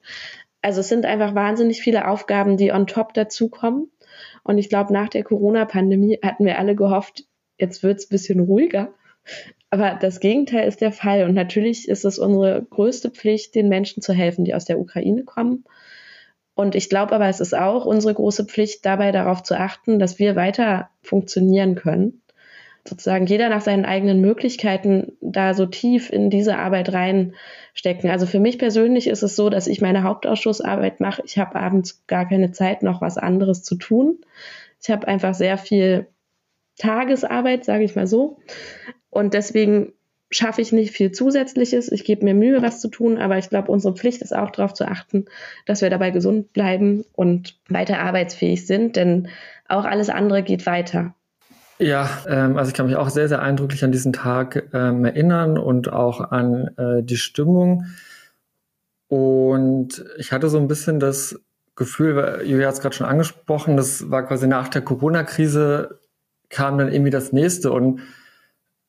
Also 0.62 0.82
es 0.82 0.90
sind 0.90 1.06
einfach 1.06 1.34
wahnsinnig 1.34 1.82
viele 1.82 2.08
Aufgaben, 2.08 2.58
die 2.58 2.72
on 2.72 2.88
top 2.88 3.14
dazukommen. 3.14 3.90
Und 4.44 4.58
ich 4.58 4.70
glaube, 4.70 4.94
nach 4.94 5.10
der 5.10 5.24
Corona-Pandemie 5.24 6.20
hatten 6.24 6.46
wir 6.46 6.60
alle 6.60 6.76
gehofft, 6.76 7.24
jetzt 7.58 7.84
wird 7.84 8.00
es 8.00 8.06
ein 8.06 8.10
bisschen 8.10 8.40
ruhiger. 8.42 8.94
Aber 9.70 9.98
das 10.00 10.20
Gegenteil 10.20 10.68
ist 10.68 10.82
der 10.82 10.92
Fall. 10.92 11.24
Und 11.24 11.34
natürlich 11.34 11.88
ist 11.88 12.06
es 12.06 12.20
unsere 12.20 12.62
größte 12.70 13.10
Pflicht, 13.10 13.56
den 13.56 13.70
Menschen 13.70 14.02
zu 14.02 14.14
helfen, 14.14 14.44
die 14.44 14.54
aus 14.54 14.66
der 14.66 14.80
Ukraine 14.80 15.24
kommen. 15.24 15.64
Und 16.54 16.76
ich 16.76 16.90
glaube 16.90 17.14
aber, 17.14 17.28
es 17.28 17.40
ist 17.40 17.56
auch 17.56 17.86
unsere 17.86 18.14
große 18.14 18.46
Pflicht, 18.46 18.86
dabei 18.86 19.12
darauf 19.12 19.42
zu 19.42 19.58
achten, 19.58 19.98
dass 19.98 20.20
wir 20.20 20.36
weiter 20.36 20.90
funktionieren 21.02 21.76
können. 21.76 22.22
Sozusagen 22.84 23.28
jeder 23.28 23.50
nach 23.50 23.62
seinen 23.62 23.86
eigenen 23.86 24.22
Möglichkeiten 24.22 25.14
da 25.22 25.54
so 25.54 25.66
tief 25.66 26.12
in 26.12 26.30
diese 26.30 26.58
Arbeit 26.58 26.92
reinstecken. 26.92 28.10
Also 28.10 28.26
für 28.26 28.40
mich 28.40 28.58
persönlich 28.58 29.08
ist 29.08 29.22
es 29.22 29.36
so, 29.36 29.50
dass 29.50 29.68
ich 29.68 29.82
meine 29.82 30.04
Hauptausschussarbeit 30.04 31.00
mache. 31.00 31.22
Ich 31.26 31.38
habe 31.38 31.56
abends 31.56 32.04
gar 32.08 32.28
keine 32.28 32.52
Zeit, 32.52 32.82
noch 32.82 33.02
was 33.02 33.18
anderes 33.18 33.64
zu 33.64 33.76
tun. 33.76 34.20
Ich 34.82 34.90
habe 34.90 35.08
einfach 35.08 35.36
sehr 35.36 35.58
viel 35.58 36.08
Tagesarbeit, 36.78 37.66
sage 37.66 37.84
ich 37.84 37.96
mal 37.96 38.08
so. 38.08 38.40
Und 39.12 39.36
deswegen 39.36 39.94
schaffe 40.32 40.62
ich 40.62 40.72
nicht 40.72 40.96
viel 40.96 41.12
Zusätzliches. 41.12 41.92
Ich 41.92 42.06
gebe 42.06 42.24
mir 42.24 42.34
Mühe, 42.34 42.62
was 42.62 42.80
zu 42.80 42.88
tun, 42.88 43.18
aber 43.18 43.38
ich 43.38 43.50
glaube, 43.50 43.72
unsere 43.72 43.94
Pflicht 43.96 44.22
ist 44.22 44.36
auch 44.36 44.50
darauf 44.50 44.74
zu 44.74 44.88
achten, 44.88 45.26
dass 45.66 45.82
wir 45.82 45.90
dabei 45.90 46.10
gesund 46.10 46.54
bleiben 46.54 47.04
und 47.14 47.60
weiter 47.68 48.00
arbeitsfähig 48.00 48.66
sind, 48.66 48.96
denn 48.96 49.28
auch 49.68 49.84
alles 49.84 50.10
andere 50.10 50.42
geht 50.42 50.66
weiter. 50.66 51.14
Ja, 51.82 52.08
ähm, 52.28 52.58
also 52.58 52.70
ich 52.70 52.76
kann 52.76 52.86
mich 52.86 52.96
auch 52.96 53.10
sehr, 53.10 53.28
sehr 53.28 53.42
eindrücklich 53.42 53.84
an 53.84 53.92
diesen 53.92 54.14
Tag 54.14 54.70
ähm, 54.72 55.04
erinnern 55.04 55.58
und 55.58 55.92
auch 55.92 56.22
an 56.32 56.68
äh, 56.78 57.02
die 57.02 57.18
Stimmung. 57.18 57.86
Und 59.08 60.06
ich 60.20 60.32
hatte 60.32 60.48
so 60.48 60.60
ein 60.60 60.68
bisschen 60.68 61.00
das 61.00 61.42
Gefühl, 61.76 62.44
Julia 62.46 62.68
hat 62.68 62.76
es 62.76 62.82
gerade 62.82 62.96
schon 62.96 63.08
angesprochen, 63.08 63.78
das 63.78 64.12
war 64.12 64.28
quasi 64.28 64.46
nach 64.46 64.68
der 64.68 64.84
Corona-Krise 64.84 66.00
kam 66.50 66.78
dann 66.78 66.94
irgendwie 66.94 67.10
das 67.10 67.34
nächste 67.34 67.72
und 67.72 68.02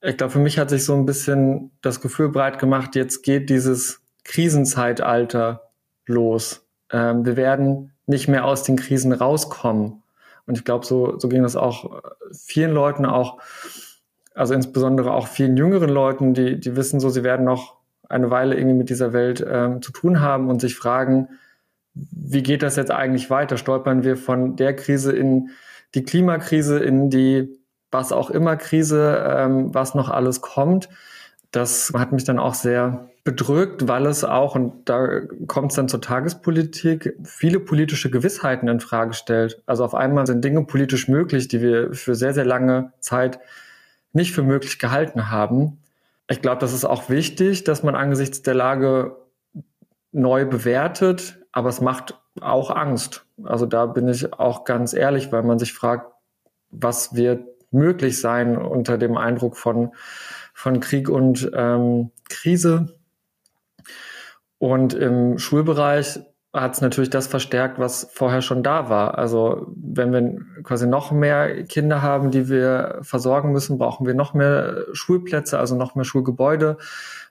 ich 0.03 0.19
glaube, 0.19 0.33
für 0.33 0.39
mich 0.39 0.59
hat 0.59 0.69
sich 0.69 0.85
so 0.85 0.95
ein 0.95 1.07
bisschen 1.07 1.71
das 1.81 2.03
Gefühl 2.03 2.29
breit 2.29 2.59
gemacht, 2.59 2.95
jetzt 2.95 3.23
geht 3.23 3.49
dieses 3.49 4.03
Krisenzeitalter 4.25 5.71
los. 6.05 6.67
Ähm, 6.91 7.25
wir 7.25 7.37
werden 7.37 7.93
nicht 8.07 8.29
mehr 8.29 8.45
aus 8.45 8.65
den 8.65 8.77
Krisen 8.77 9.13
rauskommen. 9.13 10.02
Und 10.47 10.59
ich 10.59 10.65
glaube, 10.65 10.85
so, 10.87 11.19
so 11.19 11.29
ging 11.29 11.43
das 11.43 11.57
auch 11.57 12.03
vielen 12.33 12.73
Leuten, 12.73 13.07
auch, 13.07 13.39
also 14.35 14.55
insbesondere 14.55 15.13
auch 15.13 15.27
vielen 15.27 15.57
jüngeren 15.57 15.91
Leuten, 15.91 16.35
die, 16.35 16.59
die 16.59 16.77
wissen 16.77 17.01
so, 17.01 17.09
sie 17.11 17.23
werden 17.23 17.45
noch 17.45 17.77
eine 18.09 18.31
Weile 18.31 18.57
irgendwie 18.57 18.77
mit 18.77 18.91
dieser 18.91 19.13
Welt 19.13 19.45
ähm, 19.47 19.81
zu 19.83 19.93
tun 19.93 20.21
haben 20.21 20.49
und 20.49 20.61
sich 20.61 20.77
fragen, 20.77 21.29
wie 21.95 22.43
geht 22.43 22.63
das 22.63 22.77
jetzt 22.77 22.91
eigentlich 22.91 23.31
weiter? 23.31 23.57
Stolpern 23.57 24.03
wir 24.03 24.17
von 24.17 24.57
der 24.57 24.75
Krise 24.75 25.13
in 25.13 25.51
die 25.95 26.03
Klimakrise, 26.03 26.79
in 26.79 27.11
die 27.11 27.59
was 27.91 28.13
auch 28.13 28.31
immer 28.31 28.57
Krise, 28.57 29.23
ähm, 29.29 29.75
was 29.75 29.95
noch 29.95 30.09
alles 30.09 30.41
kommt. 30.41 30.89
Das 31.53 31.93
hat 31.95 32.13
mich 32.13 32.25
dann 32.25 32.39
auch 32.39 32.55
sehr 32.55 33.09
bedrückt, 33.25 33.87
weil 33.87 34.07
es 34.07 34.25
auch, 34.25 34.57
und 34.57 34.89
da 34.89 35.21
kommt 35.47 35.71
es 35.71 35.77
dann 35.77 35.89
zur 35.89 36.01
Tagespolitik, 36.01 37.17
viele 37.23 37.61
politische 37.61 38.11
Gewissheiten 38.11 38.69
in 38.69 38.81
Frage 38.81 39.15
stellt. 39.15 39.63
Also 39.67 39.85
auf 39.85 39.95
einmal 39.95 40.27
sind 40.27 40.45
Dinge 40.45 40.65
politisch 40.65 41.09
möglich, 41.09 41.47
die 41.47 41.61
wir 41.61 41.95
für 41.95 42.15
sehr, 42.15 42.35
sehr 42.35 42.45
lange 42.45 42.93
Zeit 43.01 43.39
nicht 44.13 44.35
für 44.35 44.43
möglich 44.43 44.79
gehalten 44.79 45.31
haben. 45.31 45.79
Ich 46.29 46.43
glaube, 46.43 46.61
das 46.61 46.73
ist 46.73 46.85
auch 46.85 47.09
wichtig, 47.11 47.65
dass 47.65 47.83
man 47.83 47.95
angesichts 47.95 48.43
der 48.43 48.55
Lage 48.55 49.17
neu 50.11 50.45
bewertet, 50.45 51.39
aber 51.53 51.69
es 51.69 51.81
macht 51.81 52.19
auch 52.41 52.71
Angst. 52.71 53.25
Also 53.45 53.67
da 53.67 53.87
bin 53.87 54.09
ich 54.09 54.33
auch 54.33 54.65
ganz 54.65 54.95
ehrlich, 54.95 55.31
weil 55.33 55.43
man 55.43 55.59
sich 55.59 55.73
fragt, 55.73 56.11
was 56.71 57.15
wird 57.15 57.45
möglich 57.71 58.21
sein 58.21 58.57
unter 58.57 58.99
dem 58.99 59.17
Eindruck 59.17 59.57
von, 59.57 59.93
von 60.63 60.79
Krieg 60.79 61.09
und 61.09 61.51
ähm, 61.55 62.13
Krise. 62.29 62.95
Und 64.59 64.95
im 64.95 65.37
Schulbereich 65.39 66.21
hat 66.53 66.75
es 66.75 66.81
natürlich 66.81 67.11
das 67.11 67.27
verstärkt, 67.27 67.81
was 67.81 68.09
vorher 68.13 68.43
schon 68.43 68.63
da 68.63 68.89
war. 68.89 69.19
Also 69.19 69.67
wenn 69.75 70.13
wir 70.13 70.63
quasi 70.63 70.87
noch 70.87 71.11
mehr 71.11 71.65
Kinder 71.65 72.01
haben, 72.01 72.31
die 72.31 72.49
wir 72.49 73.01
versorgen 73.03 73.51
müssen, 73.51 73.77
brauchen 73.77 74.07
wir 74.07 74.15
noch 74.15 74.35
mehr 74.35 74.85
Schulplätze, 74.93 75.59
also 75.59 75.75
noch 75.75 75.97
mehr 75.97 76.05
Schulgebäude, 76.05 76.77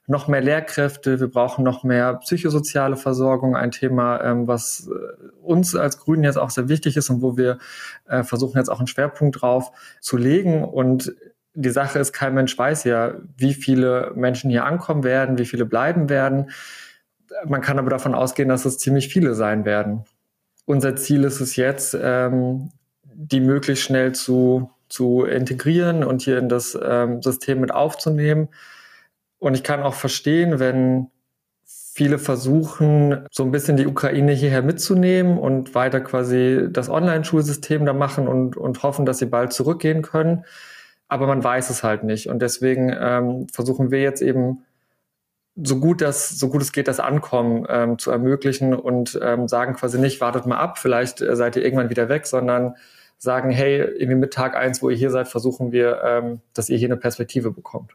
noch 0.07 0.27
mehr 0.27 0.41
Lehrkräfte. 0.41 1.21
Wir 1.21 1.29
brauchen 1.29 1.63
noch 1.63 1.85
mehr 1.85 2.15
psychosoziale 2.15 2.97
Versorgung, 2.97 3.55
ein 3.55 3.71
Thema, 3.71 4.21
ähm, 4.25 4.45
was 4.45 4.89
äh, 4.89 5.27
uns 5.41 5.73
als 5.73 5.99
Grünen 5.99 6.25
jetzt 6.25 6.37
auch 6.37 6.49
sehr 6.49 6.67
wichtig 6.67 6.97
ist 6.97 7.09
und 7.09 7.21
wo 7.21 7.37
wir 7.37 7.59
äh, 8.09 8.23
versuchen 8.23 8.57
jetzt 8.57 8.69
auch 8.69 8.79
einen 8.79 8.87
Schwerpunkt 8.87 9.41
drauf 9.41 9.71
zu 10.01 10.17
legen. 10.17 10.65
Und 10.65 11.15
die 11.53 11.69
Sache 11.69 11.99
ist, 11.99 12.13
kein 12.13 12.33
Mensch 12.33 12.57
weiß 12.57 12.83
ja, 12.85 13.15
wie 13.37 13.53
viele 13.53 14.11
Menschen 14.15 14.49
hier 14.49 14.65
ankommen 14.65 15.03
werden, 15.03 15.37
wie 15.37 15.45
viele 15.45 15.65
bleiben 15.65 16.09
werden. 16.09 16.51
Man 17.45 17.61
kann 17.61 17.79
aber 17.79 17.89
davon 17.89 18.15
ausgehen, 18.15 18.49
dass 18.49 18.65
es 18.65 18.77
ziemlich 18.77 19.09
viele 19.09 19.35
sein 19.35 19.65
werden. 19.65 20.05
Unser 20.65 20.95
Ziel 20.95 21.23
ist 21.23 21.41
es 21.41 21.55
jetzt, 21.55 21.97
ähm, 22.01 22.71
die 23.03 23.41
möglichst 23.41 23.83
schnell 23.83 24.13
zu, 24.13 24.71
zu 24.89 25.25
integrieren 25.25 26.03
und 26.03 26.21
hier 26.21 26.37
in 26.37 26.49
das 26.49 26.77
ähm, 26.81 27.21
System 27.21 27.59
mit 27.59 27.73
aufzunehmen. 27.73 28.49
Und 29.39 29.55
ich 29.55 29.63
kann 29.63 29.81
auch 29.81 29.95
verstehen, 29.95 30.59
wenn 30.59 31.07
viele 31.93 32.19
versuchen, 32.19 33.27
so 33.31 33.43
ein 33.43 33.51
bisschen 33.51 33.75
die 33.75 33.87
Ukraine 33.87 34.31
hierher 34.31 34.61
mitzunehmen 34.61 35.37
und 35.37 35.75
weiter 35.75 35.99
quasi 35.99 36.67
das 36.69 36.89
Online-Schulsystem 36.89 37.85
da 37.85 37.93
machen 37.93 38.27
und, 38.27 38.55
und 38.55 38.81
hoffen, 38.83 39.05
dass 39.05 39.17
sie 39.17 39.25
bald 39.25 39.51
zurückgehen 39.51 40.01
können. 40.01 40.45
Aber 41.11 41.27
man 41.27 41.43
weiß 41.43 41.69
es 41.69 41.83
halt 41.83 42.05
nicht. 42.05 42.29
Und 42.29 42.41
deswegen 42.41 42.95
ähm, 42.97 43.47
versuchen 43.51 43.91
wir 43.91 44.01
jetzt 44.01 44.21
eben 44.21 44.63
so 45.61 45.77
gut 45.77 45.99
das, 45.99 46.29
so 46.29 46.47
gut 46.47 46.61
es 46.61 46.71
geht, 46.71 46.87
das 46.87 47.01
Ankommen 47.01 47.65
ähm, 47.67 47.99
zu 47.99 48.11
ermöglichen 48.11 48.73
und 48.73 49.19
ähm, 49.21 49.49
sagen 49.49 49.73
quasi 49.73 49.99
nicht, 49.99 50.21
wartet 50.21 50.45
mal 50.45 50.55
ab, 50.55 50.79
vielleicht 50.79 51.19
äh, 51.19 51.35
seid 51.35 51.57
ihr 51.57 51.65
irgendwann 51.65 51.89
wieder 51.89 52.07
weg, 52.07 52.25
sondern 52.27 52.75
sagen, 53.17 53.51
hey, 53.51 53.79
irgendwie 53.79 54.15
mit 54.15 54.31
Tag 54.31 54.55
eins, 54.55 54.81
wo 54.81 54.89
ihr 54.89 54.95
hier 54.95 55.11
seid, 55.11 55.27
versuchen 55.27 55.73
wir, 55.73 56.01
ähm, 56.01 56.39
dass 56.53 56.69
ihr 56.69 56.77
hier 56.77 56.87
eine 56.87 56.95
Perspektive 56.95 57.51
bekommt. 57.51 57.91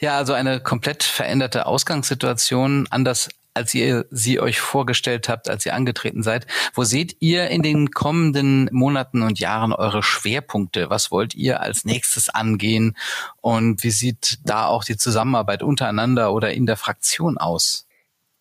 Ja, 0.00 0.16
also 0.16 0.32
eine 0.32 0.58
komplett 0.58 1.02
veränderte 1.02 1.66
Ausgangssituation, 1.66 2.86
anders 2.88 3.28
als 3.54 3.74
ihr 3.74 4.06
sie 4.10 4.40
euch 4.40 4.60
vorgestellt 4.60 5.28
habt, 5.28 5.48
als 5.48 5.66
ihr 5.66 5.74
angetreten 5.74 6.22
seid. 6.22 6.46
Wo 6.74 6.84
seht 6.84 7.16
ihr 7.20 7.48
in 7.48 7.62
den 7.62 7.90
kommenden 7.90 8.68
Monaten 8.72 9.22
und 9.22 9.38
Jahren 9.40 9.72
eure 9.72 10.02
Schwerpunkte? 10.02 10.90
Was 10.90 11.10
wollt 11.10 11.34
ihr 11.34 11.60
als 11.60 11.84
nächstes 11.84 12.28
angehen? 12.28 12.96
Und 13.40 13.82
wie 13.82 13.90
sieht 13.90 14.38
da 14.44 14.66
auch 14.66 14.84
die 14.84 14.96
Zusammenarbeit 14.96 15.62
untereinander 15.62 16.32
oder 16.32 16.52
in 16.52 16.66
der 16.66 16.76
Fraktion 16.76 17.38
aus? 17.38 17.86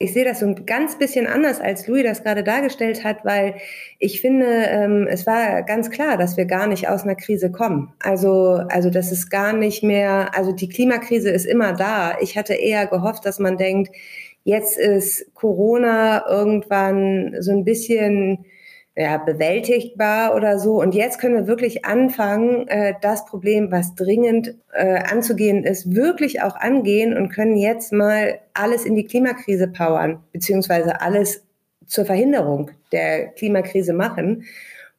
ich 0.01 0.13
sehe 0.13 0.23
das 0.23 0.39
so 0.39 0.45
ein 0.45 0.65
ganz 0.65 0.97
bisschen 0.97 1.27
anders, 1.27 1.59
als 1.59 1.85
Louis 1.85 2.05
das 2.05 2.23
gerade 2.23 2.41
dargestellt 2.41 3.03
hat, 3.03 3.25
weil 3.25 3.55
ich 3.99 4.21
finde, 4.21 4.45
ähm, 4.45 5.07
es 5.09 5.27
war 5.27 5.61
ganz 5.63 5.89
klar, 5.89 6.15
dass 6.17 6.37
wir 6.37 6.45
gar 6.45 6.67
nicht 6.67 6.87
aus 6.87 7.03
einer 7.03 7.15
Krise 7.15 7.51
kommen. 7.51 7.93
Also, 8.01 8.61
also 8.69 8.89
das 8.89 9.11
ist 9.11 9.29
gar 9.29 9.51
nicht 9.51 9.83
mehr, 9.83 10.33
also 10.33 10.53
die 10.53 10.69
Klimakrise 10.69 11.29
ist 11.29 11.45
immer 11.45 11.73
da. 11.73 12.17
Ich 12.21 12.37
hatte 12.37 12.53
eher 12.53 12.87
gehofft, 12.87 13.25
dass 13.25 13.39
man 13.39 13.57
denkt, 13.57 13.93
jetzt 14.43 14.77
ist 14.77 15.33
Corona 15.33 16.27
irgendwann 16.27 17.35
so 17.39 17.51
ein 17.51 17.63
bisschen 17.63 18.45
ja, 18.95 19.17
bewältigbar 19.17 20.35
oder 20.35 20.59
so. 20.59 20.81
Und 20.81 20.93
jetzt 20.93 21.19
können 21.19 21.35
wir 21.35 21.47
wirklich 21.47 21.85
anfangen, 21.85 22.67
äh, 22.67 22.95
das 23.01 23.25
Problem, 23.25 23.71
was 23.71 23.95
dringend 23.95 24.55
äh, 24.73 24.99
anzugehen 25.09 25.63
ist, 25.63 25.95
wirklich 25.95 26.41
auch 26.41 26.55
angehen 26.57 27.15
und 27.15 27.29
können 27.29 27.55
jetzt 27.55 27.93
mal 27.93 28.39
alles 28.53 28.85
in 28.85 28.95
die 28.95 29.05
Klimakrise 29.05 29.69
powern, 29.69 30.21
beziehungsweise 30.33 30.99
alles 30.99 31.43
zur 31.85 32.05
Verhinderung 32.05 32.71
der 32.91 33.27
Klimakrise 33.27 33.93
machen. 33.93 34.43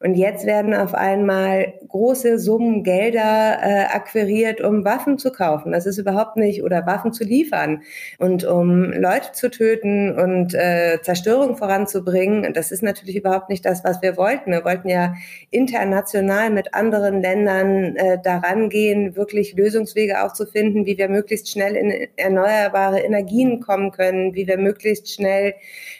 Und 0.03 0.15
jetzt 0.15 0.47
werden 0.47 0.73
auf 0.73 0.95
einmal 0.95 1.73
große 1.87 2.39
Summen 2.39 2.83
Gelder 2.83 3.59
äh, 3.61 3.85
akquiriert, 3.93 4.59
um 4.59 4.83
Waffen 4.83 5.19
zu 5.19 5.31
kaufen. 5.31 5.71
Das 5.71 5.85
ist 5.85 5.99
überhaupt 5.99 6.37
nicht, 6.37 6.63
oder 6.63 6.87
Waffen 6.87 7.13
zu 7.13 7.23
liefern 7.23 7.83
und 8.17 8.43
um 8.43 8.91
Leute 8.91 9.31
zu 9.33 9.51
töten 9.51 10.17
und 10.17 10.55
äh, 10.55 10.99
Zerstörung 11.03 11.55
voranzubringen. 11.55 12.51
Das 12.53 12.71
ist 12.71 12.81
natürlich 12.81 13.15
überhaupt 13.15 13.49
nicht 13.49 13.63
das, 13.63 13.83
was 13.83 14.01
wir 14.01 14.17
wollten. 14.17 14.51
Wir 14.51 14.65
wollten 14.65 14.89
ja 14.89 15.13
international 15.51 16.49
mit 16.49 16.73
anderen 16.73 17.21
Ländern 17.21 17.95
äh, 17.95 18.17
daran 18.23 18.69
gehen, 18.69 19.15
wirklich 19.15 19.53
Lösungswege 19.53 20.23
auch 20.23 20.33
zu 20.33 20.47
finden, 20.47 20.87
wie 20.87 20.97
wir 20.97 21.09
möglichst 21.09 21.51
schnell 21.51 21.75
in 21.75 22.07
erneuerbare 22.15 23.01
Energien 23.01 23.59
kommen 23.59 23.91
können, 23.91 24.33
wie 24.33 24.47
wir 24.47 24.57
möglichst 24.57 25.13
schnell 25.13 25.53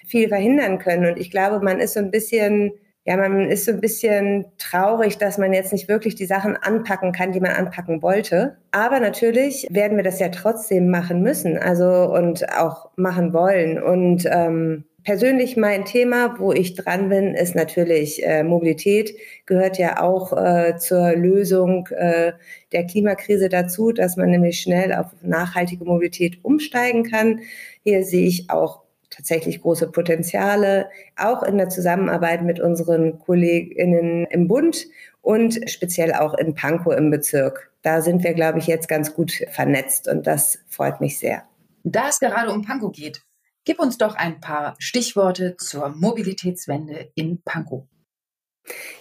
viel 0.07 0.27
verhindern 0.27 0.79
können. 0.79 1.05
Und 1.05 1.19
ich 1.19 1.29
glaube, 1.29 1.63
man 1.63 1.79
ist 1.79 1.93
so 1.93 1.99
ein 1.99 2.09
bisschen 2.09 2.71
ja, 3.05 3.17
man 3.17 3.49
ist 3.49 3.65
so 3.65 3.71
ein 3.71 3.81
bisschen 3.81 4.45
traurig, 4.59 5.17
dass 5.17 5.39
man 5.39 5.53
jetzt 5.53 5.73
nicht 5.73 5.87
wirklich 5.87 6.13
die 6.13 6.27
Sachen 6.27 6.55
anpacken 6.55 7.11
kann, 7.11 7.31
die 7.31 7.39
man 7.39 7.51
anpacken 7.51 8.03
wollte. 8.03 8.57
Aber 8.71 8.99
natürlich 8.99 9.67
werden 9.71 9.97
wir 9.97 10.03
das 10.03 10.19
ja 10.19 10.29
trotzdem 10.29 10.89
machen 10.89 11.23
müssen, 11.23 11.57
also 11.57 11.85
und 12.13 12.47
auch 12.55 12.91
machen 12.97 13.33
wollen. 13.33 13.81
Und 13.81 14.27
ähm, 14.31 14.85
persönlich 15.03 15.57
mein 15.57 15.85
Thema, 15.85 16.35
wo 16.37 16.53
ich 16.53 16.75
dran 16.75 17.09
bin, 17.09 17.33
ist 17.33 17.55
natürlich 17.55 18.23
äh, 18.23 18.43
Mobilität, 18.43 19.15
gehört 19.47 19.79
ja 19.79 19.99
auch 19.99 20.33
äh, 20.33 20.77
zur 20.77 21.13
Lösung 21.13 21.87
äh, 21.87 22.33
der 22.71 22.85
Klimakrise 22.85 23.49
dazu, 23.49 23.91
dass 23.91 24.15
man 24.15 24.29
nämlich 24.29 24.59
schnell 24.59 24.93
auf 24.93 25.07
nachhaltige 25.23 25.85
Mobilität 25.85 26.37
umsteigen 26.43 27.03
kann. 27.03 27.39
Hier 27.83 28.03
sehe 28.03 28.27
ich 28.27 28.51
auch 28.51 28.83
tatsächlich 29.21 29.61
große 29.61 29.91
Potenziale, 29.91 30.89
auch 31.15 31.43
in 31.43 31.57
der 31.57 31.69
Zusammenarbeit 31.69 32.43
mit 32.43 32.59
unseren 32.59 33.19
Kolleginnen 33.19 34.25
im 34.25 34.47
Bund 34.47 34.87
und 35.21 35.69
speziell 35.69 36.13
auch 36.13 36.33
in 36.33 36.55
Pankow 36.55 36.93
im 36.95 37.11
Bezirk. 37.11 37.71
Da 37.83 38.01
sind 38.01 38.23
wir, 38.23 38.33
glaube 38.33 38.59
ich, 38.59 38.67
jetzt 38.67 38.87
ganz 38.87 39.13
gut 39.13 39.31
vernetzt 39.51 40.07
und 40.07 40.27
das 40.27 40.59
freut 40.67 41.01
mich 41.01 41.19
sehr. 41.19 41.43
Da 41.83 42.09
es 42.09 42.19
gerade 42.19 42.51
um 42.51 42.63
Pankow 42.63 42.91
geht, 42.91 43.21
gib 43.63 43.79
uns 43.79 43.97
doch 43.97 44.15
ein 44.15 44.39
paar 44.39 44.75
Stichworte 44.79 45.55
zur 45.57 45.89
Mobilitätswende 45.89 47.11
in 47.15 47.41
Pankow. 47.43 47.83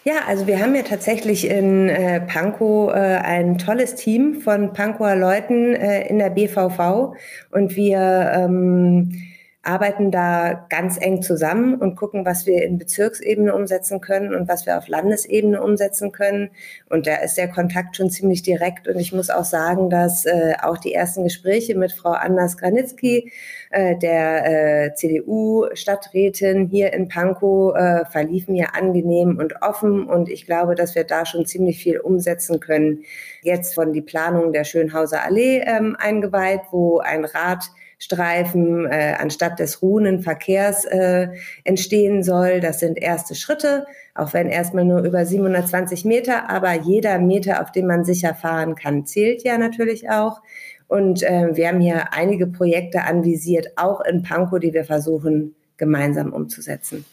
Ja, 0.04 0.24
also 0.26 0.46
wir 0.46 0.60
haben 0.60 0.74
ja 0.74 0.82
tatsächlich 0.82 1.46
in 1.46 1.88
äh, 1.88 2.20
Pankow 2.20 2.90
äh, 2.92 2.96
ein 2.96 3.58
tolles 3.58 3.94
Team 3.94 4.40
von 4.40 4.72
Pankower 4.72 5.16
Leuten 5.16 5.74
äh, 5.74 6.08
in 6.08 6.18
der 6.18 6.30
BVV 6.30 7.14
und 7.50 7.76
wir 7.76 8.32
ähm, 8.34 9.29
arbeiten 9.62 10.10
da 10.10 10.66
ganz 10.70 10.96
eng 10.98 11.20
zusammen 11.20 11.74
und 11.74 11.94
gucken, 11.94 12.24
was 12.24 12.46
wir 12.46 12.62
in 12.62 12.78
Bezirksebene 12.78 13.54
umsetzen 13.54 14.00
können 14.00 14.34
und 14.34 14.48
was 14.48 14.64
wir 14.64 14.78
auf 14.78 14.88
Landesebene 14.88 15.62
umsetzen 15.62 16.12
können. 16.12 16.50
Und 16.88 17.06
da 17.06 17.16
ist 17.16 17.36
der 17.36 17.48
Kontakt 17.48 17.96
schon 17.96 18.08
ziemlich 18.08 18.42
direkt. 18.42 18.88
Und 18.88 18.98
ich 18.98 19.12
muss 19.12 19.28
auch 19.28 19.44
sagen, 19.44 19.90
dass 19.90 20.24
äh, 20.24 20.54
auch 20.62 20.78
die 20.78 20.94
ersten 20.94 21.24
Gespräche 21.24 21.76
mit 21.76 21.92
Frau 21.92 22.12
Anders 22.12 22.56
Granitzky, 22.56 23.32
äh, 23.68 23.98
der 23.98 24.86
äh, 24.86 24.94
CDU-Stadträtin 24.94 26.68
hier 26.68 26.94
in 26.94 27.08
Pankow, 27.08 27.76
äh, 27.76 28.06
verliefen 28.06 28.54
ja 28.54 28.68
angenehm 28.72 29.36
und 29.36 29.60
offen. 29.60 30.08
Und 30.08 30.30
ich 30.30 30.46
glaube, 30.46 30.74
dass 30.74 30.94
wir 30.94 31.04
da 31.04 31.26
schon 31.26 31.44
ziemlich 31.44 31.82
viel 31.82 32.00
umsetzen 32.00 32.60
können. 32.60 33.04
Jetzt 33.42 33.74
von 33.74 33.92
die 33.92 34.00
Planung 34.00 34.54
der 34.54 34.64
Schönhauser 34.64 35.22
Allee 35.22 35.60
ähm, 35.66 35.96
eingeweiht, 35.98 36.62
wo 36.70 37.00
ein 37.00 37.26
Rad 37.26 37.70
Streifen 38.02 38.86
äh, 38.86 39.14
anstatt 39.18 39.58
des 39.58 39.82
ruhenden 39.82 40.22
Verkehrs 40.22 40.86
äh, 40.86 41.28
entstehen 41.64 42.22
soll. 42.22 42.60
Das 42.60 42.80
sind 42.80 42.96
erste 42.98 43.34
Schritte, 43.34 43.84
auch 44.14 44.32
wenn 44.32 44.48
erstmal 44.48 44.86
nur 44.86 45.02
über 45.02 45.26
720 45.26 46.06
Meter, 46.06 46.48
aber 46.48 46.72
jeder 46.72 47.18
Meter, 47.18 47.60
auf 47.60 47.72
dem 47.72 47.86
man 47.86 48.04
sicher 48.04 48.34
fahren 48.34 48.74
kann, 48.74 49.04
zählt 49.04 49.44
ja 49.44 49.58
natürlich 49.58 50.08
auch. 50.08 50.40
Und 50.88 51.22
äh, 51.22 51.54
wir 51.54 51.68
haben 51.68 51.80
hier 51.80 52.14
einige 52.14 52.46
Projekte 52.46 53.02
anvisiert, 53.02 53.68
auch 53.76 54.00
in 54.00 54.22
Pankow, 54.22 54.58
die 54.58 54.72
wir 54.72 54.84
versuchen 54.84 55.54
gemeinsam 55.76 56.32
umzusetzen. 56.32 57.04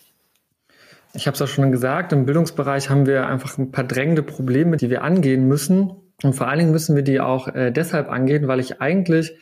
Ich 1.14 1.28
habe 1.28 1.36
es 1.36 1.42
auch 1.42 1.48
schon 1.48 1.72
gesagt, 1.72 2.14
im 2.14 2.26
Bildungsbereich 2.26 2.90
haben 2.90 3.06
wir 3.06 3.28
einfach 3.28 3.58
ein 3.58 3.72
paar 3.72 3.84
drängende 3.84 4.24
Probleme, 4.24 4.78
die 4.78 4.90
wir 4.90 5.04
angehen 5.04 5.50
müssen. 5.50 5.92
Und 6.24 6.34
vor 6.34 6.48
allen 6.48 6.60
Dingen 6.60 6.72
müssen 6.72 6.96
wir 6.96 7.04
die 7.04 7.20
auch 7.20 7.50
äh, 7.50 7.72
deshalb 7.72 8.10
angehen, 8.10 8.48
weil 8.48 8.62
ich 8.62 8.80
eigentlich 8.82 9.38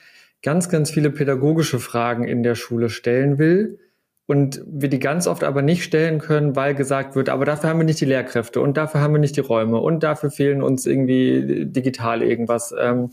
ganz, 0.46 0.70
ganz 0.70 0.92
viele 0.92 1.10
pädagogische 1.10 1.80
Fragen 1.80 2.24
in 2.24 2.44
der 2.44 2.54
Schule 2.54 2.90
stellen 2.90 3.40
will 3.40 3.80
und 4.28 4.62
wir 4.68 4.90
die 4.90 5.00
ganz 5.00 5.26
oft 5.26 5.44
aber 5.44 5.64
nicht 5.64 5.84
stellen 5.84 6.20
können, 6.20 6.56
weil 6.56 6.76
gesagt 6.76 7.16
wird, 7.16 7.30
aber 7.30 7.46
dafür 7.46 7.72
haben 7.72 7.80
wir 7.80 7.84
nicht 7.84 8.00
die 8.00 8.06
Lehrkräfte 8.06 8.62
und 8.62 8.78
dafür 8.78 9.02
haben 9.02 9.14
wir 9.14 9.20
nicht 9.20 9.36
die 9.36 9.42
Räume 9.42 9.80
und 9.80 10.04
dafür 10.04 10.30
fehlen 10.30 10.62
uns 10.62 10.86
irgendwie 10.86 11.66
digital 11.66 12.22
irgendwas. 12.22 12.74
Ähm, 12.80 13.10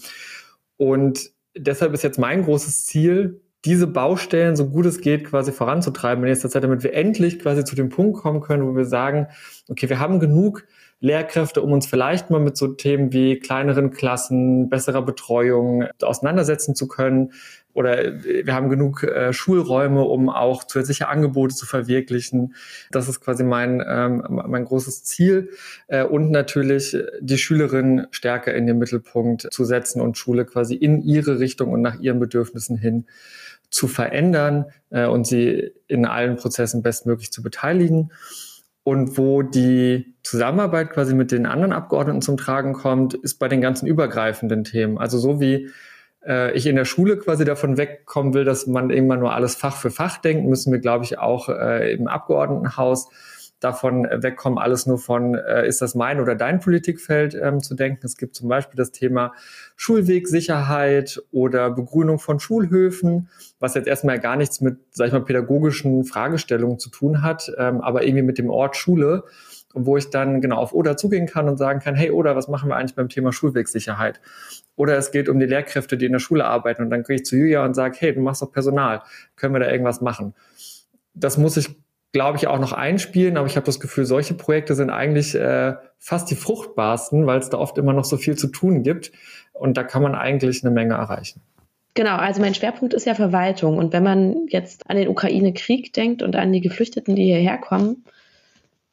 und 0.77 1.31
deshalb 1.57 1.95
ist 1.95 2.03
jetzt 2.03 2.19
mein 2.19 2.45
großes 2.45 2.85
Ziel, 2.85 3.41
diese 3.65 3.87
Baustellen 3.87 4.55
so 4.55 4.69
gut 4.69 4.85
es 4.85 5.01
geht 5.01 5.25
quasi 5.25 5.53
voranzutreiben 5.53 6.23
in 6.25 6.29
nächster 6.29 6.51
Zeit, 6.51 6.65
damit 6.65 6.83
wir 6.83 6.93
endlich 6.93 7.39
quasi 7.39 7.65
zu 7.65 7.77
dem 7.77 7.89
Punkt 7.89 8.19
kommen 8.19 8.43
können, 8.43 8.67
wo 8.67 8.77
wir 8.77 8.85
sagen, 8.85 9.29
okay, 9.69 9.89
wir 9.89 10.01
haben 10.01 10.21
genug 10.21 10.67
Lehrkräfte, 11.03 11.63
um 11.63 11.73
uns 11.73 11.87
vielleicht 11.87 12.31
mal 12.31 12.39
mit 12.39 12.57
so 12.57 12.69
Themen 12.69 13.13
wie 13.13 13.41
kleineren 13.41 13.91
Klassen, 13.91 14.71
besserer 14.71 15.03
Betreuung 15.03 15.85
auseinandersetzen 16.01 16.77
zu 16.77 16.87
können. 16.87 17.33
Oder 17.75 18.23
wir 18.23 18.55
haben 18.55 18.69
genug 18.69 19.03
äh, 19.03 19.33
Schulräume, 19.33 20.05
um 20.05 20.29
auch 20.29 20.63
zusätzliche 20.63 21.09
Angebote 21.09 21.57
zu 21.57 21.67
verwirklichen. 21.67 22.55
Das 22.93 23.09
ist 23.09 23.21
quasi 23.21 23.43
mein, 23.43 23.83
ähm, 23.85 24.23
mein 24.29 24.65
großes 24.65 25.03
Ziel. 25.03 25.51
Äh, 25.89 26.05
und 26.05 26.31
natürlich 26.31 26.97
die 27.21 27.39
Schülerinnen 27.39 28.07
stärker 28.13 28.55
in 28.55 28.69
den 28.69 28.79
Mittelpunkt 28.79 29.49
zu 29.51 29.65
setzen 29.65 30.01
und 30.01 30.19
Schule 30.19 30.45
quasi 30.45 30.77
in 30.77 31.03
ihre 31.03 31.41
Richtung 31.41 31.73
und 31.73 31.83
nach 31.83 31.99
ihren 31.99 32.21
Bedürfnissen 32.21 32.77
hin 32.77 33.07
zu 33.71 33.89
verändern 33.89 34.67
äh, 34.91 35.07
und 35.07 35.27
sie 35.27 35.73
in 35.89 36.07
allen 36.07 36.37
Prozessen 36.37 36.83
bestmöglich 36.83 37.33
zu 37.33 37.43
beteiligen 37.43 38.13
und 38.85 39.17
wo 39.17 39.43
die 39.43 40.15
Zusammenarbeit 40.23 40.91
quasi 40.91 41.15
mit 41.15 41.31
den 41.33 41.47
anderen 41.47 41.73
Abgeordneten 41.73 42.23
zum 42.23 42.37
Tragen 42.37 42.73
kommt, 42.73 43.15
ist 43.15 43.39
bei 43.39 43.49
den 43.49 43.61
ganzen 43.61 43.87
übergreifenden 43.87 44.65
Themen. 44.65 44.99
Also 44.99 45.19
so 45.19 45.41
wie 45.41 45.71
äh, 46.27 46.53
ich 46.57 46.67
in 46.67 46.77
der 46.77 46.85
Schule 46.85 47.17
quasi 47.17 47.45
davon 47.45 47.77
wegkommen 47.77 48.35
will, 48.35 48.45
dass 48.45 48.67
man 48.67 48.91
irgendwann 48.91 49.21
nur 49.21 49.35
alles 49.35 49.55
Fach 49.55 49.77
für 49.77 49.91
Fach 49.91 50.19
denkt, 50.19 50.49
müssen 50.49 50.73
wir, 50.73 50.81
glaube 50.81 51.05
ich, 51.05 51.19
auch 51.19 51.49
äh, 51.49 51.93
im 51.93 52.09
Abgeordnetenhaus 52.09 53.09
davon 53.63 54.05
wegkommen, 54.11 54.59
alles 54.59 54.87
nur 54.87 54.99
von, 54.99 55.35
äh, 55.35 55.67
ist 55.67 55.81
das 55.81 55.95
mein 55.95 56.21
oder 56.21 56.35
dein 56.35 56.61
Politikfeld 56.61 57.35
ähm, 57.35 57.63
zu 57.63 57.75
denken. 57.75 58.05
Es 58.05 58.17
gibt 58.17 58.35
zum 58.35 58.49
Beispiel 58.49 58.77
das 58.77 58.93
Thema 58.93 59.33
Schulwegsicherheit 59.77 61.23
oder 61.31 61.71
Begrünung 61.71 62.19
von 62.19 62.41
Schulhöfen, 62.41 63.29
was 63.59 63.75
jetzt 63.75 63.87
erstmal 63.87 64.19
gar 64.19 64.37
nichts 64.37 64.61
mit, 64.61 64.79
sag 64.91 65.07
ich 65.09 65.13
mal, 65.13 65.25
pädagogischen 65.25 66.05
Fragestellungen 66.05 66.79
zu 66.79 66.91
tun 66.91 67.23
hat, 67.23 67.53
ähm, 67.59 67.81
aber 67.81 68.05
irgendwie 68.05 68.23
mit 68.23 68.39
dem 68.39 68.51
Ort 68.51 68.77
Schule 68.77 69.25
wo 69.75 69.97
ich 69.97 70.11
dann 70.11 70.41
genau 70.41 70.57
auf 70.57 70.73
Oder 70.73 70.97
zugehen 70.97 71.27
kann 71.27 71.49
und 71.49 71.57
sagen 71.57 71.81
kann, 71.81 71.95
hey 71.95 72.11
Oder, 72.11 72.37
was 72.37 72.49
machen 72.49 72.69
wir 72.69 72.77
eigentlich 72.77 72.95
beim 72.95 73.09
Thema 73.09 73.33
Schulwegsicherheit? 73.33 74.21
Oder 74.77 74.97
es 74.97 75.11
geht 75.11 75.29
um 75.29 75.39
die 75.39 75.47
Lehrkräfte, 75.47 75.97
die 75.97 76.07
in 76.07 76.13
der 76.13 76.19
Schule 76.19 76.45
arbeiten 76.45 76.83
und 76.83 76.91
dann 76.91 77.03
gehe 77.03 77.17
ich 77.17 77.25
zu 77.25 77.37
Julia 77.37 77.65
und 77.65 77.75
sage, 77.75 77.97
hey, 77.99 78.15
du 78.15 78.21
machst 78.21 78.43
doch 78.43 78.53
Personal, 78.53 79.03
können 79.37 79.55
wir 79.55 79.61
da 79.61 79.71
irgendwas 79.71 80.01
machen? 80.01 80.35
Das 81.15 81.39
muss 81.39 81.57
ich 81.57 81.71
glaube 82.13 82.37
ich, 82.37 82.47
auch 82.47 82.59
noch 82.59 82.73
einspielen, 82.73 83.37
aber 83.37 83.47
ich 83.47 83.57
habe 83.57 83.67
das 83.67 83.81
Gefühl, 83.81 84.05
solche 84.05 84.35
Projekte 84.35 84.75
sind 84.75 84.91
eigentlich 84.91 85.35
äh, 85.35 85.75
fast 85.99 86.31
die 86.31 86.35
fruchtbarsten, 86.37 87.27
weil 87.27 87.39
es 87.39 87.49
da 87.49 87.59
oft 87.59 87.79
immer 87.79 87.95
noch 87.95 88.05
so 88.05 88.19
viel 88.19 88.37
zu 88.37 88.49
tun 88.49 88.83
gibt 88.83 89.13
und 89.53 89.77
da 89.77 89.83
kann 89.83 90.03
man 90.03 90.15
eigentlich 90.15 90.63
eine 90.63 90.73
Menge 90.73 90.95
erreichen. 90.95 91.41
Genau, 91.95 92.17
also 92.17 92.41
mein 92.41 92.55
Schwerpunkt 92.55 92.95
ist 92.95 93.07
ja 93.07 93.15
Verwaltung 93.15 93.79
und 93.79 93.93
wenn 93.93 94.03
man 94.03 94.47
jetzt 94.49 94.89
an 94.89 94.97
den 94.97 95.09
Ukraine-Krieg 95.09 95.93
denkt 95.93 96.23
und 96.23 96.37
an 96.37 96.53
die 96.53 96.61
Geflüchteten, 96.61 97.17
die 97.17 97.25
hierher 97.25 97.59
kommen 97.59 98.05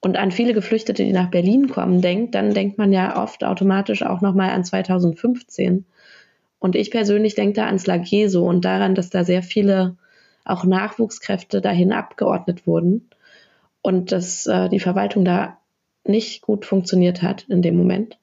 und 0.01 0.17
an 0.17 0.31
viele 0.31 0.53
Geflüchtete, 0.53 1.03
die 1.03 1.13
nach 1.13 1.29
Berlin 1.29 1.69
kommen, 1.69 2.01
denkt, 2.01 2.35
dann 2.35 2.53
denkt 2.53 2.77
man 2.77 2.93
ja 2.93 3.21
oft 3.21 3.43
automatisch 3.43 4.03
auch 4.03 4.21
nochmal 4.21 4.51
an 4.51 4.63
2015. 4.63 5.85
Und 6.59 6.75
ich 6.75 6.91
persönlich 6.91 7.35
denke 7.35 7.53
da 7.53 7.67
ans 7.67 7.87
Lageso 7.87 8.45
und 8.45 8.65
daran, 8.65 8.95
dass 8.95 9.09
da 9.09 9.23
sehr 9.23 9.43
viele 9.43 9.95
auch 10.43 10.65
Nachwuchskräfte 10.65 11.61
dahin 11.61 11.93
abgeordnet 11.93 12.67
wurden 12.67 13.08
und 13.81 14.11
dass 14.11 14.45
äh, 14.47 14.69
die 14.69 14.79
Verwaltung 14.79 15.25
da 15.25 15.57
nicht 16.03 16.41
gut 16.41 16.65
funktioniert 16.65 17.21
hat 17.21 17.45
in 17.49 17.61
dem 17.61 17.77
Moment. 17.77 18.17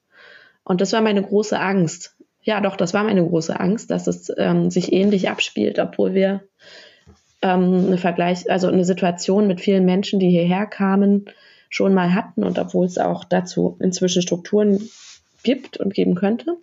Und 0.65 0.81
das 0.81 0.93
war 0.93 1.01
meine 1.01 1.23
große 1.23 1.59
Angst. 1.59 2.17
Ja, 2.43 2.61
doch, 2.61 2.77
das 2.77 2.95
war 2.95 3.05
meine 3.05 3.25
große 3.25 3.59
Angst, 3.59 3.91
dass 3.91 4.07
es 4.07 4.33
ähm, 4.37 4.71
sich 4.71 4.93
ähnlich 4.93 5.29
abspielt, 5.29 5.79
obwohl 5.79 6.15
wir 6.15 6.43
ähm, 7.43 7.87
eine 7.87 7.99
Vergleich, 7.99 8.51
also 8.51 8.69
eine 8.69 8.85
Situation 8.85 9.47
mit 9.47 9.61
vielen 9.61 9.85
Menschen, 9.85 10.21
die 10.21 10.31
hierher 10.31 10.67
kamen, 10.67 11.27
schon 11.69 11.95
mal 11.95 12.15
hatten 12.15 12.45
und 12.45 12.59
obwohl 12.59 12.87
es 12.87 12.99
auch 12.99 13.25
dazu 13.25 13.77
inzwischen 13.81 14.23
Strukturen 14.23 14.89
gibt 15.43 15.77
und 15.77 15.95
geben 15.95 16.15
könnte. 16.15 16.57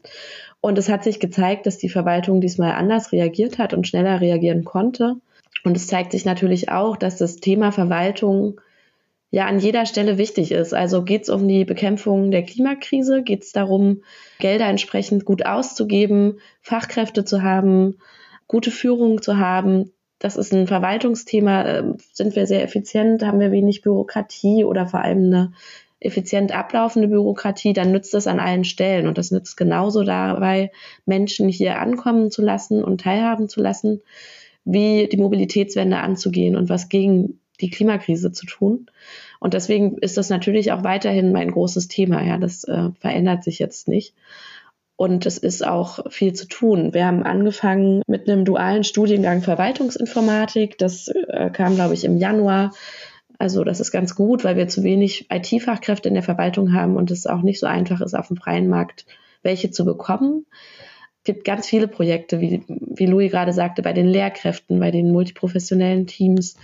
Und 0.61 0.77
es 0.77 0.89
hat 0.89 1.03
sich 1.03 1.19
gezeigt, 1.19 1.65
dass 1.65 1.77
die 1.77 1.89
Verwaltung 1.89 2.39
diesmal 2.41 2.71
anders 2.71 3.11
reagiert 3.11 3.57
hat 3.57 3.73
und 3.73 3.87
schneller 3.87 4.21
reagieren 4.21 4.63
konnte 4.63 5.17
und 5.63 5.77
es 5.77 5.87
zeigt 5.87 6.11
sich 6.11 6.25
natürlich 6.25 6.69
auch, 6.69 6.97
dass 6.97 7.17
das 7.17 7.37
Thema 7.37 7.71
Verwaltung 7.71 8.59
ja 9.33 9.47
an 9.47 9.57
jeder 9.57 9.87
Stelle 9.87 10.19
wichtig 10.19 10.51
ist. 10.51 10.75
Also 10.75 11.01
geht 11.01 11.23
es 11.23 11.29
um 11.29 11.47
die 11.47 11.65
Bekämpfung 11.65 12.29
der 12.29 12.43
Klimakrise, 12.43 13.23
geht 13.23 13.41
es 13.41 13.51
darum, 13.51 14.03
Gelder 14.37 14.67
entsprechend 14.67 15.25
gut 15.25 15.43
auszugeben, 15.43 16.37
Fachkräfte 16.61 17.25
zu 17.25 17.41
haben, 17.41 17.97
gute 18.47 18.69
Führung 18.69 19.23
zu 19.23 19.39
haben. 19.39 19.91
Das 20.19 20.37
ist 20.37 20.53
ein 20.53 20.67
Verwaltungsthema. 20.67 21.65
Ähm, 21.65 21.97
sind 22.11 22.35
wir 22.35 22.45
sehr 22.45 22.63
effizient? 22.63 23.25
Haben 23.25 23.39
wir 23.39 23.51
wenig 23.51 23.81
Bürokratie 23.81 24.65
oder 24.65 24.85
vor 24.85 25.01
allem 25.01 25.25
eine 25.25 25.53
effizient 25.99 26.51
ablaufende 26.51 27.07
Bürokratie, 27.07 27.73
dann 27.73 27.91
nützt 27.91 28.13
das 28.13 28.27
an 28.27 28.39
allen 28.39 28.65
Stellen. 28.65 29.07
Und 29.07 29.17
das 29.17 29.31
nützt 29.31 29.57
genauso 29.57 30.03
dabei, 30.03 30.71
Menschen 31.07 31.49
hier 31.49 31.79
ankommen 31.79 32.29
zu 32.29 32.43
lassen 32.43 32.83
und 32.83 33.01
teilhaben 33.01 33.49
zu 33.49 33.61
lassen 33.61 34.03
wie 34.65 35.09
die 35.11 35.17
Mobilitätswende 35.17 35.97
anzugehen 35.97 36.55
und 36.55 36.69
was 36.69 36.87
gegen 36.87 37.39
die 37.63 37.69
Klimakrise 37.69 38.31
zu 38.31 38.45
tun. 38.45 38.87
Und 39.39 39.53
deswegen 39.53 39.97
ist 39.97 40.17
das 40.17 40.29
natürlich 40.29 40.71
auch 40.71 40.83
weiterhin 40.83 41.31
mein 41.31 41.51
großes 41.51 41.87
Thema. 41.87 42.23
Ja, 42.23 42.37
das 42.37 42.63
äh, 42.65 42.89
verändert 42.99 43.43
sich 43.43 43.59
jetzt 43.59 43.87
nicht. 43.87 44.13
Und 44.95 45.25
es 45.25 45.37
ist 45.37 45.65
auch 45.65 46.11
viel 46.11 46.33
zu 46.33 46.47
tun. 46.47 46.93
Wir 46.93 47.05
haben 47.05 47.23
angefangen 47.23 48.03
mit 48.07 48.29
einem 48.29 48.45
dualen 48.45 48.83
Studiengang 48.83 49.41
Verwaltungsinformatik. 49.41 50.77
Das 50.77 51.07
äh, 51.07 51.49
kam, 51.49 51.75
glaube 51.75 51.93
ich, 51.95 52.05
im 52.05 52.17
Januar. 52.17 52.71
Also 53.39 53.63
das 53.63 53.79
ist 53.79 53.91
ganz 53.91 54.15
gut, 54.15 54.43
weil 54.43 54.55
wir 54.55 54.67
zu 54.67 54.83
wenig 54.83 55.27
IT-Fachkräfte 55.31 56.07
in 56.07 56.13
der 56.13 56.23
Verwaltung 56.23 56.73
haben 56.73 56.95
und 56.95 57.11
es 57.11 57.25
auch 57.25 57.41
nicht 57.41 57.59
so 57.59 57.65
einfach 57.65 58.01
ist, 58.01 58.13
auf 58.13 58.27
dem 58.27 58.37
freien 58.37 58.69
Markt 58.69 59.05
welche 59.41 59.71
zu 59.71 59.83
bekommen. 59.83 60.45
Gibt 61.23 61.45
ganz 61.45 61.67
viele 61.67 61.87
Projekte, 61.87 62.41
wie, 62.41 62.63
wie 62.67 63.05
Louis 63.05 63.31
gerade 63.31 63.53
sagte, 63.53 63.81
bei 63.81 63.93
den 63.93 64.07
Lehrkräften, 64.07 64.79
bei 64.79 64.91
den 64.91 65.11
multiprofessionellen 65.11 66.05
Teams. 66.05 66.57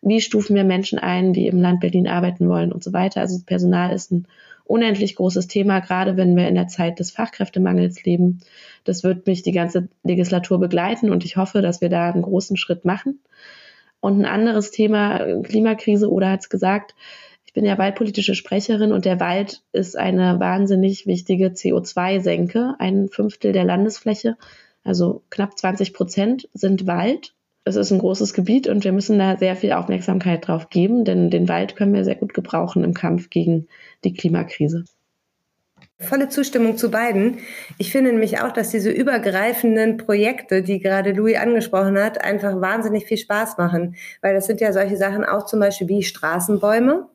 Wie 0.00 0.20
stufen 0.20 0.56
wir 0.56 0.64
Menschen 0.64 0.98
ein, 0.98 1.32
die 1.32 1.46
im 1.46 1.60
Land 1.60 1.80
Berlin 1.80 2.08
arbeiten 2.08 2.48
wollen 2.48 2.72
und 2.72 2.82
so 2.82 2.92
weiter. 2.92 3.20
Also 3.20 3.38
Personal 3.44 3.94
ist 3.94 4.12
ein 4.12 4.26
unendlich 4.64 5.16
großes 5.16 5.46
Thema, 5.46 5.80
gerade 5.80 6.16
wenn 6.16 6.36
wir 6.36 6.48
in 6.48 6.54
der 6.54 6.66
Zeit 6.66 6.98
des 6.98 7.10
Fachkräftemangels 7.10 8.04
leben. 8.04 8.40
Das 8.84 9.04
wird 9.04 9.26
mich 9.26 9.42
die 9.42 9.52
ganze 9.52 9.88
Legislatur 10.02 10.58
begleiten 10.58 11.10
und 11.10 11.24
ich 11.24 11.36
hoffe, 11.36 11.62
dass 11.62 11.80
wir 11.80 11.88
da 11.88 12.10
einen 12.10 12.22
großen 12.22 12.56
Schritt 12.56 12.84
machen. 12.84 13.20
Und 14.00 14.20
ein 14.20 14.26
anderes 14.26 14.70
Thema, 14.70 15.42
Klimakrise, 15.42 16.10
oder 16.10 16.30
hat 16.30 16.40
es 16.40 16.48
gesagt, 16.48 16.94
bin 17.56 17.64
ja 17.64 17.78
waldpolitische 17.78 18.36
Sprecherin 18.36 18.92
und 18.92 19.04
der 19.04 19.18
Wald 19.18 19.62
ist 19.72 19.96
eine 19.96 20.38
wahnsinnig 20.38 21.06
wichtige 21.06 21.48
CO2-Senke. 21.48 22.76
Ein 22.78 23.08
Fünftel 23.08 23.52
der 23.52 23.64
Landesfläche, 23.64 24.36
also 24.84 25.24
knapp 25.30 25.58
20 25.58 25.92
Prozent, 25.92 26.48
sind 26.52 26.86
Wald 26.86 27.34
es 27.68 27.74
ist 27.74 27.90
ein 27.90 27.98
großes 27.98 28.32
Gebiet 28.32 28.68
und 28.68 28.84
wir 28.84 28.92
müssen 28.92 29.18
da 29.18 29.36
sehr 29.36 29.56
viel 29.56 29.72
Aufmerksamkeit 29.72 30.46
drauf 30.46 30.70
geben, 30.70 31.04
denn 31.04 31.30
den 31.30 31.48
Wald 31.48 31.74
können 31.74 31.94
wir 31.94 32.04
sehr 32.04 32.14
gut 32.14 32.32
gebrauchen 32.32 32.84
im 32.84 32.94
Kampf 32.94 33.28
gegen 33.28 33.66
die 34.04 34.14
Klimakrise. 34.14 34.84
Volle 35.98 36.28
Zustimmung 36.28 36.76
zu 36.76 36.92
beiden. 36.92 37.38
Ich 37.76 37.90
finde 37.90 38.12
nämlich 38.12 38.38
auch, 38.40 38.52
dass 38.52 38.70
diese 38.70 38.90
übergreifenden 38.90 39.96
Projekte, 39.96 40.62
die 40.62 40.78
gerade 40.78 41.10
Louis 41.10 41.38
angesprochen 41.38 41.98
hat, 41.98 42.22
einfach 42.22 42.60
wahnsinnig 42.60 43.06
viel 43.06 43.16
Spaß 43.16 43.58
machen. 43.58 43.96
Weil 44.20 44.34
das 44.34 44.46
sind 44.46 44.60
ja 44.60 44.72
solche 44.72 44.96
Sachen 44.96 45.24
auch 45.24 45.46
zum 45.46 45.58
Beispiel 45.58 45.88
wie 45.88 46.02
Straßenbäume 46.04 47.08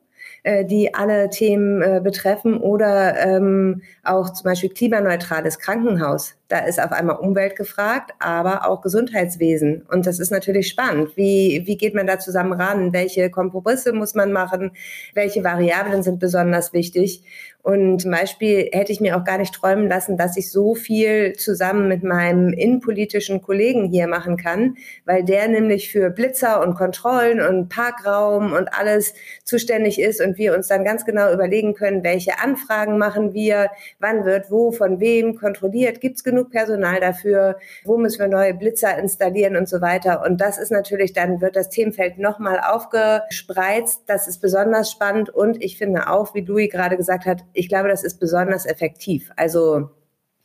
äh, 0.44 0.66
die 0.66 0.96
alle 0.96 1.30
Themen 1.30 1.82
äh, 1.84 2.02
betreffen 2.04 2.58
oder 2.58 3.16
ähm, 3.20 3.84
auch 4.04 4.34
zum 4.34 4.46
Beispiel 4.46 4.70
klimaneutrales 4.70 5.60
Krankenhaus. 5.60 6.36
Da 6.48 6.60
ist 6.66 6.82
auf 6.82 6.92
einmal 6.92 7.18
Umwelt 7.18 7.56
gefragt, 7.56 8.12
aber 8.20 8.68
auch 8.68 8.82
Gesundheitswesen. 8.82 9.84
Und 9.90 10.08
das 10.08 10.20
ist 10.20 10.32
natürlich 10.32 10.68
spannend. 10.68 11.16
Wie, 11.16 11.62
wie 11.66 11.78
geht 11.78 11.94
man 11.94 12.08
da 12.08 12.20
zusammen 12.20 12.54
ran? 12.54 12.92
Welche 12.92 13.30
Kompromisse 13.30 13.94
muss 13.94 14.16
man 14.16 14.34
machen? 14.34 14.72
Welche 15.14 15.44
Variablen 15.44 16.04
sind 16.04 16.20
besonders 16.20 16.74
wichtig? 16.74 17.24
Und 17.64 18.02
zum 18.02 18.12
Beispiel 18.12 18.70
hätte 18.72 18.92
ich 18.92 19.02
mir 19.02 19.18
auch 19.18 19.24
gar 19.24 19.38
nicht 19.38 19.54
träumen 19.54 19.88
lassen, 19.88 20.18
dass 20.18 20.36
ich 20.38 20.52
so 20.52 20.74
viel 20.74 21.34
zusammen 21.34 21.88
mit 21.88 22.04
meinem 22.04 22.54
innenpolitischen 22.54 23.42
Kollegen 23.42 23.86
hier 23.86 24.08
machen 24.08 24.38
kann, 24.38 24.76
weil 25.06 25.24
der 25.24 25.48
nämlich 25.48 25.92
für 25.92 26.10
Blitzer 26.10 26.62
und 26.62 26.74
Kontrollen 26.74 27.40
und 27.40 27.70
Parkraum 27.70 28.54
und 28.54 28.74
alles 28.74 29.14
zuständig 29.44 30.00
ist 30.00 30.22
und 30.22 30.38
wir 30.38 30.56
uns 30.56 30.68
dann 30.68 30.84
ganz 30.84 31.06
genau 31.06 31.32
überlegen 31.32 31.76
können, 31.76 32.04
welche 32.04 32.40
Anfragen 32.40 32.98
machen 32.98 33.34
wir, 33.34 33.70
wann 34.00 34.26
wird 34.26 34.50
wo, 34.50 34.72
von 34.72 35.00
wem 35.00 35.36
kontrolliert, 35.36 36.02
gibt 36.02 36.18
es 36.18 36.24
genug 36.24 36.52
Personal 36.52 37.00
dafür, 37.00 37.58
wo 37.84 37.98
müssen 37.98 38.20
wir 38.20 38.28
neue 38.28 38.54
Blitzer 38.54 38.98
installieren 38.98 39.56
und 39.56 39.70
so 39.70 39.82
weiter. 39.82 40.24
Und 40.26 40.42
das 40.42 40.58
ist 40.58 40.72
natürlich, 40.72 41.14
dann 41.14 41.42
wird 41.42 41.56
das 41.56 41.70
Themenfeld 41.70 42.18
nochmal 42.18 42.60
aufgespreizt. 42.60 44.04
Das 44.08 44.28
ist 44.28 44.40
besonders 44.40 44.92
spannend 44.92 45.30
und 45.30 45.62
ich 45.62 45.78
finde 45.78 46.10
auch, 46.10 46.34
wie 46.34 46.42
Louis 46.42 46.70
gerade 46.70 46.98
gesagt 46.98 47.26
hat, 47.26 47.44
ich 47.54 47.70
glaube, 47.70 47.90
das 47.90 48.04
ist 48.04 48.20
besonders 48.20 48.66
effektiv. 48.66 49.32
Also 49.36 49.90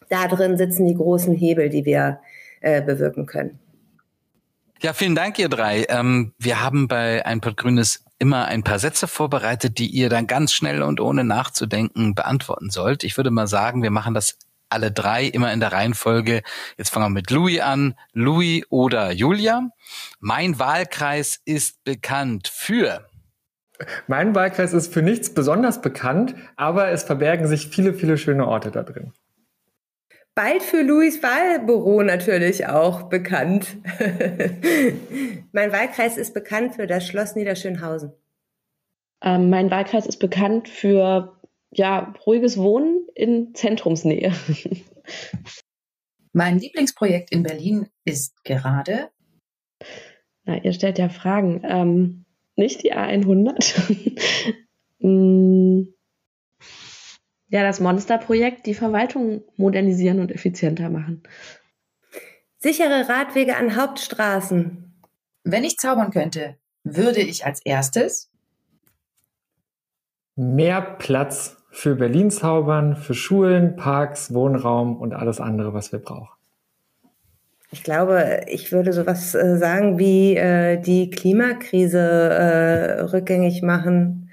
da 0.09 0.29
drin 0.29 0.57
sitzen 0.57 0.87
die 0.87 0.95
großen 0.95 1.35
Hebel, 1.35 1.69
die 1.69 1.85
wir 1.85 2.21
äh, 2.61 2.83
bewirken 2.83 3.27
können. 3.27 3.59
Ja, 4.83 4.93
vielen 4.93 5.15
Dank, 5.15 5.39
ihr 5.39 5.49
drei. 5.49 5.87
Ähm, 5.89 6.35
wir 6.39 6.63
haben 6.63 6.87
bei 6.87 7.25
Ein 7.25 7.41
Pot 7.41 7.57
Grünes 7.57 8.05
immer 8.19 8.47
ein 8.47 8.63
paar 8.63 8.79
Sätze 8.79 9.09
vorbereitet, 9.09 9.79
die 9.79 9.89
ihr 9.89 10.09
dann 10.09 10.27
ganz 10.27 10.53
schnell 10.53 10.83
und 10.83 11.01
ohne 11.01 11.25
nachzudenken 11.25 12.15
beantworten 12.15 12.71
sollt. 12.71 13.05
Ich 13.05 13.17
würde 13.17 13.31
mal 13.31 13.47
sagen, 13.47 13.83
wir 13.83 13.91
machen 13.91 14.15
das 14.15 14.39
alle 14.69 14.91
drei 14.91 15.25
immer 15.25 15.53
in 15.53 15.61
der 15.61 15.73
Reihenfolge. 15.73 16.43
Jetzt 16.77 16.91
fangen 16.91 17.07
wir 17.07 17.11
mit 17.11 17.31
Louis 17.31 17.61
an. 17.61 17.95
Louis 18.13 18.65
oder 18.69 19.13
Julia. 19.13 19.71
Mein 20.21 20.59
Wahlkreis 20.59 21.41
ist 21.45 21.83
bekannt 21.85 22.49
für 22.49 23.07
mein 24.07 24.35
Wahlkreis 24.35 24.73
ist 24.73 24.93
für 24.93 25.03
nichts 25.03 25.33
besonders 25.33 25.81
bekannt, 25.81 26.35
aber 26.57 26.91
es 26.91 27.03
verbergen 27.03 27.47
sich 27.47 27.69
viele, 27.69 27.95
viele 27.95 28.19
schöne 28.19 28.47
Orte 28.47 28.71
da 28.71 28.83
drin. 28.83 29.13
Bald 30.35 30.63
für 30.63 30.83
Louis 30.83 31.23
Wahlbüro 31.23 32.03
natürlich 32.03 32.67
auch 32.67 33.05
bekannt. 33.05 33.77
mein 35.53 35.73
Wahlkreis 35.73 36.19
ist 36.19 36.35
bekannt 36.35 36.75
für 36.75 36.87
das 36.87 37.07
Schloss 37.07 37.37
Niederschönhausen. 37.37 38.13
Ähm, 39.23 39.49
mein 39.49 39.71
Wahlkreis 39.71 40.07
ist 40.07 40.19
bekannt 40.19 40.69
für 40.69 41.41
ja, 41.71 42.15
ruhiges 42.27 42.59
Wohnen 42.59 43.07
in 43.15 43.55
Zentrumsnähe. 43.55 44.33
Mein 46.35 46.59
Lieblingsprojekt 46.59 47.33
in 47.33 47.43
Berlin 47.43 47.89
ist 48.05 48.45
gerade. 48.45 49.09
Na, 50.45 50.63
ihr 50.63 50.75
stellt 50.75 50.99
ja 50.99 51.09
Fragen. 51.09 51.63
Ähm, 51.65 52.26
nicht 52.57 52.83
die 52.83 52.95
A100. 52.95 54.55
Hm. 55.01 55.95
ja, 57.49 57.63
das 57.63 57.81
Monsterprojekt, 57.81 58.67
die 58.67 58.75
Verwaltung 58.75 59.43
modernisieren 59.57 60.21
und 60.21 60.33
effizienter 60.33 60.91
machen. 60.91 61.23
Sichere 62.59 63.09
Radwege 63.09 63.57
an 63.57 63.77
Hauptstraßen. 63.77 65.03
Wenn 65.45 65.65
ich 65.65 65.77
zaubern 65.77 66.11
könnte, 66.11 66.57
würde 66.83 67.21
ich 67.21 67.45
als 67.47 67.61
erstes 67.65 68.31
mehr 70.37 70.83
Platz 70.83 71.57
für 71.71 71.95
Berlin 71.97 72.31
zaubern, 72.31 72.97
für 72.97 73.15
Schulen, 73.15 73.77
Parks, 73.77 74.33
Wohnraum 74.33 74.97
und 74.97 75.15
alles 75.15 75.41
andere, 75.41 75.75
was 75.75 75.93
wir 75.93 75.99
brauchen. 75.99 76.36
Ich 77.77 77.83
glaube, 77.83 78.41
ich 78.47 78.73
würde 78.73 78.95
sowas 78.95 79.35
äh, 79.35 79.59
sagen 79.59 79.99
wie 79.99 80.35
äh, 80.35 80.81
die 80.81 81.11
Klimakrise 81.11 81.99
äh, 82.01 83.01
rückgängig 83.03 83.61
machen. 83.61 84.31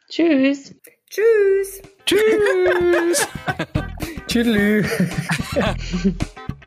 Tschüss. 0.07 0.75
Tschüss. 1.09 1.81
Tschüss. 2.05 3.27
Tschüss. 4.27 4.87